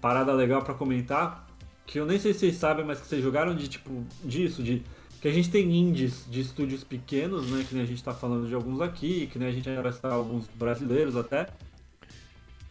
parada 0.00 0.32
legal 0.32 0.62
pra 0.62 0.74
comentar. 0.74 1.46
Que 1.86 1.98
eu 1.98 2.06
nem 2.06 2.18
sei 2.18 2.32
se 2.32 2.40
vocês 2.40 2.56
sabem, 2.56 2.84
mas 2.84 3.00
que 3.00 3.06
vocês 3.06 3.22
jogaram 3.22 3.54
de 3.54 3.68
tipo 3.68 4.04
disso, 4.24 4.62
de. 4.62 4.82
Que 5.24 5.28
a 5.28 5.32
gente 5.32 5.48
tem 5.48 5.74
indies 5.74 6.26
de 6.30 6.42
estúdios 6.42 6.84
pequenos, 6.84 7.50
né? 7.50 7.64
Que 7.66 7.74
nem 7.74 7.82
a 7.82 7.86
gente 7.86 8.04
tá 8.04 8.12
falando 8.12 8.46
de 8.46 8.54
alguns 8.54 8.82
aqui, 8.82 9.26
que 9.28 9.38
nem 9.38 9.48
a 9.48 9.52
gente 9.52 9.66
vai 9.74 9.90
citar 9.90 10.12
alguns 10.12 10.46
brasileiros 10.54 11.16
até. 11.16 11.48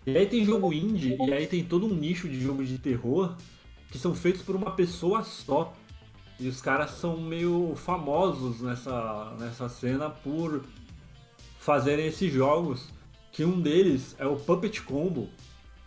E 0.05 0.15
aí 0.15 0.27
tem 0.27 0.45
jogo 0.45 0.71
indie, 0.71 1.17
e 1.19 1.33
aí 1.33 1.47
tem 1.47 1.63
todo 1.63 1.87
um 1.87 1.95
nicho 1.95 2.29
de 2.29 2.39
jogo 2.39 2.63
de 2.63 2.77
terror 2.77 3.35
que 3.89 3.97
são 3.97 4.13
feitos 4.13 4.43
por 4.43 4.55
uma 4.55 4.69
pessoa 4.69 5.23
só. 5.23 5.73
E 6.39 6.47
os 6.47 6.61
caras 6.61 6.91
são 6.91 7.19
meio 7.19 7.73
famosos 7.75 8.61
nessa, 8.61 9.35
nessa 9.39 9.67
cena 9.67 10.11
por 10.11 10.63
fazerem 11.57 12.05
esses 12.05 12.31
jogos. 12.31 12.87
Que 13.31 13.43
um 13.43 13.59
deles 13.59 14.15
é 14.19 14.27
o 14.27 14.35
Puppet 14.35 14.79
Combo, 14.83 15.27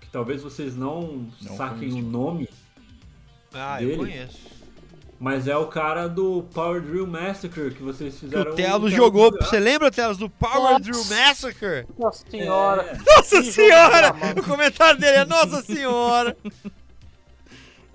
que 0.01 0.09
talvez 0.11 0.43
vocês 0.43 0.77
não, 0.77 1.29
Não 1.41 1.57
saquem 1.57 1.91
conheço. 1.91 2.09
o 2.09 2.11
nome, 2.11 2.49
Ah, 3.55 3.79
Dele? 3.79 3.93
eu 3.93 3.99
conheço. 3.99 4.56
Mas 5.19 5.47
é 5.49 5.57
o 5.57 5.67
cara 5.67 6.09
do 6.09 6.45
Power 6.55 6.81
Drill 6.81 7.07
Massacre 7.07 7.71
que 7.75 7.83
vocês 7.83 8.15
Que 8.15 8.21
fizeram. 8.21 8.53
o 8.53 8.55
Telos 8.55 8.93
um- 8.93 8.97
jogou. 8.97 9.31
Você 9.33 9.59
lembra, 9.59 9.91
Telos, 9.91 10.19
do 10.19 10.29
Power 10.31 10.73
Nossa. 10.73 10.81
Drill 10.81 11.05
Massacre? 11.05 11.87
Nossa 11.99 12.25
senhora. 12.31 12.83
É. 12.83 13.17
Nossa 13.17 13.43
senhora! 13.43 14.15
O 14.39 14.43
comentário 14.43 15.01
dele 15.01 15.19
é 15.19 15.25
Nossa 15.25 15.63
senhora! 15.63 16.37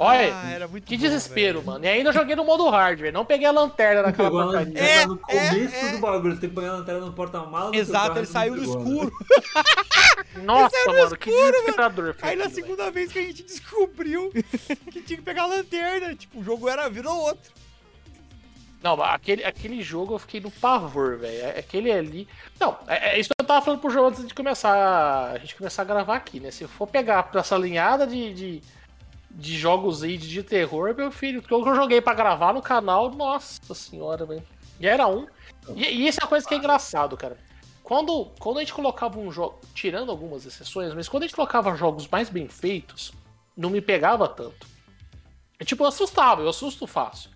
Olha, 0.04 0.34
Ah, 0.36 0.50
era 0.52 0.68
muito 0.68 0.86
que 0.88 0.98
bom, 0.98 1.04
desespero, 1.04 1.60
velho. 1.60 1.72
mano. 1.74 1.86
E 1.86 1.88
ainda 1.88 2.12
joguei 2.12 2.36
no 2.36 2.44
modo 2.44 2.68
hardware. 2.70 3.14
Não 3.14 3.24
peguei 3.24 3.46
a 3.48 3.52
lanterna 3.52 4.02
naquela 4.02 4.30
Pegou 4.30 4.44
porcaria. 4.44 4.80
É, 4.80 5.06
no 5.06 5.18
começo 5.18 5.76
é, 5.76 5.88
é. 5.88 5.92
do 5.92 5.98
bagulho, 6.00 6.34
você 6.36 6.42
tem 6.42 6.50
que 6.50 6.56
pegar 6.56 6.70
a 6.70 6.78
lanterna 6.78 7.02
no 7.06 7.14
porta-malas. 7.14 7.74
Exato, 7.78 8.08
carro 8.08 8.20
ele 8.20 8.26
saiu 8.26 8.56
no 8.56 8.62
né? 8.62 8.68
escuro. 8.68 9.12
Nossa, 10.44 10.76
mano, 10.88 11.10
no 11.10 11.18
que 11.18 11.30
escuro, 11.30 11.52
desesperador. 11.52 12.16
Aí 12.22 12.36
na 12.36 12.46
aquilo, 12.46 12.56
velho. 12.56 12.56
segunda 12.56 12.92
vez 12.92 13.12
que 13.12 13.20
a 13.20 13.22
gente 13.22 13.44
descobriu 13.44 14.32
que 14.92 15.02
tinha 15.02 15.18
que 15.18 15.24
pegar 15.24 15.44
a 15.44 15.48
lanterna, 15.48 16.16
tipo, 16.16 16.40
o 16.40 16.44
jogo 16.44 16.68
era 16.68 16.90
virou 16.90 17.16
outro. 17.20 17.52
Não, 18.82 18.98
mas 18.98 19.14
aquele, 19.14 19.44
aquele 19.44 19.82
jogo 19.84 20.16
eu 20.16 20.20
fiquei 20.20 20.42
no 20.42 20.50
pavor, 20.50 21.18
velho. 21.18 21.40
É- 21.46 21.60
Aquele 21.60 21.92
ali. 21.92 22.28
Não, 22.60 22.76
é, 22.88 23.12
é 23.16 23.20
isso 23.20 23.30
que 23.30 23.36
eu 23.40 23.46
tava 23.46 23.64
falando 23.64 23.80
pro 23.80 23.92
jogo 23.92 24.08
antes 24.08 24.26
de 24.28 24.34
começar. 24.34 25.32
A 25.34 25.38
gente 25.38 25.56
começar 25.56 25.84
a 25.84 25.86
gravar 25.86 26.16
aqui, 26.16 26.40
né? 26.40 26.50
Se 26.50 26.64
eu 26.64 26.68
for 26.68 26.88
pegar 26.88 27.30
essa 27.36 27.56
linhada 27.58 28.08
de, 28.08 28.34
de, 28.34 28.62
de 29.36 29.58
jogos 29.58 30.04
aí 30.04 30.18
de 30.18 30.44
terror, 30.44 30.94
meu 30.96 31.12
filho, 31.12 31.40
o 31.40 31.44
que 31.44 31.54
eu 31.54 31.76
joguei 31.76 32.02
pra 32.02 32.14
gravar 32.14 32.54
no 32.54 32.62
canal, 32.62 33.10
nossa 33.12 33.74
senhora, 33.74 34.26
velho. 34.26 34.44
E 34.80 34.88
era 34.88 35.08
um. 35.08 35.28
E, 35.76 35.84
e 35.86 36.08
isso 36.08 36.20
é 36.20 36.24
uma 36.24 36.30
coisa 36.30 36.48
que 36.48 36.54
é 36.54 36.58
engraçado, 36.58 37.16
cara. 37.16 37.38
Quando, 37.84 38.32
quando 38.40 38.58
a 38.58 38.60
gente 38.62 38.74
colocava 38.74 39.20
um 39.20 39.32
jogo. 39.32 39.60
Tirando 39.74 40.12
algumas 40.12 40.46
exceções, 40.46 40.94
mas 40.94 41.08
quando 41.10 41.24
a 41.24 41.28
gente 41.28 41.36
colocava 41.36 41.76
jogos 41.76 42.08
mais 42.08 42.30
bem 42.30 42.48
feitos, 42.48 43.12
não 43.56 43.70
me 43.70 43.82
pegava 43.82 44.28
tanto. 44.28 44.68
É, 45.60 45.64
tipo, 45.64 45.84
eu 45.84 45.88
assustava, 45.88 46.42
eu 46.42 46.50
assusto 46.50 46.88
fácil. 46.88 47.30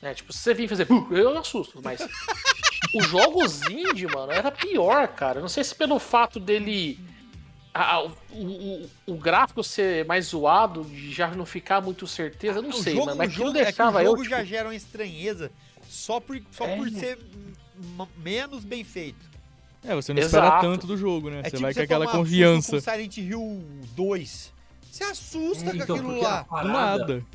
Né? 0.00 0.14
Tipo, 0.14 0.32
se 0.32 0.38
você 0.40 0.54
vir 0.54 0.68
fazer, 0.68 0.86
"Uh", 0.90 1.08
eu 1.16 1.36
assusto, 1.38 1.80
mas 1.82 2.00
os 2.94 3.06
jogos 3.06 3.62
indie, 3.68 4.06
mano, 4.06 4.32
era 4.32 4.50
pior, 4.50 5.08
cara. 5.08 5.40
Não 5.40 5.48
sei 5.48 5.64
se 5.64 5.74
pelo 5.74 5.98
fato 5.98 6.38
dele. 6.38 6.98
A- 7.74 8.02
o, 8.02 8.10
o- 8.34 8.90
o 9.06 9.14
gráfico 9.14 9.62
ser 9.64 10.04
mais 10.06 10.26
zoado, 10.26 10.84
de 10.84 11.12
já 11.12 11.28
não 11.34 11.46
ficar 11.46 11.80
muito 11.80 12.06
certeza, 12.06 12.58
eu 12.58 12.62
não 12.62 12.70
o 12.70 12.72
sei, 12.74 12.94
jogo, 12.94 13.06
mano. 13.06 13.16
o 13.16 13.18
Mas 13.18 13.30
aquilo 13.30 13.46
jogo, 13.46 13.58
é 13.58 13.60
que 13.60 13.62
o 13.62 13.64
deixava 13.72 14.02
eu. 14.02 14.10
jogo 14.10 14.24
já 14.24 14.36
tipo, 14.38 14.48
gera 14.48 14.68
uma 14.68 14.74
estranheza 14.74 15.50
só 15.88 16.20
por, 16.20 16.40
só 16.50 16.64
É. 16.66 16.76
por 16.76 16.88
ser 16.90 17.18
menos 18.18 18.64
bem 18.64 18.84
feito. 18.84 19.30
É, 19.84 19.94
você 19.94 20.12
não 20.14 20.20
espera 20.22 20.46
Exato. 20.46 20.62
tanto 20.66 20.86
do 20.86 20.96
jogo, 20.96 21.28
né? 21.28 21.40
É 21.40 21.42
você 21.44 21.50
tipo 21.50 21.62
vai 21.62 21.72
você 21.74 21.80
com 21.80 21.84
aquela 21.84 22.06
confiança. 22.06 22.72
com 22.76 22.80
Silent 22.80 23.16
Hill 23.16 23.64
2. 23.96 24.52
Você 24.90 25.04
assusta 25.04 25.64
com 25.70 25.76
Então, 25.76 25.96
aquilo 25.96 26.10
porque 26.12 26.24
a 26.26 26.46
lá. 26.50 26.62
Do 26.62 26.68
nada. 26.68 27.26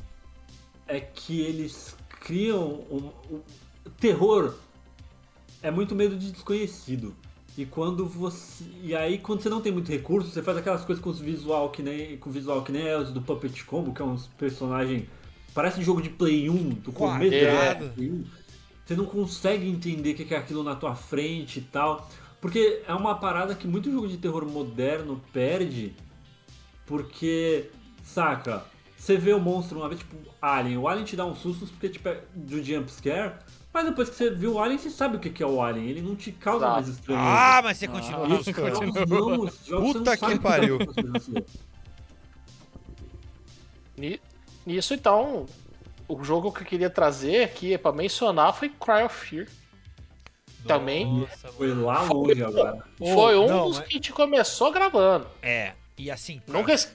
é 0.86 1.00
que 1.00 1.40
eles 1.42 1.94
criam 2.20 2.84
um, 2.90 3.10
um- 3.30 3.42
o 3.84 3.90
terror 4.00 4.54
é 5.62 5.70
muito 5.70 5.94
medo 5.94 6.16
de 6.16 6.30
desconhecido. 6.32 7.14
E 7.58 7.66
quando 7.66 8.06
você. 8.06 8.64
E 8.84 8.94
aí 8.94 9.18
quando 9.18 9.42
você 9.42 9.48
não 9.48 9.60
tem 9.60 9.72
muito 9.72 9.90
recurso, 9.90 10.30
você 10.30 10.40
faz 10.40 10.56
aquelas 10.56 10.84
coisas 10.84 11.02
com 11.02 11.10
os 11.10 11.18
visual 11.18 11.70
que 11.70 11.82
nem. 11.82 12.16
Com 12.16 12.30
visual 12.30 12.62
que 12.62 12.70
nem 12.70 12.86
é 12.86 12.96
os 12.96 13.12
do 13.12 13.20
Puppet 13.20 13.64
Combo, 13.64 13.92
que 13.92 14.00
é 14.00 14.04
uns 14.04 14.28
personagem. 14.38 15.08
Parece 15.52 15.80
um 15.80 15.82
jogo 15.82 16.00
de 16.00 16.08
Play 16.08 16.48
1, 16.48 16.54
do 16.54 16.92
começo 16.92 17.36
Quadrado. 17.36 17.88
do 17.88 17.94
Play 17.94 18.10
1. 18.12 18.24
Você 18.86 18.94
não 18.94 19.06
consegue 19.06 19.68
entender 19.68 20.12
o 20.12 20.14
que 20.14 20.32
é 20.32 20.38
aquilo 20.38 20.62
na 20.62 20.76
tua 20.76 20.94
frente 20.94 21.58
e 21.58 21.62
tal. 21.62 22.08
Porque 22.40 22.82
é 22.86 22.94
uma 22.94 23.16
parada 23.16 23.56
que 23.56 23.66
muito 23.66 23.90
jogo 23.90 24.06
de 24.06 24.18
terror 24.18 24.46
moderno 24.46 25.20
perde. 25.32 25.96
Porque, 26.86 27.70
saca, 28.04 28.62
você 28.96 29.16
vê 29.16 29.32
o 29.32 29.40
monstro 29.40 29.80
uma 29.80 29.88
vez, 29.88 29.98
tipo, 30.00 30.16
Alien. 30.40 30.78
O 30.78 30.86
Alien 30.86 31.04
te 31.04 31.16
dá 31.16 31.26
um 31.26 31.34
susto 31.34 31.66
porque 31.66 31.88
tipo, 31.88 32.08
é 32.08 32.22
do 32.36 32.62
jump 32.62 32.88
scare. 32.88 33.34
Mas 33.72 33.84
depois 33.84 34.08
que 34.08 34.14
você 34.16 34.30
viu 34.30 34.54
o 34.54 34.58
Alien, 34.62 34.78
você 34.78 34.90
sabe 34.90 35.16
o 35.16 35.20
que 35.20 35.30
que 35.30 35.42
é 35.42 35.46
o 35.46 35.62
Alien. 35.62 35.88
Ele 35.88 36.02
não 36.02 36.16
te 36.16 36.32
causa 36.32 36.64
Exato. 36.64 36.74
mais 36.74 36.88
estranheza. 36.88 37.26
Ah, 37.28 37.60
mas 37.62 37.76
você 37.76 37.86
continua 37.88 38.26
E 38.28 38.32
os 38.32 38.40
assustando. 38.48 39.08
jogos 39.08 39.68
não, 39.68 39.80
Puta 39.92 40.10
que 40.12 40.16
sabe 40.18 40.40
pariu. 40.40 40.78
que 40.78 40.86
tá 40.86 41.42
Nisso, 44.66 44.94
então, 44.94 45.46
o 46.06 46.22
jogo 46.22 46.52
que 46.52 46.62
eu 46.62 46.66
queria 46.66 46.90
trazer 46.90 47.44
aqui 47.44 47.76
pra 47.78 47.92
mencionar 47.92 48.52
foi 48.54 48.68
Cry 48.68 49.02
of 49.04 49.14
Fear. 49.26 49.46
Também. 50.66 51.06
Nossa, 51.20 51.48
Foi 51.48 51.68
mano. 51.68 51.86
lá 51.86 52.02
longe 52.02 52.42
agora. 52.44 52.84
Ô, 53.00 53.14
foi 53.14 53.36
um 53.38 53.46
não, 53.48 53.68
dos 53.68 53.78
mas- 53.78 53.86
que 53.86 53.94
a 53.94 53.96
gente 53.96 54.12
começou 54.12 54.70
gravando. 54.72 55.26
É, 55.40 55.72
e 55.96 56.10
assim, 56.10 56.42
Nunca 56.46 56.72
es- 56.74 56.92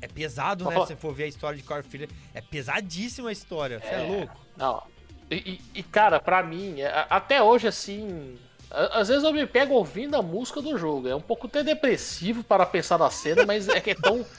é 0.00 0.06
pesado, 0.08 0.64
né? 0.64 0.70
Se 0.72 0.76
você 0.78 0.96
for 0.96 1.12
ver 1.12 1.24
a 1.24 1.26
história 1.26 1.56
de 1.58 1.62
Core 1.64 1.80
of 1.80 1.98
Duty, 1.98 2.12
é 2.32 2.40
pesadíssima 2.40 3.28
a 3.28 3.32
história. 3.32 3.80
Você 3.80 3.86
é, 3.86 4.04
É. 4.06 4.08
louco. 4.08 4.36
Não. 4.56 4.82
E, 5.30 5.60
e- 5.74 5.82
cara, 5.82 6.18
pra 6.18 6.42
mim, 6.42 6.80
é- 6.80 7.06
até 7.08 7.42
hoje, 7.42 7.68
assim. 7.68 8.36
Às 8.70 9.08
vezes 9.08 9.24
eu 9.24 9.32
me 9.32 9.46
pego 9.46 9.74
ouvindo 9.74 10.16
a 10.16 10.22
música 10.22 10.60
do 10.62 10.76
jogo. 10.78 11.08
É 11.08 11.14
um 11.14 11.20
pouco 11.20 11.46
até 11.48 11.62
depressivo 11.62 12.42
para 12.44 12.64
pensar 12.66 12.98
na 12.98 13.10
cena, 13.10 13.44
mas 13.44 13.68
é 13.68 13.80
que 13.80 13.90
é 13.90 13.94
tão. 13.94 14.24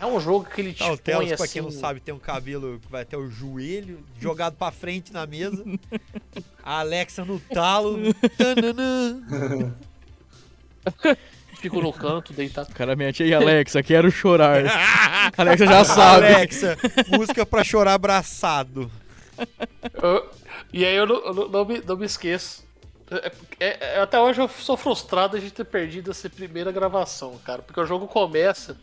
É 0.00 0.06
um 0.06 0.20
jogo 0.20 0.44
que 0.50 0.60
ele 0.60 0.72
te 0.74 0.82
o 0.82 0.98
Telos, 0.98 1.24
põe 1.28 1.36
pra 1.36 1.44
assim. 1.44 1.52
quem 1.54 1.62
não 1.62 1.70
sabe, 1.70 2.00
tem 2.00 2.12
um 2.12 2.18
cabelo 2.18 2.78
que 2.80 2.90
vai 2.90 3.02
até 3.02 3.16
o 3.16 3.30
joelho, 3.30 4.04
jogado 4.20 4.54
pra 4.56 4.70
frente 4.70 5.12
na 5.12 5.24
mesa. 5.24 5.64
A 6.62 6.80
Alexa 6.80 7.24
no 7.24 7.38
talo. 7.40 7.96
Tananã. 8.36 9.22
Fico 11.60 11.80
no 11.80 11.92
canto, 11.92 12.32
deitado. 12.34 12.70
O 12.70 12.74
cara 12.74 12.94
mete 12.94 13.22
aí, 13.22 13.32
Alexa, 13.32 13.82
quero 13.82 14.10
chorar. 14.10 14.64
Alexa 15.36 15.64
já 15.64 15.84
sabe. 15.84 16.26
Alexa, 16.26 16.76
música 17.16 17.46
pra 17.46 17.64
chorar 17.64 17.94
abraçado. 17.94 18.90
Eu- 20.02 20.30
e 20.72 20.84
aí 20.84 20.94
eu 20.96 21.06
não, 21.06 21.48
não- 21.48 21.64
me, 21.64 21.80
não 21.80 21.96
me 21.96 22.06
esqueço. 22.06 22.64
É- 23.10 23.32
é- 23.60 23.78
é- 23.96 24.00
até 24.00 24.20
hoje 24.20 24.40
eu 24.40 24.48
sou 24.48 24.76
frustrado 24.76 25.38
de 25.38 25.50
ter 25.50 25.64
perdido 25.64 26.10
essa 26.10 26.28
primeira 26.30 26.72
gravação, 26.72 27.38
cara. 27.44 27.62
Porque 27.62 27.80
o 27.80 27.86
jogo 27.86 28.06
começa. 28.06 28.76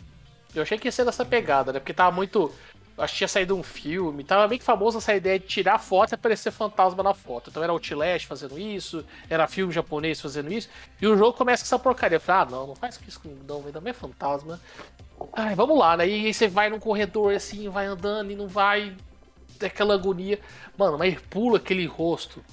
Eu 0.53 0.61
achei 0.63 0.77
que 0.77 0.87
ia 0.87 0.91
ser 0.91 1.05
dessa 1.05 1.25
pegada, 1.25 1.73
né? 1.73 1.79
Porque 1.79 1.93
tava 1.93 2.11
muito. 2.15 2.51
Acho 2.97 3.13
que 3.13 3.17
tinha 3.19 3.27
saído 3.27 3.55
um 3.55 3.63
filme. 3.63 4.23
Tava 4.23 4.47
bem 4.47 4.59
que 4.59 4.65
famoso 4.65 4.97
essa 4.99 5.15
ideia 5.15 5.39
de 5.39 5.47
tirar 5.47 5.79
foto 5.79 6.11
e 6.11 6.15
aparecer 6.15 6.51
fantasma 6.51 7.01
na 7.01 7.13
foto. 7.13 7.49
Então 7.49 7.63
era 7.63 7.71
Outlast 7.71 8.27
fazendo 8.27 8.59
isso, 8.59 9.03
era 9.29 9.47
filme 9.47 9.73
japonês 9.73 10.21
fazendo 10.21 10.51
isso. 10.53 10.69
E 11.01 11.07
o 11.07 11.17
jogo 11.17 11.33
começa 11.35 11.63
com 11.63 11.67
essa 11.67 11.79
porcaria. 11.79 12.17
Eu 12.17 12.21
falei, 12.21 12.41
ah, 12.43 12.51
não, 12.51 12.67
não 12.67 12.75
faz 12.75 12.99
isso 13.07 13.19
com 13.21 13.29
não, 13.47 13.65
ainda 13.65 13.81
mais 13.81 13.97
fantasma. 13.97 14.59
Ai, 15.33 15.55
vamos 15.55 15.79
lá, 15.79 15.97
né? 15.97 16.07
E 16.07 16.25
aí 16.27 16.33
você 16.33 16.47
vai 16.47 16.69
num 16.69 16.79
corredor 16.79 17.33
assim, 17.33 17.67
vai 17.69 17.85
andando 17.85 18.31
e 18.31 18.35
não 18.35 18.47
vai. 18.47 18.93
Aquela 19.65 19.93
agonia. 19.93 20.39
Mano, 20.77 20.97
mas 20.97 21.19
pula 21.29 21.57
aquele 21.57 21.85
rosto 21.85 22.43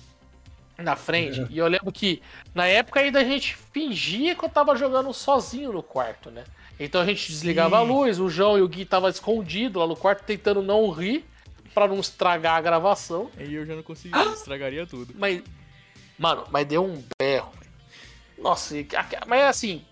na 0.77 0.94
frente. 0.94 1.47
E 1.51 1.59
eu 1.59 1.66
lembro 1.66 1.90
que 1.90 2.23
na 2.55 2.66
época 2.66 3.01
ainda 3.01 3.21
a 3.21 3.25
gente 3.25 3.57
fingia 3.73 4.35
que 4.35 4.44
eu 4.44 4.49
tava 4.49 4.77
jogando 4.77 5.12
sozinho 5.12 5.73
no 5.73 5.83
quarto, 5.83 6.31
né? 6.31 6.44
Então 6.79 7.01
a 7.01 7.05
gente 7.05 7.31
desligava 7.31 7.77
a 7.79 7.83
luz, 7.83 8.21
o 8.21 8.29
João 8.29 8.57
e 8.57 8.62
o 8.62 8.68
Gui 8.68 8.85
tava 8.85 9.11
escondido 9.11 9.81
lá 9.81 9.87
no 9.87 9.97
quarto 9.97 10.23
tentando 10.25 10.62
não 10.62 10.88
rir 10.90 11.25
pra 11.75 11.88
não 11.88 11.99
estragar 11.99 12.57
a 12.57 12.61
gravação. 12.61 13.31
Aí 13.37 13.53
eu 13.53 13.66
já 13.66 13.75
não 13.75 13.83
consegui, 13.83 14.16
estragaria 14.33 14.87
tudo. 14.87 15.12
Mas, 15.18 15.42
mano, 16.16 16.44
mas 16.51 16.66
deu 16.66 16.85
um 16.85 17.03
berro. 17.21 17.53
Nossa, 18.38 18.79
e 18.79 18.87
mas 19.27 19.42
assim, 19.42 19.85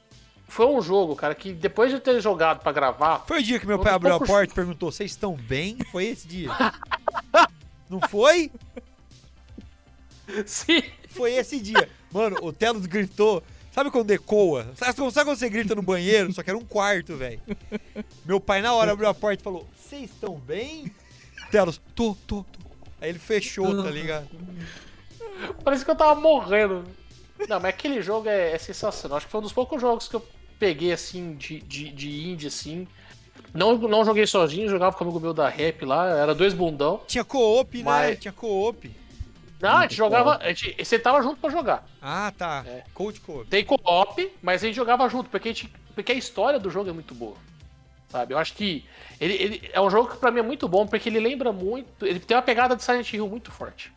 foi 0.49 0.67
um 0.67 0.81
jogo, 0.81 1.17
cara, 1.17 1.35
que 1.35 1.53
depois 1.53 1.91
de 1.91 1.97
eu 1.97 2.01
ter 2.01 2.21
jogado 2.21 2.61
pra 2.61 2.73
gravar, 2.73 3.25
Foi 3.27 3.41
o 3.41 3.43
dia 3.43 3.59
que 3.59 3.67
meu 3.67 3.79
pai 3.79 3.93
abriu 3.93 4.15
a 4.15 4.21
porta 4.21 4.53
e 4.53 4.55
perguntou: 4.55 4.91
vocês 4.93 5.11
estão 5.11 5.35
bem? 5.35 5.77
Foi 5.91 6.05
esse 6.05 6.27
dia. 6.27 6.51
Não 7.91 8.01
foi? 8.09 8.51
sim, 10.47 10.83
Foi 11.11 11.33
esse 11.35 11.61
dia. 11.61 11.89
Mano, 12.11 12.37
o 12.43 12.53
Telos 12.53 12.87
gritou. 12.87 13.43
Sabe 13.73 13.91
quando 13.91 14.11
ecoa? 14.11 14.73
Sabe, 14.75 14.97
sabe 15.13 15.29
quando 15.29 15.39
você 15.39 15.51
grita 15.51 15.75
no 15.75 15.83
banheiro? 15.83 16.33
Só 16.33 16.43
que 16.43 16.49
era 16.49 16.59
um 16.59 16.65
quarto, 16.65 17.15
velho. 17.15 17.41
Meu 18.25 18.41
pai 18.41 18.63
na 18.63 18.73
hora 18.73 18.93
abriu 18.93 19.09
a 19.09 19.15
porta 19.15 19.43
e 19.43 19.45
falou: 19.45 19.69
Vocês 19.77 20.05
estão 20.05 20.37
bem? 20.37 20.91
Telos, 21.51 21.81
tô, 21.95 22.17
tô, 22.27 22.43
tô. 22.43 22.59
Aí 23.01 23.11
ele 23.11 23.19
fechou, 23.19 23.83
tá 23.83 23.91
ligado? 23.91 24.29
Parece 25.63 25.85
que 25.85 25.91
eu 25.91 25.97
tava 25.97 26.19
morrendo. 26.19 26.85
Não, 27.47 27.61
mas 27.61 27.67
aquele 27.67 28.01
jogo 28.01 28.29
é, 28.29 28.53
é 28.53 28.59
sensacional. 28.59 29.19
Acho 29.19 29.27
que 29.27 29.33
foi 29.33 29.41
um 29.41 29.43
dos 29.43 29.53
poucos 29.53 29.81
jogos 29.81 30.09
que 30.09 30.17
eu 30.17 30.27
peguei, 30.59 30.93
assim, 30.93 31.35
de, 31.35 31.61
de, 31.61 31.91
de 31.91 32.29
indie, 32.29 32.47
assim. 32.47 32.87
Não, 33.55 33.77
não 33.79 34.05
joguei 34.05 34.27
sozinho, 34.27 34.69
jogava 34.69 34.97
com 34.97 35.05
o 35.05 35.07
amigo 35.07 35.21
meu 35.21 35.33
da 35.33 35.49
rap 35.49 35.85
lá, 35.85 36.09
era 36.09 36.35
dois 36.35 36.53
bundão. 36.53 37.01
Tinha 37.07 37.25
co-op, 37.25 37.79
né? 37.79 37.85
Mas- 37.85 38.19
Tinha 38.19 38.33
co-op. 38.33 38.91
Não, 39.61 39.79
a 39.79 39.83
gente 39.83 39.95
jogava. 39.95 40.37
A 40.37 40.49
gente, 40.53 40.85
você 40.85 40.99
tava 40.99 41.23
junto 41.23 41.41
pra 41.41 41.49
jogar. 41.49 41.87
Ah, 42.03 42.31
tá. 42.37 42.63
É. 42.67 42.85
Coach 42.93 43.21
co-op. 43.21 43.49
Tem 43.49 43.65
co-op, 43.65 44.33
mas 44.43 44.63
a 44.63 44.67
gente 44.67 44.77
jogava 44.77 45.09
junto, 45.09 45.31
porque 45.31 45.49
a, 45.49 45.53
gente, 45.53 45.73
porque 45.95 46.13
a 46.13 46.15
história 46.15 46.59
do 46.59 46.71
jogo 46.71 46.91
é 46.91 46.93
muito 46.93 47.15
boa. 47.15 47.37
Sabe? 48.09 48.35
Eu 48.35 48.39
acho 48.39 48.53
que 48.55 48.85
ele, 49.21 49.35
ele 49.35 49.71
é 49.73 49.81
um 49.81 49.91
jogo 49.91 50.11
que 50.11 50.17
pra 50.19 50.31
mim 50.31 50.41
é 50.41 50.43
muito 50.43 50.69
bom, 50.69 50.87
porque 50.87 51.09
ele 51.09 51.19
lembra 51.21 51.53
muito. 51.53 52.05
Ele 52.07 52.21
tem 52.21 52.37
uma 52.37 52.43
pegada 52.43 52.77
de 52.77 52.83
Silent 52.83 53.11
Hill 53.13 53.27
muito 53.29 53.51
forte. 53.51 53.91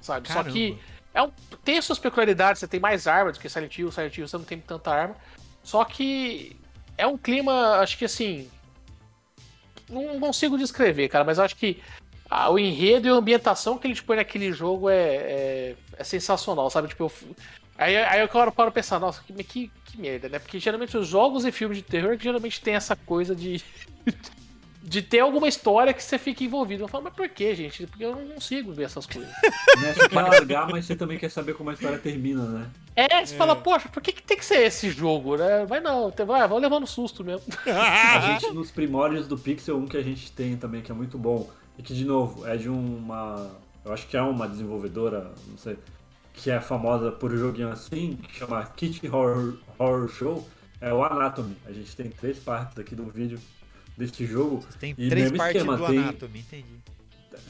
Sabe? 0.00 0.30
Só 0.30 0.44
que 0.44 0.72
Caramba. 0.72 0.80
é 1.14 1.22
um, 1.22 1.32
tem 1.64 1.78
as 1.78 1.84
suas 1.86 1.98
peculiaridades, 1.98 2.60
você 2.60 2.68
tem 2.68 2.78
mais 2.78 3.06
arma 3.06 3.32
do 3.32 3.40
que 3.40 3.48
Silent 3.48 3.76
Hill, 3.78 3.90
Silent 3.90 4.16
Hill 4.18 4.28
você 4.28 4.36
não 4.36 4.44
tem 4.44 4.60
tanta 4.60 4.90
arma. 4.90 5.16
Só 5.64 5.84
que 5.84 6.56
é 6.96 7.06
um 7.06 7.18
clima, 7.18 7.78
acho 7.78 7.98
que 7.98 8.04
assim. 8.04 8.48
Não 9.88 10.20
consigo 10.20 10.56
descrever, 10.56 11.08
cara, 11.08 11.24
mas 11.24 11.38
acho 11.38 11.56
que 11.56 11.82
ah, 12.30 12.50
o 12.50 12.58
enredo 12.58 13.06
e 13.06 13.10
a 13.10 13.14
ambientação 13.14 13.76
que 13.76 13.86
ele 13.86 13.94
te 13.94 14.02
põe 14.02 14.16
naquele 14.16 14.52
jogo 14.52 14.88
é, 14.88 14.96
é, 14.96 15.76
é 15.98 16.04
sensacional, 16.04 16.70
sabe? 16.70 16.88
Tipo, 16.88 17.04
eu 17.04 17.12
aí, 17.76 17.96
aí 17.96 18.20
eu 18.20 18.28
paro 18.28 18.50
para 18.50 18.70
pensar, 18.70 18.98
nossa, 18.98 19.22
que, 19.22 19.32
que, 19.44 19.70
que 19.84 20.00
merda, 20.00 20.28
né? 20.28 20.38
Porque 20.38 20.58
geralmente 20.58 20.96
os 20.96 21.06
jogos 21.06 21.44
e 21.44 21.52
filmes 21.52 21.78
de 21.78 21.84
terror 21.84 22.16
que 22.16 22.24
geralmente 22.24 22.60
tem 22.60 22.74
essa 22.74 22.96
coisa 22.96 23.34
de. 23.34 23.62
de 24.82 25.00
ter 25.00 25.20
alguma 25.20 25.48
história 25.48 25.94
que 25.94 26.02
você 26.02 26.18
fica 26.18 26.44
envolvido. 26.44 26.84
Eu 26.84 26.88
falo, 26.88 27.04
mas 27.04 27.14
por 27.14 27.26
que, 27.26 27.54
gente? 27.54 27.86
Porque 27.86 28.04
eu 28.04 28.14
não 28.14 28.34
consigo 28.34 28.70
ver 28.70 28.84
essas 28.84 29.06
coisas. 29.06 29.32
Você 29.94 30.08
quer 30.10 30.22
largar, 30.22 30.68
mas 30.68 30.84
você 30.84 30.94
também 30.94 31.18
quer 31.18 31.30
saber 31.30 31.54
como 31.54 31.70
a 31.70 31.72
história 31.72 31.98
termina, 31.98 32.44
né? 32.44 32.70
É, 32.96 33.24
você 33.26 33.34
fala, 33.36 33.56
poxa, 33.56 33.88
por 33.88 34.00
que, 34.00 34.12
que 34.12 34.22
tem 34.22 34.36
que 34.36 34.44
ser 34.44 34.58
esse 34.62 34.88
jogo, 34.90 35.36
né? 35.36 35.66
Vai 35.66 35.80
não, 35.80 36.12
vai, 36.26 36.46
vou 36.46 36.58
levando 36.58 36.86
susto 36.86 37.24
mesmo. 37.24 37.46
A 37.66 38.20
gente, 38.38 38.52
nos 38.54 38.70
primórdios 38.70 39.26
do 39.26 39.36
Pixel, 39.36 39.76
um 39.76 39.86
que 39.86 39.96
a 39.96 40.02
gente 40.02 40.30
tem 40.30 40.56
também, 40.56 40.80
que 40.80 40.92
é 40.92 40.94
muito 40.94 41.18
bom, 41.18 41.50
e 41.76 41.82
que, 41.82 41.92
de 41.92 42.04
novo, 42.04 42.46
é 42.46 42.56
de 42.56 42.68
uma. 42.68 43.50
Eu 43.84 43.92
acho 43.92 44.06
que 44.06 44.16
é 44.16 44.22
uma 44.22 44.48
desenvolvedora, 44.48 45.32
não 45.48 45.58
sei, 45.58 45.76
que 46.32 46.50
é 46.50 46.60
famosa 46.60 47.10
por 47.10 47.32
um 47.32 47.36
joguinho 47.36 47.68
assim, 47.70 48.16
que 48.16 48.38
chama 48.38 48.64
Kitchen 48.76 49.10
Horror, 49.10 49.58
Horror 49.78 50.08
Show, 50.08 50.48
é 50.80 50.92
o 50.94 51.02
Anatomy. 51.04 51.56
A 51.66 51.72
gente 51.72 51.94
tem 51.96 52.08
três 52.10 52.38
partes 52.38 52.78
aqui 52.78 52.94
do 52.94 53.04
vídeo 53.06 53.40
desse 53.98 54.24
jogo. 54.24 54.64
Tem 54.78 54.94
E 54.96 55.08
três 55.08 55.24
mesmo 55.24 55.36
partes 55.38 55.56
esquema, 55.56 55.76
do 55.76 55.86
tem- 55.86 55.98
Anatomy, 55.98 56.38
entendi. 56.38 56.74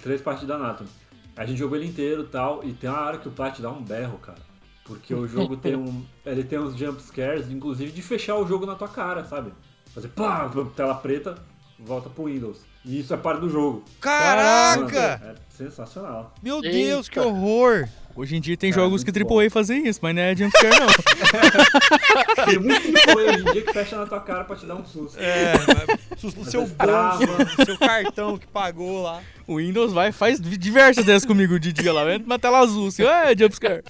Três 0.03 0.21
partes 0.23 0.47
do 0.47 0.53
Anatomy. 0.55 0.89
A 1.37 1.45
gente 1.45 1.59
jogou 1.59 1.77
ele 1.77 1.87
inteiro 1.87 2.23
e 2.23 2.27
tal, 2.29 2.65
e 2.65 2.73
tem 2.73 2.89
uma 2.89 3.01
hora 3.05 3.19
que 3.19 3.29
o 3.29 3.31
Plat 3.31 3.59
dá 3.61 3.71
um 3.71 3.83
berro, 3.83 4.19
cara. 4.19 4.39
Porque 4.85 5.15
o 5.15 5.27
jogo 5.27 5.57
tem 5.57 5.75
um. 5.75 6.05
Ele 6.27 6.45
tem 6.45 6.59
uns 6.59 6.77
jump 6.77 7.03
scares, 7.03 7.51
inclusive 7.51 7.91
de 7.91 8.03
fechar 8.03 8.37
o 8.37 8.47
jogo 8.47 8.67
na 8.67 8.75
tua 8.75 8.89
cara, 8.89 9.25
sabe? 9.25 9.53
Fazer 9.95 10.09
pá, 10.09 10.51
tela 10.77 10.95
preta, 10.95 11.37
volta 11.79 12.11
pro 12.11 12.25
Windows. 12.25 12.59
E 12.85 13.01
isso 13.01 13.15
é 13.15 13.17
parte 13.17 13.41
do 13.41 13.49
jogo. 13.49 13.79
Mano, 13.79 13.99
Caraca! 14.01 15.23
é 15.25 15.35
sensacional. 15.49 16.35
Meu 16.43 16.57
Eita. 16.57 16.71
Deus, 16.71 17.09
que 17.09 17.19
horror! 17.19 17.89
Hoje 18.17 18.37
em 18.37 18.41
dia 18.41 18.57
tem 18.57 18.71
Cara, 18.71 18.83
jogos 18.83 19.03
que 19.03 19.11
AAA 19.11 19.51
fazem 19.51 19.89
isso, 19.89 19.99
mas 20.03 20.15
não 20.15 20.23
é 20.23 20.37
jumpscare 20.37 20.79
não. 20.79 20.87
Tem 22.47 22.59
muito 22.59 22.87
jogo 22.87 23.21
hoje 23.21 23.41
em 23.41 23.53
dia 23.53 23.63
que 23.63 23.73
fecha 23.73 23.97
na 23.97 24.07
tua 24.07 24.21
cara 24.21 24.45
pra 24.45 24.55
te 24.55 24.67
dar 24.67 24.77
um 24.77 24.85
susto. 24.85 25.19
É, 25.19 25.55
mas 25.55 26.21
susto 26.21 26.39
no 26.39 26.47
seu 26.47 26.65
bolso, 26.65 27.57
no 27.59 27.65
seu 27.67 27.77
cartão 27.77 28.39
que 28.39 28.47
pagou 28.47 29.03
lá. 29.03 29.21
O 29.49 29.57
Windows 29.57 29.93
vai 29.93 30.13
faz 30.13 30.41
diversas 30.41 31.05
dessas 31.05 31.27
comigo 31.27 31.59
de 31.59 31.73
dia 31.73 31.93
lá, 31.93 32.03
entra 32.15 32.25
uma 32.25 32.39
tela 32.39 32.61
azul, 32.61 32.87
assim, 32.87 33.03
é 33.03 33.37
jumpscare. 33.37 33.83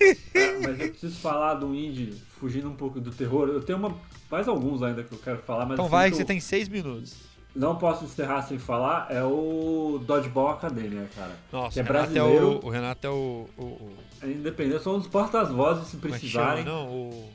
É, 0.00 0.58
mas 0.66 0.80
eu 0.80 0.88
preciso 0.90 1.16
falar 1.20 1.54
do 1.54 1.74
indie, 1.74 2.12
fugindo 2.40 2.68
um 2.68 2.74
pouco 2.74 3.00
do 3.00 3.10
terror. 3.10 3.48
Eu 3.48 3.60
tenho 3.62 3.78
uma, 3.78 3.94
mais 4.30 4.48
alguns 4.48 4.82
ainda 4.82 5.02
que 5.02 5.12
eu 5.12 5.18
quero 5.18 5.38
falar, 5.38 5.64
mas 5.66 5.74
Então 5.74 5.88
vai 5.88 6.10
que 6.10 6.16
você 6.16 6.22
eu 6.22 6.26
tem 6.26 6.40
seis 6.40 6.68
minutos. 6.68 7.14
não 7.54 7.76
posso 7.76 8.04
encerrar 8.04 8.42
sem 8.42 8.58
falar, 8.58 9.08
é 9.10 9.22
o 9.22 10.00
Dodgeball 10.06 10.48
Academia, 10.50 11.08
cara. 11.14 11.32
Nossa, 11.52 11.74
Que 11.74 11.80
é 11.80 11.82
o 11.82 11.86
Renato 11.86 12.10
é 12.10 12.12
brasileiro. 12.14 12.60
o, 12.62 12.66
o 12.66 12.70
Renato 12.70 13.06
é 13.06 13.10
o. 13.10 13.46
o, 13.58 13.62
o 13.62 13.92
É 14.22 14.26
independente, 14.28 14.82
são 14.82 14.96
os 14.96 15.06
portas-vozes 15.06 15.88
se 15.88 15.96
é 15.96 16.00
que 16.00 16.06
chama, 16.08 16.18
precisarem. 16.18 16.64
não? 16.64 16.88
O 16.88 17.30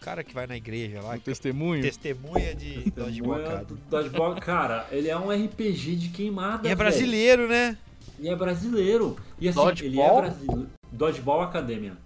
cara 0.00 0.22
que 0.24 0.32
vai 0.32 0.46
na 0.46 0.56
igreja 0.56 1.00
lá, 1.02 1.10
O 1.14 1.18
que 1.18 1.24
testemunho. 1.24 1.82
testemunha 1.82 2.54
de 2.54 2.90
Dodgeball 2.90 3.66
Dodgeball, 3.90 4.34
cara, 4.36 4.86
ele 4.92 5.08
é 5.08 5.16
um 5.18 5.30
RPG 5.30 5.96
de 5.96 6.08
queimada. 6.10 6.66
E 6.68 6.70
é 6.70 6.74
brasileiro, 6.74 7.48
né? 7.48 7.76
E 8.18 8.28
é 8.28 8.36
brasileiro. 8.36 9.16
E 9.40 9.48
assim, 9.48 9.58
ele 9.60 9.68
é 9.68 9.72
Dodgeball? 9.72 10.22
brasileiro. 10.22 10.70
Dodgeball 10.92 11.42
Academia. 11.42 11.96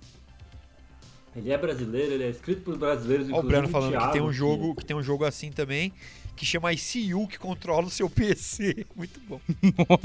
Ele 1.37 1.51
é 1.53 1.59
brasileiro, 1.59 2.13
ele 2.13 2.25
é 2.25 2.31
escrito 2.31 2.63
por 2.63 2.79
brasileiros, 2.79 3.29
Ó, 3.31 3.41
o 3.41 3.43
Breno 3.43 3.69
falando 3.69 3.99
que 3.99 4.13
tem 4.13 4.23
um 4.23 4.33
jogo, 4.33 4.75
que 4.75 4.85
tem 4.85 4.97
um 4.97 5.03
jogo 5.03 5.25
assim 5.25 5.51
também, 5.51 5.93
que 6.37 6.47
chama 6.47 6.73
ICU 6.73 7.27
que 7.27 7.39
controla 7.39 7.87
o 7.87 7.91
seu 7.91 8.09
PC. 8.09 8.87
Muito 8.95 9.21
bom. 9.29 9.41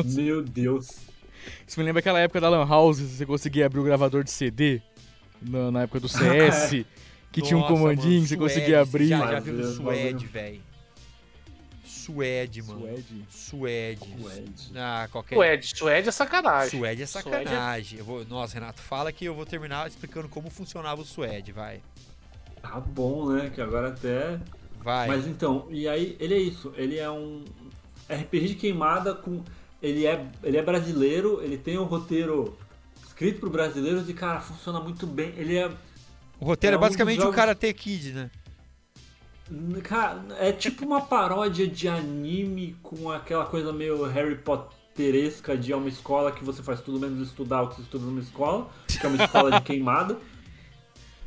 Meu 0.03 0.41
Deus. 0.41 0.89
Isso 1.67 1.79
me 1.79 1.85
lembra 1.85 1.99
aquela 1.99 2.19
época 2.19 2.41
da 2.41 2.49
Lan 2.49 2.67
House, 2.67 2.99
você 2.99 3.25
conseguia 3.25 3.67
abrir 3.67 3.79
o 3.79 3.83
gravador 3.83 4.23
de 4.23 4.31
CD, 4.31 4.81
na, 5.41 5.71
na 5.71 5.81
época 5.83 5.99
do 5.99 6.09
CS, 6.09 6.83
que 7.31 7.41
tinha 7.41 7.57
um 7.57 7.61
Nossa, 7.61 7.73
comandinho 7.73 8.13
mano, 8.15 8.23
que 8.23 8.29
você 8.29 8.37
conseguia 8.37 8.81
abrir. 8.81 9.07
Já, 9.07 9.31
já 9.31 9.39
viu 9.39 9.55
Deus, 9.55 9.75
Suede, 9.75 10.25
velho. 10.25 10.68
Suede, 12.13 12.63
mano. 12.63 12.79
Suede. 12.81 13.25
Suede. 13.29 14.21
Suede. 14.21 14.71
Ah, 14.75 15.07
qualquer. 15.11 15.35
Suede, 15.35 15.77
Suede 15.77 16.09
é 16.09 16.11
sacanagem. 16.11 16.79
Suede 16.79 17.03
é 17.03 17.05
Suede 17.05 17.25
sacanagem. 17.29 17.99
Eu 17.99 18.05
vou... 18.05 18.25
Nossa, 18.25 18.55
Renato, 18.55 18.81
fala 18.81 19.11
que 19.11 19.25
eu 19.25 19.35
vou 19.35 19.45
terminar 19.45 19.87
explicando 19.87 20.27
como 20.27 20.49
funcionava 20.49 21.01
o 21.01 21.05
Suede, 21.05 21.51
vai. 21.51 21.81
Tá 22.61 22.79
bom, 22.79 23.31
né? 23.31 23.51
Que 23.53 23.61
agora 23.61 23.89
até. 23.89 24.39
Vai. 24.83 25.07
Mas 25.07 25.27
então, 25.27 25.67
e 25.69 25.87
aí 25.87 26.17
ele 26.19 26.33
é 26.33 26.39
isso. 26.39 26.73
Ele 26.75 26.97
é 26.97 27.09
um 27.09 27.45
RPG 28.09 28.47
de 28.49 28.55
queimada 28.55 29.13
com. 29.13 29.43
Ele 29.81 30.05
é, 30.05 30.25
ele 30.43 30.57
é 30.57 30.61
brasileiro, 30.61 31.41
ele 31.41 31.57
tem 31.57 31.77
um 31.77 31.85
roteiro 31.85 32.57
escrito 33.07 33.39
pro 33.39 33.49
brasileiros 33.49 34.09
e, 34.09 34.13
cara, 34.13 34.41
funciona 34.41 34.79
muito 34.79 35.05
bem. 35.07 35.33
Ele 35.37 35.57
é. 35.57 35.71
O 36.39 36.45
roteiro 36.45 36.73
é, 36.73 36.75
é 36.75 36.77
um 36.77 36.81
basicamente 36.81 37.19
o 37.19 37.21
jogos- 37.21 37.35
Karate 37.35 37.73
Kid, 37.73 38.11
né? 38.13 38.31
Cara, 39.83 40.23
é 40.39 40.51
tipo 40.51 40.85
uma 40.85 41.01
paródia 41.01 41.67
de 41.67 41.87
anime 41.87 42.75
com 42.83 43.09
aquela 43.11 43.45
coisa 43.45 43.73
meio 43.73 44.03
Harry 44.05 44.35
Potteresca 44.35 45.57
de 45.57 45.73
uma 45.73 45.89
escola 45.89 46.31
que 46.31 46.43
você 46.43 46.61
faz 46.61 46.81
tudo 46.81 46.99
menos 46.99 47.27
estudar 47.27 47.63
o 47.63 47.69
que 47.69 47.75
você 47.75 47.81
estuda 47.81 48.05
numa 48.05 48.21
escola, 48.21 48.69
que 48.87 49.03
é 49.03 49.09
uma 49.09 49.23
escola 49.23 49.51
de 49.51 49.61
queimada. 49.65 50.17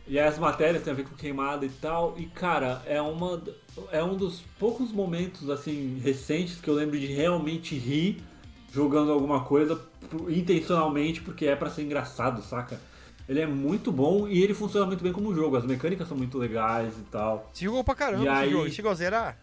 E 0.06 0.18
as 0.18 0.38
matérias 0.38 0.82
têm 0.82 0.92
a 0.92 0.96
ver 0.96 1.04
com 1.04 1.16
queimada 1.16 1.66
e 1.66 1.68
tal. 1.68 2.14
E 2.16 2.26
cara, 2.26 2.82
é 2.86 3.00
uma 3.00 3.42
é 3.90 4.02
um 4.02 4.16
dos 4.16 4.40
poucos 4.58 4.92
momentos 4.92 5.48
assim 5.50 5.98
recentes 6.02 6.60
que 6.60 6.68
eu 6.68 6.74
lembro 6.74 6.98
de 6.98 7.06
realmente 7.06 7.76
rir 7.76 8.22
jogando 8.72 9.12
alguma 9.12 9.44
coisa 9.44 9.80
intencionalmente 10.28 11.20
porque 11.20 11.46
é 11.46 11.56
pra 11.56 11.70
ser 11.70 11.82
engraçado, 11.82 12.42
saca? 12.42 12.80
Ele 13.28 13.40
é 13.40 13.46
muito 13.46 13.90
bom 13.92 14.26
e 14.28 14.42
ele 14.42 14.52
funciona 14.54 14.84
muito 14.86 15.02
bem 15.02 15.12
como 15.12 15.34
jogo. 15.34 15.56
As 15.56 15.64
mecânicas 15.64 16.08
são 16.08 16.16
muito 16.16 16.36
legais 16.38 16.94
e 16.98 17.02
tal. 17.10 17.50
Você 17.52 17.64
jogou 17.64 17.82
pra 17.84 17.94
caramba 17.94 18.24
E 18.24 18.28
aí- 18.28 18.50
jogo. 18.50 18.70
Chegou 18.70 18.90
a 18.90 18.94
zerar? 18.94 19.38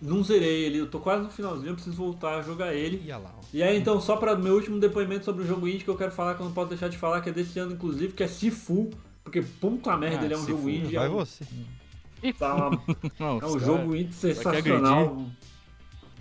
Não 0.00 0.22
zerei 0.22 0.64
ele, 0.66 0.78
eu 0.78 0.86
tô 0.86 1.00
quase 1.00 1.22
no 1.24 1.30
finalzinho, 1.30 1.70
eu 1.70 1.74
preciso 1.74 1.96
voltar 1.96 2.38
a 2.38 2.42
jogar 2.42 2.74
ele. 2.74 3.02
Ia 3.06 3.16
lá, 3.16 3.32
ó. 3.34 3.40
E 3.52 3.62
aí 3.62 3.78
então, 3.78 3.98
só 3.98 4.16
para 4.16 4.36
meu 4.36 4.54
último 4.54 4.78
depoimento 4.78 5.24
sobre 5.24 5.42
o 5.42 5.46
jogo 5.46 5.66
indie 5.66 5.84
que 5.84 5.88
eu 5.88 5.96
quero 5.96 6.12
falar, 6.12 6.34
que 6.34 6.40
eu 6.42 6.46
não 6.46 6.52
posso 6.52 6.68
deixar 6.68 6.88
de 6.88 6.98
falar, 6.98 7.22
que 7.22 7.30
é 7.30 7.32
desse 7.32 7.58
ano 7.58 7.72
inclusive, 7.72 8.12
que 8.12 8.22
é 8.22 8.28
Sifu. 8.28 8.90
Porque 9.24 9.40
puta 9.42 9.96
merda, 9.96 10.20
Ah, 10.20 10.24
ele 10.26 10.34
é 10.34 10.36
um 10.36 10.40
Sifu, 10.40 10.50
jogo 10.52 10.68
indie. 10.70 10.96
Vai 10.96 11.06
é 11.06 11.08
um, 11.10 11.14
você. 11.14 11.44
tá 12.38 12.54
uma- 12.54 12.70
Não, 13.18 13.40
é 13.40 13.44
um 13.46 13.56
os 13.56 13.62
jogo 13.62 13.78
cara- 13.86 13.96
indie 13.98 14.12
sensacional. 14.12 15.24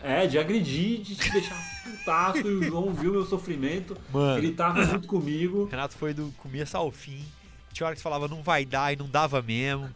É, 0.04 0.28
de 0.28 0.38
agredir, 0.38 1.02
de 1.02 1.16
te 1.16 1.32
deixar 1.32 1.56
putaço, 1.84 2.38
e 2.40 2.42
o 2.56 2.64
João 2.64 2.94
viu 2.94 3.12
meu 3.12 3.26
sofrimento. 3.26 3.98
Mano. 4.12 4.38
Ele 4.38 4.52
tava 4.52 4.84
junto 4.86 5.08
comigo. 5.08 5.66
Renato 5.66 5.96
foi 5.96 6.14
do 6.14 6.32
começo 6.38 6.76
ao 6.78 6.92
fim. 6.92 7.24
Tinha 7.74 7.88
hora 7.88 7.96
que 7.96 8.00
você 8.00 8.04
falava 8.04 8.28
não 8.28 8.42
vai 8.44 8.66
dar 8.66 8.94
e 8.94 8.96
não 8.96 9.08
dava 9.10 9.42
mesmo. 9.42 9.90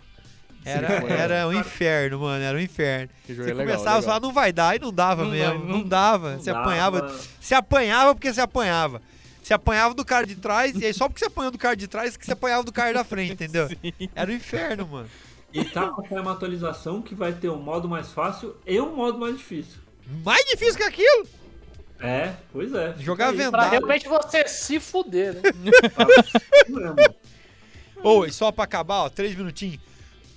Era, 0.65 0.99
Sim, 1.01 1.07
era 1.07 1.47
um 1.47 1.53
inferno, 1.53 2.19
mano. 2.19 2.43
Era 2.43 2.57
um 2.57 2.61
inferno. 2.61 3.09
Você 3.25 3.31
é 3.33 3.35
legal, 3.45 3.65
começava 3.65 3.99
a 3.99 4.01
falar 4.01 4.19
não 4.19 4.33
vai 4.33 4.51
dar 4.51 4.75
e 4.75 4.79
não 4.79 4.91
dava 4.91 5.23
Não 5.23 5.31
mesmo. 5.31 5.59
vai, 5.59 5.67
não, 5.67 5.77
não- 5.77 5.83
dava. 5.87 6.31
Não 6.33 6.39
você 6.39 6.51
dava. 6.51 6.61
apanhava. 6.65 7.15
Você 7.39 7.53
apanhava 7.55 8.15
porque 8.15 8.33
você 8.33 8.41
apanhava. 8.41 9.01
Você 9.41 9.53
apanhava 9.53 9.93
do 9.93 10.03
cara 10.05 10.27
de 10.27 10.35
trás, 10.35 10.75
e 10.75 10.85
aí 10.85 10.93
só 10.93 11.07
porque 11.07 11.19
você 11.19 11.25
apanhou 11.25 11.51
do 11.51 11.57
cara 11.57 11.75
de 11.75 11.87
trás 11.87 12.15
que 12.17 12.25
você 12.25 12.33
apanhava 12.33 12.63
do 12.63 12.71
cara 12.73 12.93
da 12.93 13.03
frente, 13.03 13.33
entendeu? 13.33 13.67
Era 14.13 14.29
um 14.29 14.35
inferno, 14.35 14.85
mano. 14.87 15.09
E 15.51 15.63
tá 15.65 15.87
pra 15.87 16.07
sair 16.07 16.19
uma 16.19 16.33
atualização 16.33 17.01
que 17.01 17.15
vai 17.15 17.31
ter 17.33 17.49
um 17.49 17.59
modo 17.59 17.87
mais 17.89 18.11
fácil 18.11 18.55
e 18.67 18.79
um 18.79 18.95
modo 18.95 19.17
mais 19.17 19.37
difícil. 19.37 19.79
Mais 20.23 20.43
difícil 20.45 20.75
que 20.77 20.83
aquilo. 20.83 21.27
É, 21.99 22.33
pois 22.51 22.73
é. 22.73 22.95
Jogar 22.99 23.29
aí. 23.29 23.35
Pra 23.35 23.45
vendado. 23.45 23.69
realmente 23.71 24.07
você 24.07 24.47
se 24.47 24.79
fuder, 24.79 25.33
né? 25.35 25.41
Mesmo. 25.55 26.95
Ô, 28.01 28.25
e 28.25 28.31
só 28.31 28.51
pra 28.51 28.63
acabar, 28.63 28.99
ó, 29.03 29.09
três 29.09 29.35
minutinhos. 29.35 29.79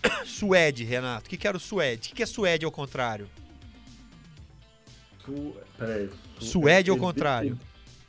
Suede, 0.26 0.82
Renato. 0.84 1.26
O 1.26 1.30
que, 1.30 1.36
que 1.36 1.46
era 1.46 1.56
o 1.56 1.60
Suede? 1.60 1.98
O 1.98 2.00
que, 2.10 2.16
que 2.16 2.22
é 2.22 2.26
Suede 2.26 2.64
ao 2.64 2.72
contrário? 2.72 3.28
Su... 5.24 5.54
Peraí. 5.78 6.10
Suede 6.40 6.90
ao 6.90 6.96
E- 6.96 7.00
contrário. 7.00 7.58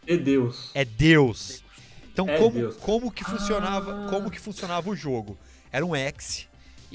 E 0.07 0.17
Deus. 0.17 0.71
É 0.73 0.83
Deus. 0.83 1.63
Então 2.11 2.27
É 2.27 2.37
como, 2.37 2.51
Deus. 2.59 2.75
como 2.77 3.11
que 3.11 3.23
funcionava, 3.23 4.05
Ah. 4.05 4.09
como 4.09 4.29
que 4.31 4.39
funcionava 4.39 4.89
o 4.89 4.95
jogo? 4.95 5.37
Era 5.71 5.85
um 5.85 5.95
ex. 5.95 6.47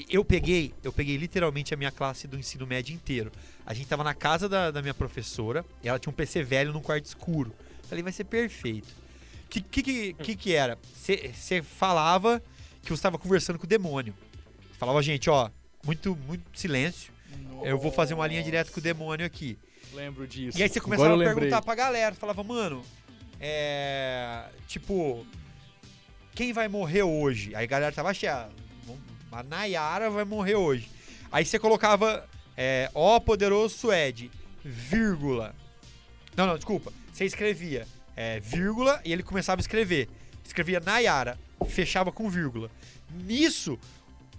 Eu 0.07 0.23
peguei, 0.23 0.73
eu 0.83 0.93
peguei 0.93 1.17
literalmente 1.17 1.73
a 1.73 1.77
minha 1.77 1.91
classe 1.91 2.27
do 2.27 2.37
ensino 2.37 2.65
médio 2.65 2.93
inteiro. 2.93 3.31
A 3.65 3.73
gente 3.73 3.87
tava 3.87 4.03
na 4.03 4.13
casa 4.13 4.47
da, 4.47 4.71
da 4.71 4.81
minha 4.81 4.93
professora, 4.93 5.65
e 5.83 5.89
ela 5.89 5.99
tinha 5.99 6.11
um 6.11 6.15
PC 6.15 6.43
velho 6.43 6.71
num 6.71 6.81
quarto 6.81 7.05
escuro. 7.05 7.53
Falei, 7.87 8.03
vai 8.03 8.13
ser 8.13 8.23
perfeito. 8.23 8.87
O 9.45 9.49
que, 9.49 9.61
que, 9.61 9.81
que, 9.81 10.13
que 10.13 10.35
que 10.35 10.53
era? 10.53 10.77
Você 10.93 11.61
falava 11.61 12.41
que 12.81 12.89
você 12.89 12.93
estava 12.93 13.17
conversando 13.17 13.57
com 13.57 13.65
o 13.65 13.69
demônio. 13.69 14.13
Falava, 14.77 15.01
gente, 15.01 15.29
ó, 15.29 15.49
muito, 15.83 16.15
muito 16.27 16.43
silêncio. 16.53 17.11
Eu 17.63 17.77
vou 17.77 17.91
fazer 17.91 18.13
uma 18.13 18.27
linha 18.27 18.43
direta 18.43 18.71
com 18.71 18.79
o 18.79 18.83
demônio 18.83 19.25
aqui. 19.25 19.57
Lembro 19.93 20.27
disso. 20.27 20.57
E 20.57 20.63
aí 20.63 20.69
você 20.69 20.79
começava 20.79 21.15
a 21.15 21.17
perguntar 21.17 21.61
pra 21.61 21.75
galera. 21.75 22.15
Falava, 22.15 22.43
mano, 22.43 22.83
é. 23.39 24.45
Tipo, 24.67 25.25
quem 26.33 26.53
vai 26.53 26.67
morrer 26.67 27.03
hoje? 27.03 27.55
Aí 27.55 27.63
a 27.63 27.67
galera 27.67 27.91
tava 27.91 28.09
achando, 28.09 28.53
a 29.31 29.43
Nayara 29.43 30.09
vai 30.09 30.25
morrer 30.25 30.55
hoje. 30.55 30.89
Aí 31.31 31.45
você 31.45 31.59
colocava, 31.59 32.27
é, 32.57 32.89
ó 32.93 33.19
poderoso 33.19 33.77
Suede, 33.77 34.31
vírgula. 34.63 35.55
Não, 36.35 36.47
não, 36.47 36.55
desculpa. 36.55 36.91
Você 37.13 37.25
escrevia, 37.25 37.87
é, 38.15 38.39
vírgula, 38.39 39.01
e 39.03 39.11
ele 39.11 39.23
começava 39.23 39.59
a 39.59 39.63
escrever. 39.63 40.09
Escrevia 40.43 40.79
Nayara, 40.79 41.37
fechava 41.67 42.11
com 42.11 42.29
vírgula. 42.29 42.71
Nisso, 43.11 43.77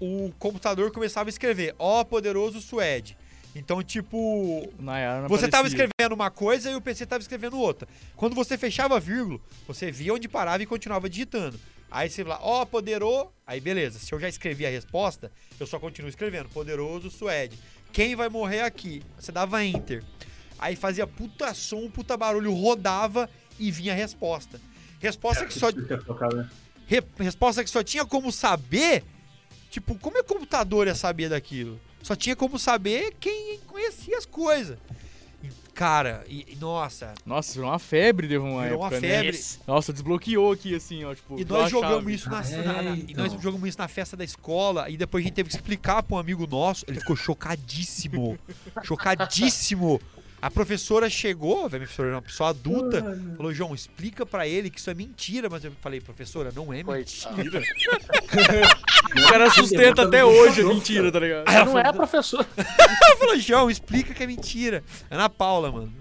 o 0.01 0.33
computador 0.39 0.91
começava 0.91 1.29
a 1.29 1.31
escrever, 1.31 1.75
ó 1.79 2.03
poderoso 2.03 2.61
Suede. 2.61 3.17
Então, 3.55 3.83
tipo, 3.83 4.73
Nayara 4.79 5.29
você 5.29 5.49
tava 5.49 5.67
aparecia. 5.67 5.87
escrevendo 5.87 6.15
uma 6.15 6.31
coisa 6.31 6.71
e 6.71 6.75
o 6.75 6.81
PC 6.81 7.05
tava 7.05 7.21
escrevendo 7.21 7.59
outra. 7.59 7.89
Quando 8.17 8.35
você 8.35 8.57
fechava 8.57 8.97
a 8.97 9.01
vírgula, 9.01 9.41
você 9.67 9.91
via 9.91 10.15
onde 10.15 10.29
parava 10.29 10.63
e 10.63 10.67
continuava 10.67 11.09
digitando. 11.11 11.59
Aí 11.91 12.09
você 12.09 12.23
lá, 12.23 12.39
ó, 12.43 12.65
poderoso. 12.65 13.31
Aí 13.47 13.61
beleza, 13.61 13.99
se 13.99 14.13
eu 14.13 14.21
já 14.21 14.29
escrevi 14.29 14.65
a 14.65 14.71
resposta, 14.71 15.31
eu 15.59 15.67
só 15.67 15.79
continuo 15.79 16.09
escrevendo. 16.09 16.49
Poderoso 16.49 17.11
Suede. 17.11 17.59
Quem 17.93 18.15
vai 18.15 18.29
morrer 18.29 18.61
aqui? 18.61 19.03
Você 19.19 19.33
dava 19.33 19.65
enter. 19.65 20.05
Aí 20.59 20.77
fazia 20.77 21.07
puta 21.07 21.53
som, 21.55 21.91
puta 21.91 22.17
barulho, 22.17 22.53
rodava 22.55 23.29
e 23.59 23.71
vinha 23.71 23.93
a 23.93 23.97
resposta. 23.97 24.61
Resposta 25.01 25.45
que 25.47 25.55
só, 25.55 25.71
né? 25.71 26.49
re- 26.87 27.03
resposta 27.19 27.65
que 27.65 27.71
só 27.71 27.83
tinha 27.83 28.05
como 28.05 28.31
saber. 28.31 29.03
Tipo, 29.71 29.95
como 29.99 30.19
é 30.19 30.23
computador 30.23 30.87
ia 30.87 30.95
saber 30.95 31.29
daquilo? 31.31 31.81
Só 32.03 32.15
tinha 32.15 32.37
como 32.37 32.59
saber 32.59 33.15
quem 33.19 33.59
conhecia 33.67 34.19
as 34.19 34.27
coisas. 34.27 34.77
Cara, 35.81 36.23
e, 36.29 36.45
e 36.47 36.57
nossa, 36.57 37.15
Nossa, 37.25 37.55
virou 37.55 37.71
uma 37.71 37.79
febre, 37.79 38.29
deu 38.29 38.45
uma 38.45 38.65
Virou 38.65 38.81
uma 38.81 38.89
época, 38.89 39.01
febre. 39.01 39.33
né? 39.39 39.45
Nossa, 39.67 39.95
desbloqueou 39.95 40.53
aqui, 40.53 40.75
assim, 40.75 41.05
ó, 41.05 41.15
tipo... 41.15 41.41
e 41.41 41.45
nós 41.47 41.71
jogamos 41.71 42.13
isso 42.13 42.29
na, 42.29 42.43
na- 42.43 42.83
na- 42.83 42.91
e 42.97 43.07
então. 43.09 43.25
nós 43.25 43.43
jogamos 43.43 43.67
isso 43.67 43.79
na 43.79 43.89
festa 43.89 44.15
da 44.15 44.23
escola 44.23 44.91
e 44.91 44.99
depois 44.99 45.25
a 45.25 45.27
gente 45.27 45.33
teve 45.37 45.49
que 45.49 45.55
explicar 45.57 46.03
pra 46.03 46.17
um 46.17 46.19
amigo 46.19 46.47
nosso, 46.47 46.85
ele 46.87 47.01
ficou 47.01 47.17
chocadíssimo. 47.17 48.39
chocadíssimo. 48.85 49.99
A 50.43 50.51
professora 50.51 51.11
chegou, 51.11 51.67
a 51.67 51.71
professora 51.71 52.13
uma 52.13 52.23
pessoa 52.23 52.51
adulta, 52.51 53.03
falou: 53.37 53.53
"João, 53.53 53.75
explica 53.75 54.25
pra 54.25 54.47
ele 54.49 54.71
que 54.71 54.81
isso 54.81 54.91
é 54.91 54.95
mentira", 54.95 55.49
mas 55.51 55.65
eu 55.65 55.73
falei: 55.81 56.01
"Professora, 56.01 56.51
não 56.55 56.73
é 56.73 56.83
mentira". 56.83 57.63
O 59.11 59.29
cara 59.29 59.51
sustenta 59.51 60.03
até 60.03 60.25
hoje 60.25 60.61
a 60.63 60.65
mentira, 60.65 61.11
tá 61.11 61.19
ligado? 61.19 61.51
Você 61.51 61.65
não 61.65 61.79
é 61.79 61.93
professor. 61.93 62.47
Ela 62.57 63.17
falou, 63.19 63.39
João, 63.39 63.69
explica 63.69 64.15
que 64.15 64.23
é 64.23 64.27
mentira. 64.27 64.85
Ana 65.11 65.29
Paula, 65.29 65.73
mano. 65.73 65.93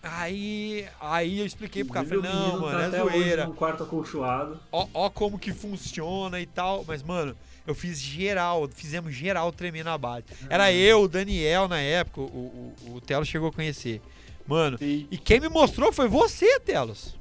Aí, 0.00 0.86
aí 1.00 1.40
eu 1.40 1.46
expliquei 1.46 1.82
pro 1.82 1.92
cara, 1.92 2.06
falei, 2.06 2.22
não, 2.22 2.40
menino 2.40 2.60
mano, 2.60 2.90
tá 2.92 2.96
é 2.96 3.02
hoje 3.02 3.18
zoeira. 3.18 3.46
num 3.46 3.54
quarto 3.54 3.82
acolchoado. 3.82 4.60
Ó, 4.70 4.86
ó 4.94 5.10
como 5.10 5.38
que 5.38 5.52
funciona 5.52 6.40
e 6.40 6.46
tal. 6.46 6.84
Mas, 6.86 7.02
mano, 7.02 7.36
eu 7.68 7.74
fiz 7.74 8.00
geral, 8.00 8.66
fizemos 8.74 9.14
geral 9.14 9.52
tremer 9.52 9.84
na 9.84 9.98
base. 9.98 10.24
Era 10.48 10.72
eu, 10.72 11.02
o 11.02 11.08
Daniel 11.08 11.68
na 11.68 11.78
época, 11.78 12.22
o, 12.22 12.74
o, 12.86 12.94
o 12.94 13.00
Telo 13.02 13.26
chegou 13.26 13.50
a 13.50 13.52
conhecer. 13.52 14.00
Mano, 14.46 14.78
e 14.80 15.18
quem 15.22 15.38
me 15.38 15.50
mostrou 15.50 15.92
foi 15.92 16.08
você, 16.08 16.58
Telos. 16.60 17.14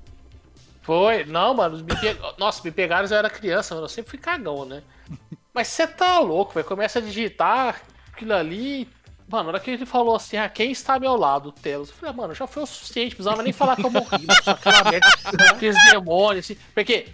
Foi, 0.82 1.26
não, 1.26 1.54
mano. 1.54 1.80
Me 1.80 1.84
pe... 1.84 2.16
Nossa, 2.40 2.62
me 2.64 2.72
pegaram 2.72 3.06
eu 3.06 3.18
era 3.18 3.30
criança, 3.30 3.76
mano. 3.76 3.84
Eu 3.84 3.90
sempre 3.90 4.12
fui 4.12 4.20
cagão, 4.20 4.64
né? 4.64 4.82
Mas 5.54 5.68
você 5.68 5.86
tá 5.86 6.18
louco, 6.20 6.54
velho. 6.54 6.66
Começa 6.66 7.00
a 7.00 7.02
digitar 7.02 7.82
aquilo 8.14 8.34
ali. 8.34 8.88
Mano, 9.28 9.44
na 9.44 9.50
hora 9.50 9.60
que 9.60 9.70
ele 9.70 9.86
falou 9.86 10.16
assim, 10.16 10.38
ah, 10.38 10.48
quem 10.48 10.72
está 10.72 10.94
ao 10.94 11.00
meu 11.02 11.18
lado, 11.18 11.50
o 11.50 11.52
Telos? 11.52 11.90
Eu 11.90 11.96
falei, 11.96 12.14
ah, 12.14 12.16
mano, 12.16 12.34
já 12.34 12.48
foi 12.48 12.64
o 12.64 12.66
suficiente, 12.66 13.14
precisava 13.14 13.44
nem 13.44 13.52
falar 13.52 13.76
que 13.76 13.86
eu 13.86 13.90
morri, 13.90 14.26
mano. 14.26 14.42
Só 14.42 14.52
aquela 14.52 14.90
merda, 14.90 15.08
aqueles 15.52 15.78
demônios, 15.92 16.46
assim. 16.46 16.58
Porque 16.74 17.08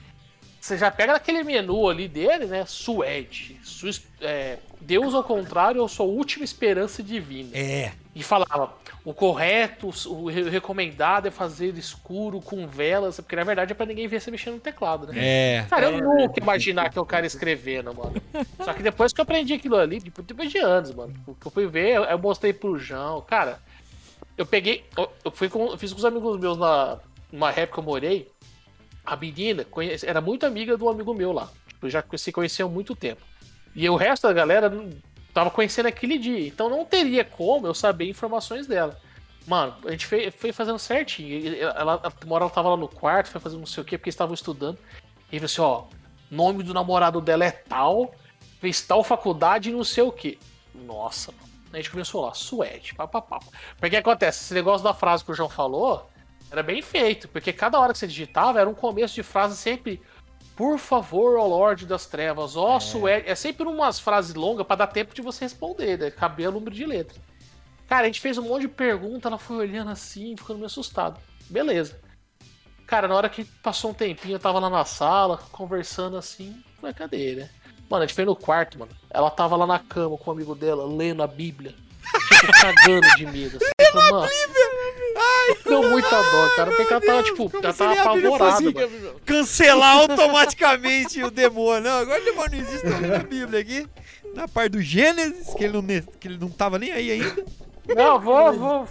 você 0.64 0.78
já 0.78 0.90
pega 0.90 1.12
naquele 1.14 1.44
menu 1.44 1.90
ali 1.90 2.08
dele, 2.08 2.46
né? 2.46 2.64
Suede. 2.66 3.60
Su- 3.64 3.90
é, 4.22 4.60
Deus 4.80 5.14
ao 5.14 5.24
contrário, 5.24 5.80
eu 5.80 5.88
sou 5.90 6.08
a 6.10 6.10
última 6.14 6.46
esperança 6.46 7.04
divina. 7.04 7.50
É. 7.54 7.92
E 8.16 8.24
falava, 8.24 8.74
o 9.04 9.14
correto, 9.14 9.92
o 10.08 10.30
re- 10.30 10.50
recomendado 10.50 11.28
é 11.28 11.32
fazer 11.32 11.76
escuro 11.78 12.40
com 12.40 12.66
velas, 12.66 13.18
porque 13.20 13.36
na 13.36 13.44
verdade 13.44 13.74
é 13.74 13.76
pra 13.76 13.86
ninguém 13.86 14.08
ver 14.08 14.22
você 14.22 14.32
mexendo 14.32 14.54
no 14.54 14.60
teclado, 14.62 15.08
né? 15.08 15.14
É. 15.18 15.66
Cara, 15.70 15.90
eu 15.90 15.98
É, 15.98 16.02
nunca 16.28 16.40
imaginar 16.40 16.90
que 16.90 16.98
é 16.98 17.02
o 17.02 17.06
cara 17.06 17.26
escrevendo, 17.26 17.94
mano. 17.94 18.14
Só 18.64 18.72
que 18.74 18.82
depois 18.82 19.12
que 19.12 19.20
eu 19.20 19.24
aprendi 19.24 19.54
aquilo 19.54 19.76
ali, 19.76 20.00
tipo, 20.00 20.22
depois 20.22 20.50
de 20.50 20.60
anos, 20.60 20.94
mano, 20.94 21.14
o 21.28 21.36
que 21.36 21.46
eu 21.46 21.52
fui 21.52 21.68
ver, 21.68 21.96
eu 21.98 22.20
mostrei 22.20 22.54
pro 22.54 22.78
João. 22.78 23.20
Cara, 23.22 23.60
eu 24.38 24.46
peguei. 24.46 24.86
eu- 25.26 25.32
fui 25.32 25.50
com, 25.50 25.66
eu 25.72 25.78
fiz 25.78 25.92
com 25.92 26.00
os 26.00 26.06
amigos 26.06 26.40
meus 26.40 26.58
na, 26.58 27.00
numa 27.32 27.50
época 27.50 27.74
que 27.74 27.80
eu 27.80 27.84
morei. 27.84 28.32
A 29.06 29.16
menina 29.16 29.66
conhece- 29.66 30.08
era 30.08 30.22
muito 30.22 30.46
amiga 30.46 30.78
um 30.82 30.90
amigo 30.90 31.14
meu 31.14 31.32
lá. 31.32 31.50
Tipo, 31.68 31.90
já 31.90 32.04
se 32.16 32.32
conheciam 32.32 32.70
há 32.70 32.72
muito 32.72 32.96
tempo. 32.96 33.22
E 33.76 33.90
o 33.90 33.96
resto 33.96 34.28
da 34.28 34.34
galera 34.34 34.72
tava 35.34 35.50
conhecendo 35.50 35.88
aquele 35.88 36.18
dia. 36.18 36.48
Então 36.48 36.70
não 36.70 36.86
teria 36.86 37.26
como 37.26 37.68
eu 37.68 37.74
saber 37.74 38.08
informações 38.08 38.68
dela. 38.68 39.00
Mano, 39.46 39.76
a 39.86 39.92
gente 39.92 40.06
foi, 40.06 40.32
foi 40.32 40.54
fazendo 40.54 40.80
certinho. 40.80 41.56
Ela, 41.58 42.02
uma 42.26 42.36
hora 42.36 42.46
ela 42.46 42.50
tava 42.54 42.70
lá 42.70 42.78
no 42.78 42.88
quarto, 42.88 43.30
foi 43.30 43.42
fazendo 43.42 43.60
não 43.60 43.66
sei 43.66 43.82
o 43.82 43.86
que, 43.86 43.98
porque 43.98 44.08
eles 44.10 44.16
estavam 44.16 44.34
estudando. 44.34 44.78
E 45.32 45.38
falou 45.38 45.46
assim: 45.46 45.62
ó, 45.62 45.84
nome 46.32 46.64
do 46.64 46.74
namorado 46.74 47.20
dela 47.20 47.44
é 47.44 47.52
tal, 47.52 48.16
fez 48.62 48.82
tal 48.82 49.04
faculdade 49.04 49.70
e 49.70 49.74
não 49.74 49.84
sei 49.84 50.04
o 50.04 50.12
que. 50.12 50.40
Nossa, 50.74 51.32
mano. 51.34 51.52
A 51.74 51.78
gente 51.78 51.90
começou 51.90 52.24
lá, 52.24 52.34
suede, 52.36 52.94
papapá. 52.94 53.40
Porque 53.80 53.98
acontece, 53.98 54.44
esse 54.44 54.54
negócio 54.54 54.84
da 54.84 54.94
frase 54.94 55.26
que 55.26 55.32
o 55.32 55.34
João 55.34 55.50
falou 55.50 56.08
era 56.54 56.62
bem 56.62 56.84
feito, 56.84 57.28
porque 57.28 57.52
cada 57.52 57.80
hora 57.80 57.92
que 57.92 58.00
você 58.00 58.06
digitava 58.06 58.62
era 58.62 58.70
um 58.70 58.76
começo 58.76 59.16
de 59.16 59.24
frase 59.24 59.58
sempre. 59.58 60.00
Por 60.56 60.78
favor, 60.78 61.36
ó 61.40 61.48
Lorde 61.48 61.84
das 61.84 62.06
Trevas, 62.06 62.56
ó 62.56 62.80
suede. 62.80 63.28
É 63.28 63.34
sempre 63.34 63.68
umas 63.68 64.00
frases 64.00 64.36
longas 64.36 64.68
pra 64.68 64.76
dar 64.76 64.86
tempo 64.86 65.16
de 65.16 65.22
você 65.24 65.46
responder, 65.46 65.98
né? 65.98 66.12
Caber 66.12 66.50
o 66.50 66.52
número 66.52 66.76
de 66.76 66.86
letras. 66.86 67.20
Cara, 67.88 68.04
a 68.04 68.06
gente 68.06 68.22
fez 68.22 68.38
um 68.38 68.44
monte 68.44 68.62
de 68.62 68.68
pergunta, 68.68 69.28
ela 69.28 69.40
foi 69.40 69.58
olhando 69.58 69.90
assim, 69.90 70.36
ficando 70.38 70.58
meio 70.58 70.68
assustado. 70.68 71.20
Beleza. 71.50 72.00
Cara, 72.86 73.08
na 73.08 73.16
hora 73.16 73.30
que 73.30 73.46
passou 73.64 73.90
um 73.90 73.94
tempinho, 73.96 74.36
eu 74.36 74.40
tava 74.40 74.60
lá 74.60 74.70
na 74.70 74.86
sala, 74.86 75.40
conversando 75.52 76.18
assim, 76.18 76.64
falei, 76.80 76.94
cadê, 76.94 77.36
né? 77.36 77.50
Mano, 77.90 78.04
a 78.04 78.06
gente 78.06 78.16
foi 78.16 78.26
no 78.26 78.36
quarto, 78.36 78.78
mano. 78.78 78.92
Ela 79.10 79.32
tava 79.32 79.56
lá 79.56 79.66
na 79.66 79.80
cama 79.80 80.18
com 80.18 80.30
um 80.30 80.34
amigo 80.34 80.54
dela, 80.54 80.86
lendo 80.86 81.24
a 81.24 81.28
Bíblia. 81.28 81.74
Tipo, 82.40 82.54
cagando 82.62 83.08
de 83.18 83.26
medo. 83.26 83.58
Assim. 83.58 83.72
Eu 83.80 83.92
falei, 83.92 84.12
mano, 84.12 84.28
Deu 85.66 85.90
muita 85.90 86.22
dó, 86.22 86.50
cara. 86.56 86.72
Porque 86.72 86.94
ela 86.94 87.02
tava, 87.02 87.24
tipo, 87.24 87.50
Como 87.50 87.64
ela 87.64 87.74
tava 87.74 87.94
apavorada, 87.94 88.62
mano. 88.62 89.16
Cancelar 89.26 89.98
automaticamente 89.98 91.24
o 91.24 91.32
demônio. 91.32 91.84
Não, 91.84 92.00
agora 92.00 92.22
o 92.22 92.26
demônio 92.26 92.52
não 92.52 92.68
existe. 92.68 92.88
Tô 92.88 92.98
lendo 92.98 93.16
a 93.16 93.20
Bíblia 93.20 93.60
aqui. 93.60 93.88
Na 94.36 94.48
parte 94.48 94.72
do 94.72 94.82
Gênesis, 94.82 95.54
que 95.54 95.64
ele 95.64 95.74
não, 95.74 95.84
que 96.20 96.28
ele 96.28 96.38
não 96.40 96.50
tava 96.50 96.80
nem 96.80 96.92
aí 96.92 97.12
ainda. 97.12 97.46
Não, 97.96 98.20
vou, 98.20 98.54
vou. 98.54 98.88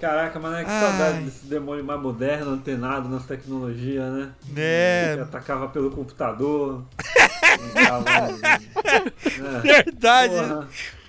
Caraca, 0.00 0.38
mas 0.38 0.60
é 0.60 0.64
que 0.64 0.70
Ai. 0.70 0.80
saudade 0.80 1.24
desse 1.24 1.46
demônio 1.46 1.84
mais 1.84 2.00
moderno, 2.00 2.52
antenado 2.52 3.08
nas 3.08 3.26
tecnologias, 3.26 4.12
né? 4.12 4.30
Que 4.54 4.60
É, 4.60 5.18
atacava 5.20 5.68
pelo 5.68 5.90
computador. 5.90 6.84
Brincava, 7.72 8.04
é. 8.10 9.60
verdade. 9.60 10.34
Porra. 10.34 10.68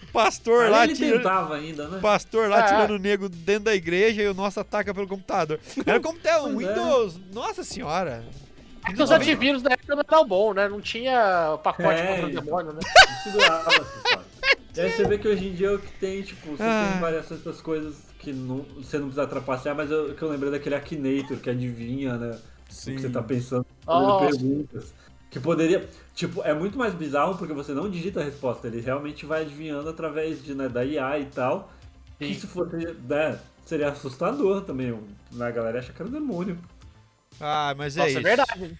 O 0.09 0.11
pastor 0.11 0.63
Ali 0.63 0.71
lá 0.71 0.83
ele 0.85 0.95
tirando. 0.95 1.17
tentava 1.17 1.55
ainda, 1.55 1.87
né? 1.87 1.97
O 1.97 2.01
pastor 2.01 2.49
lá 2.49 2.59
É. 2.59 2.63
tirando 2.63 2.91
o 2.91 2.99
nego 2.99 3.29
dentro 3.29 3.65
da 3.65 3.75
igreja 3.75 4.21
e 4.23 4.27
o 4.27 4.33
nosso 4.33 4.59
ataca 4.59 4.93
pelo 4.93 5.07
computador. 5.07 5.59
Era 5.85 5.99
como 6.01 6.17
ter 6.19 6.35
um 6.41 6.59
é. 6.61 6.67
Windows. 6.67 7.19
Nossa 7.33 7.63
senhora. 7.63 8.23
É 8.87 8.93
que 8.93 9.01
os 9.03 9.11
antivírus 9.11 9.61
da 9.61 9.73
época 9.73 9.95
não 9.95 10.03
eram 10.07 10.27
bons, 10.27 10.53
né? 10.55 10.67
Não 10.69 10.81
tinha 10.81 11.59
pacote 11.63 11.99
É, 11.99 12.07
contra 12.21 12.25
o 12.27 12.41
demônio, 12.43 12.73
né? 12.73 12.79
Não 12.83 13.23
segurava. 13.31 13.69
E 14.77 14.81
aí 14.81 14.91
você 14.91 15.03
vê 15.03 15.17
que 15.17 15.27
hoje 15.27 15.47
em 15.47 15.53
dia 15.53 15.67
é 15.67 15.71
o 15.73 15.79
que 15.79 15.91
tem, 15.99 16.21
tipo, 16.21 16.51
você 16.55 16.63
Ah. 16.63 16.89
tem 16.93 17.01
variações 17.01 17.43
das 17.43 17.59
coisas 17.59 17.95
que 18.19 18.31
não, 18.31 18.59
você 18.77 18.97
não 18.97 19.07
precisa 19.07 19.27
trapacear, 19.27 19.75
mas 19.75 19.89
eu, 19.91 20.13
que 20.13 20.21
eu 20.21 20.29
lembrei 20.29 20.51
daquele 20.51 20.75
Akinator 20.75 21.37
que 21.37 21.49
adivinha, 21.49 22.15
né? 22.17 22.37
O 22.37 22.73
que 22.85 23.01
você 23.01 23.09
tá 23.09 23.21
pensando, 23.21 23.65
fazendo 23.83 24.19
perguntas. 24.29 24.93
Que 25.29 25.39
poderia. 25.39 25.87
Tipo, 26.15 26.41
é 26.43 26.53
muito 26.53 26.77
mais 26.77 26.93
bizarro 26.93 27.37
porque 27.37 27.53
você 27.53 27.71
não 27.71 27.89
digita 27.89 28.19
a 28.19 28.23
resposta, 28.23 28.67
ele 28.67 28.81
realmente 28.81 29.25
vai 29.25 29.41
adivinhando 29.43 29.89
através 29.89 30.43
de, 30.43 30.53
né, 30.55 30.67
da 30.67 30.83
IA 30.83 31.19
e 31.19 31.25
tal. 31.25 31.71
Que 32.17 32.33
se 32.33 32.47
fosse. 32.47 32.75
Né, 33.07 33.39
seria 33.65 33.89
assustador 33.89 34.61
também. 34.61 34.97
A 35.39 35.51
galera 35.51 35.79
acha 35.79 35.93
que 35.93 36.01
era 36.01 36.09
demônio. 36.09 36.57
Ah, 37.39 37.73
mas 37.77 37.95
é 37.95 37.99
Nossa, 37.99 38.09
isso. 38.09 38.19
é 38.19 38.23
verdade. 38.23 38.79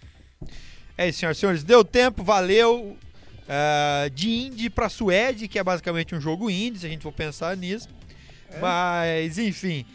É 0.97 1.07
isso, 1.07 1.19
senhoras 1.19 1.37
e 1.37 1.39
senhores. 1.39 1.63
Deu 1.63 1.85
tempo, 1.85 2.23
valeu. 2.23 2.97
Ah, 3.47 4.09
de 4.13 4.29
indie 4.29 4.69
pra 4.69 4.89
Suede, 4.89 5.47
que 5.47 5.57
é 5.57 5.63
basicamente 5.63 6.13
um 6.13 6.21
jogo 6.21 6.49
indie, 6.49 6.79
se 6.79 6.85
a 6.85 6.89
gente 6.89 7.03
for 7.03 7.13
pensar 7.13 7.55
nisso. 7.55 7.87
Mas, 8.59 9.37
enfim. 9.37 9.85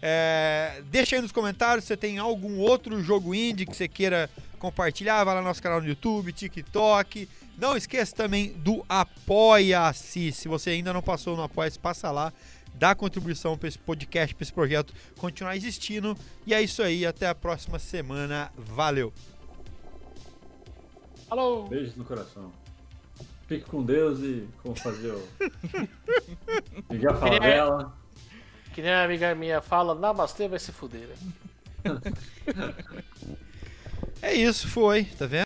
é, 0.00 0.82
deixa 0.86 1.16
aí 1.16 1.22
nos 1.22 1.32
comentários 1.32 1.84
se 1.84 1.88
você 1.88 1.96
tem 1.96 2.18
algum 2.18 2.58
outro 2.58 3.02
jogo 3.02 3.34
indie 3.34 3.66
que 3.66 3.76
você 3.76 3.88
queira 3.88 4.30
compartilhar. 4.64 5.22
Vai 5.24 5.34
lá 5.34 5.40
no 5.42 5.46
nosso 5.46 5.62
canal 5.62 5.80
no 5.80 5.86
YouTube, 5.86 6.32
TikTok. 6.32 7.28
Não 7.58 7.76
esqueça 7.76 8.16
também 8.16 8.52
do 8.54 8.84
Apoia-se. 8.88 10.32
Se 10.32 10.48
você 10.48 10.70
ainda 10.70 10.92
não 10.92 11.02
passou 11.02 11.36
no 11.36 11.42
Apoia-se, 11.42 11.78
passa 11.78 12.10
lá. 12.10 12.32
Dá 12.74 12.94
contribuição 12.94 13.56
para 13.58 13.68
esse 13.68 13.78
podcast, 13.78 14.34
para 14.34 14.42
esse 14.42 14.52
projeto 14.52 14.94
continuar 15.18 15.54
existindo. 15.54 16.16
E 16.46 16.54
é 16.54 16.62
isso 16.62 16.82
aí. 16.82 17.04
Até 17.04 17.28
a 17.28 17.34
próxima 17.34 17.78
semana. 17.78 18.50
Valeu! 18.56 19.12
Falou. 21.28 21.68
Beijos 21.68 21.94
no 21.96 22.04
coração. 22.04 22.50
Fique 23.46 23.66
com 23.66 23.82
Deus 23.82 24.20
e 24.20 24.48
como 24.62 24.74
fazer 24.74 25.10
o. 25.10 25.28
Ligar 26.90 27.12
a 27.12 27.16
favela. 27.16 27.98
Que 28.72 28.80
nem 28.80 28.90
a 28.90 29.04
amiga 29.04 29.34
minha 29.34 29.60
fala, 29.60 29.94
namastê 29.94 30.48
vai 30.48 30.58
se 30.58 30.72
fuder, 30.72 31.06
né? 31.06 31.16
É 34.26 34.32
isso, 34.32 34.66
foi, 34.68 35.04
tá 35.04 35.26
vendo? 35.26 35.42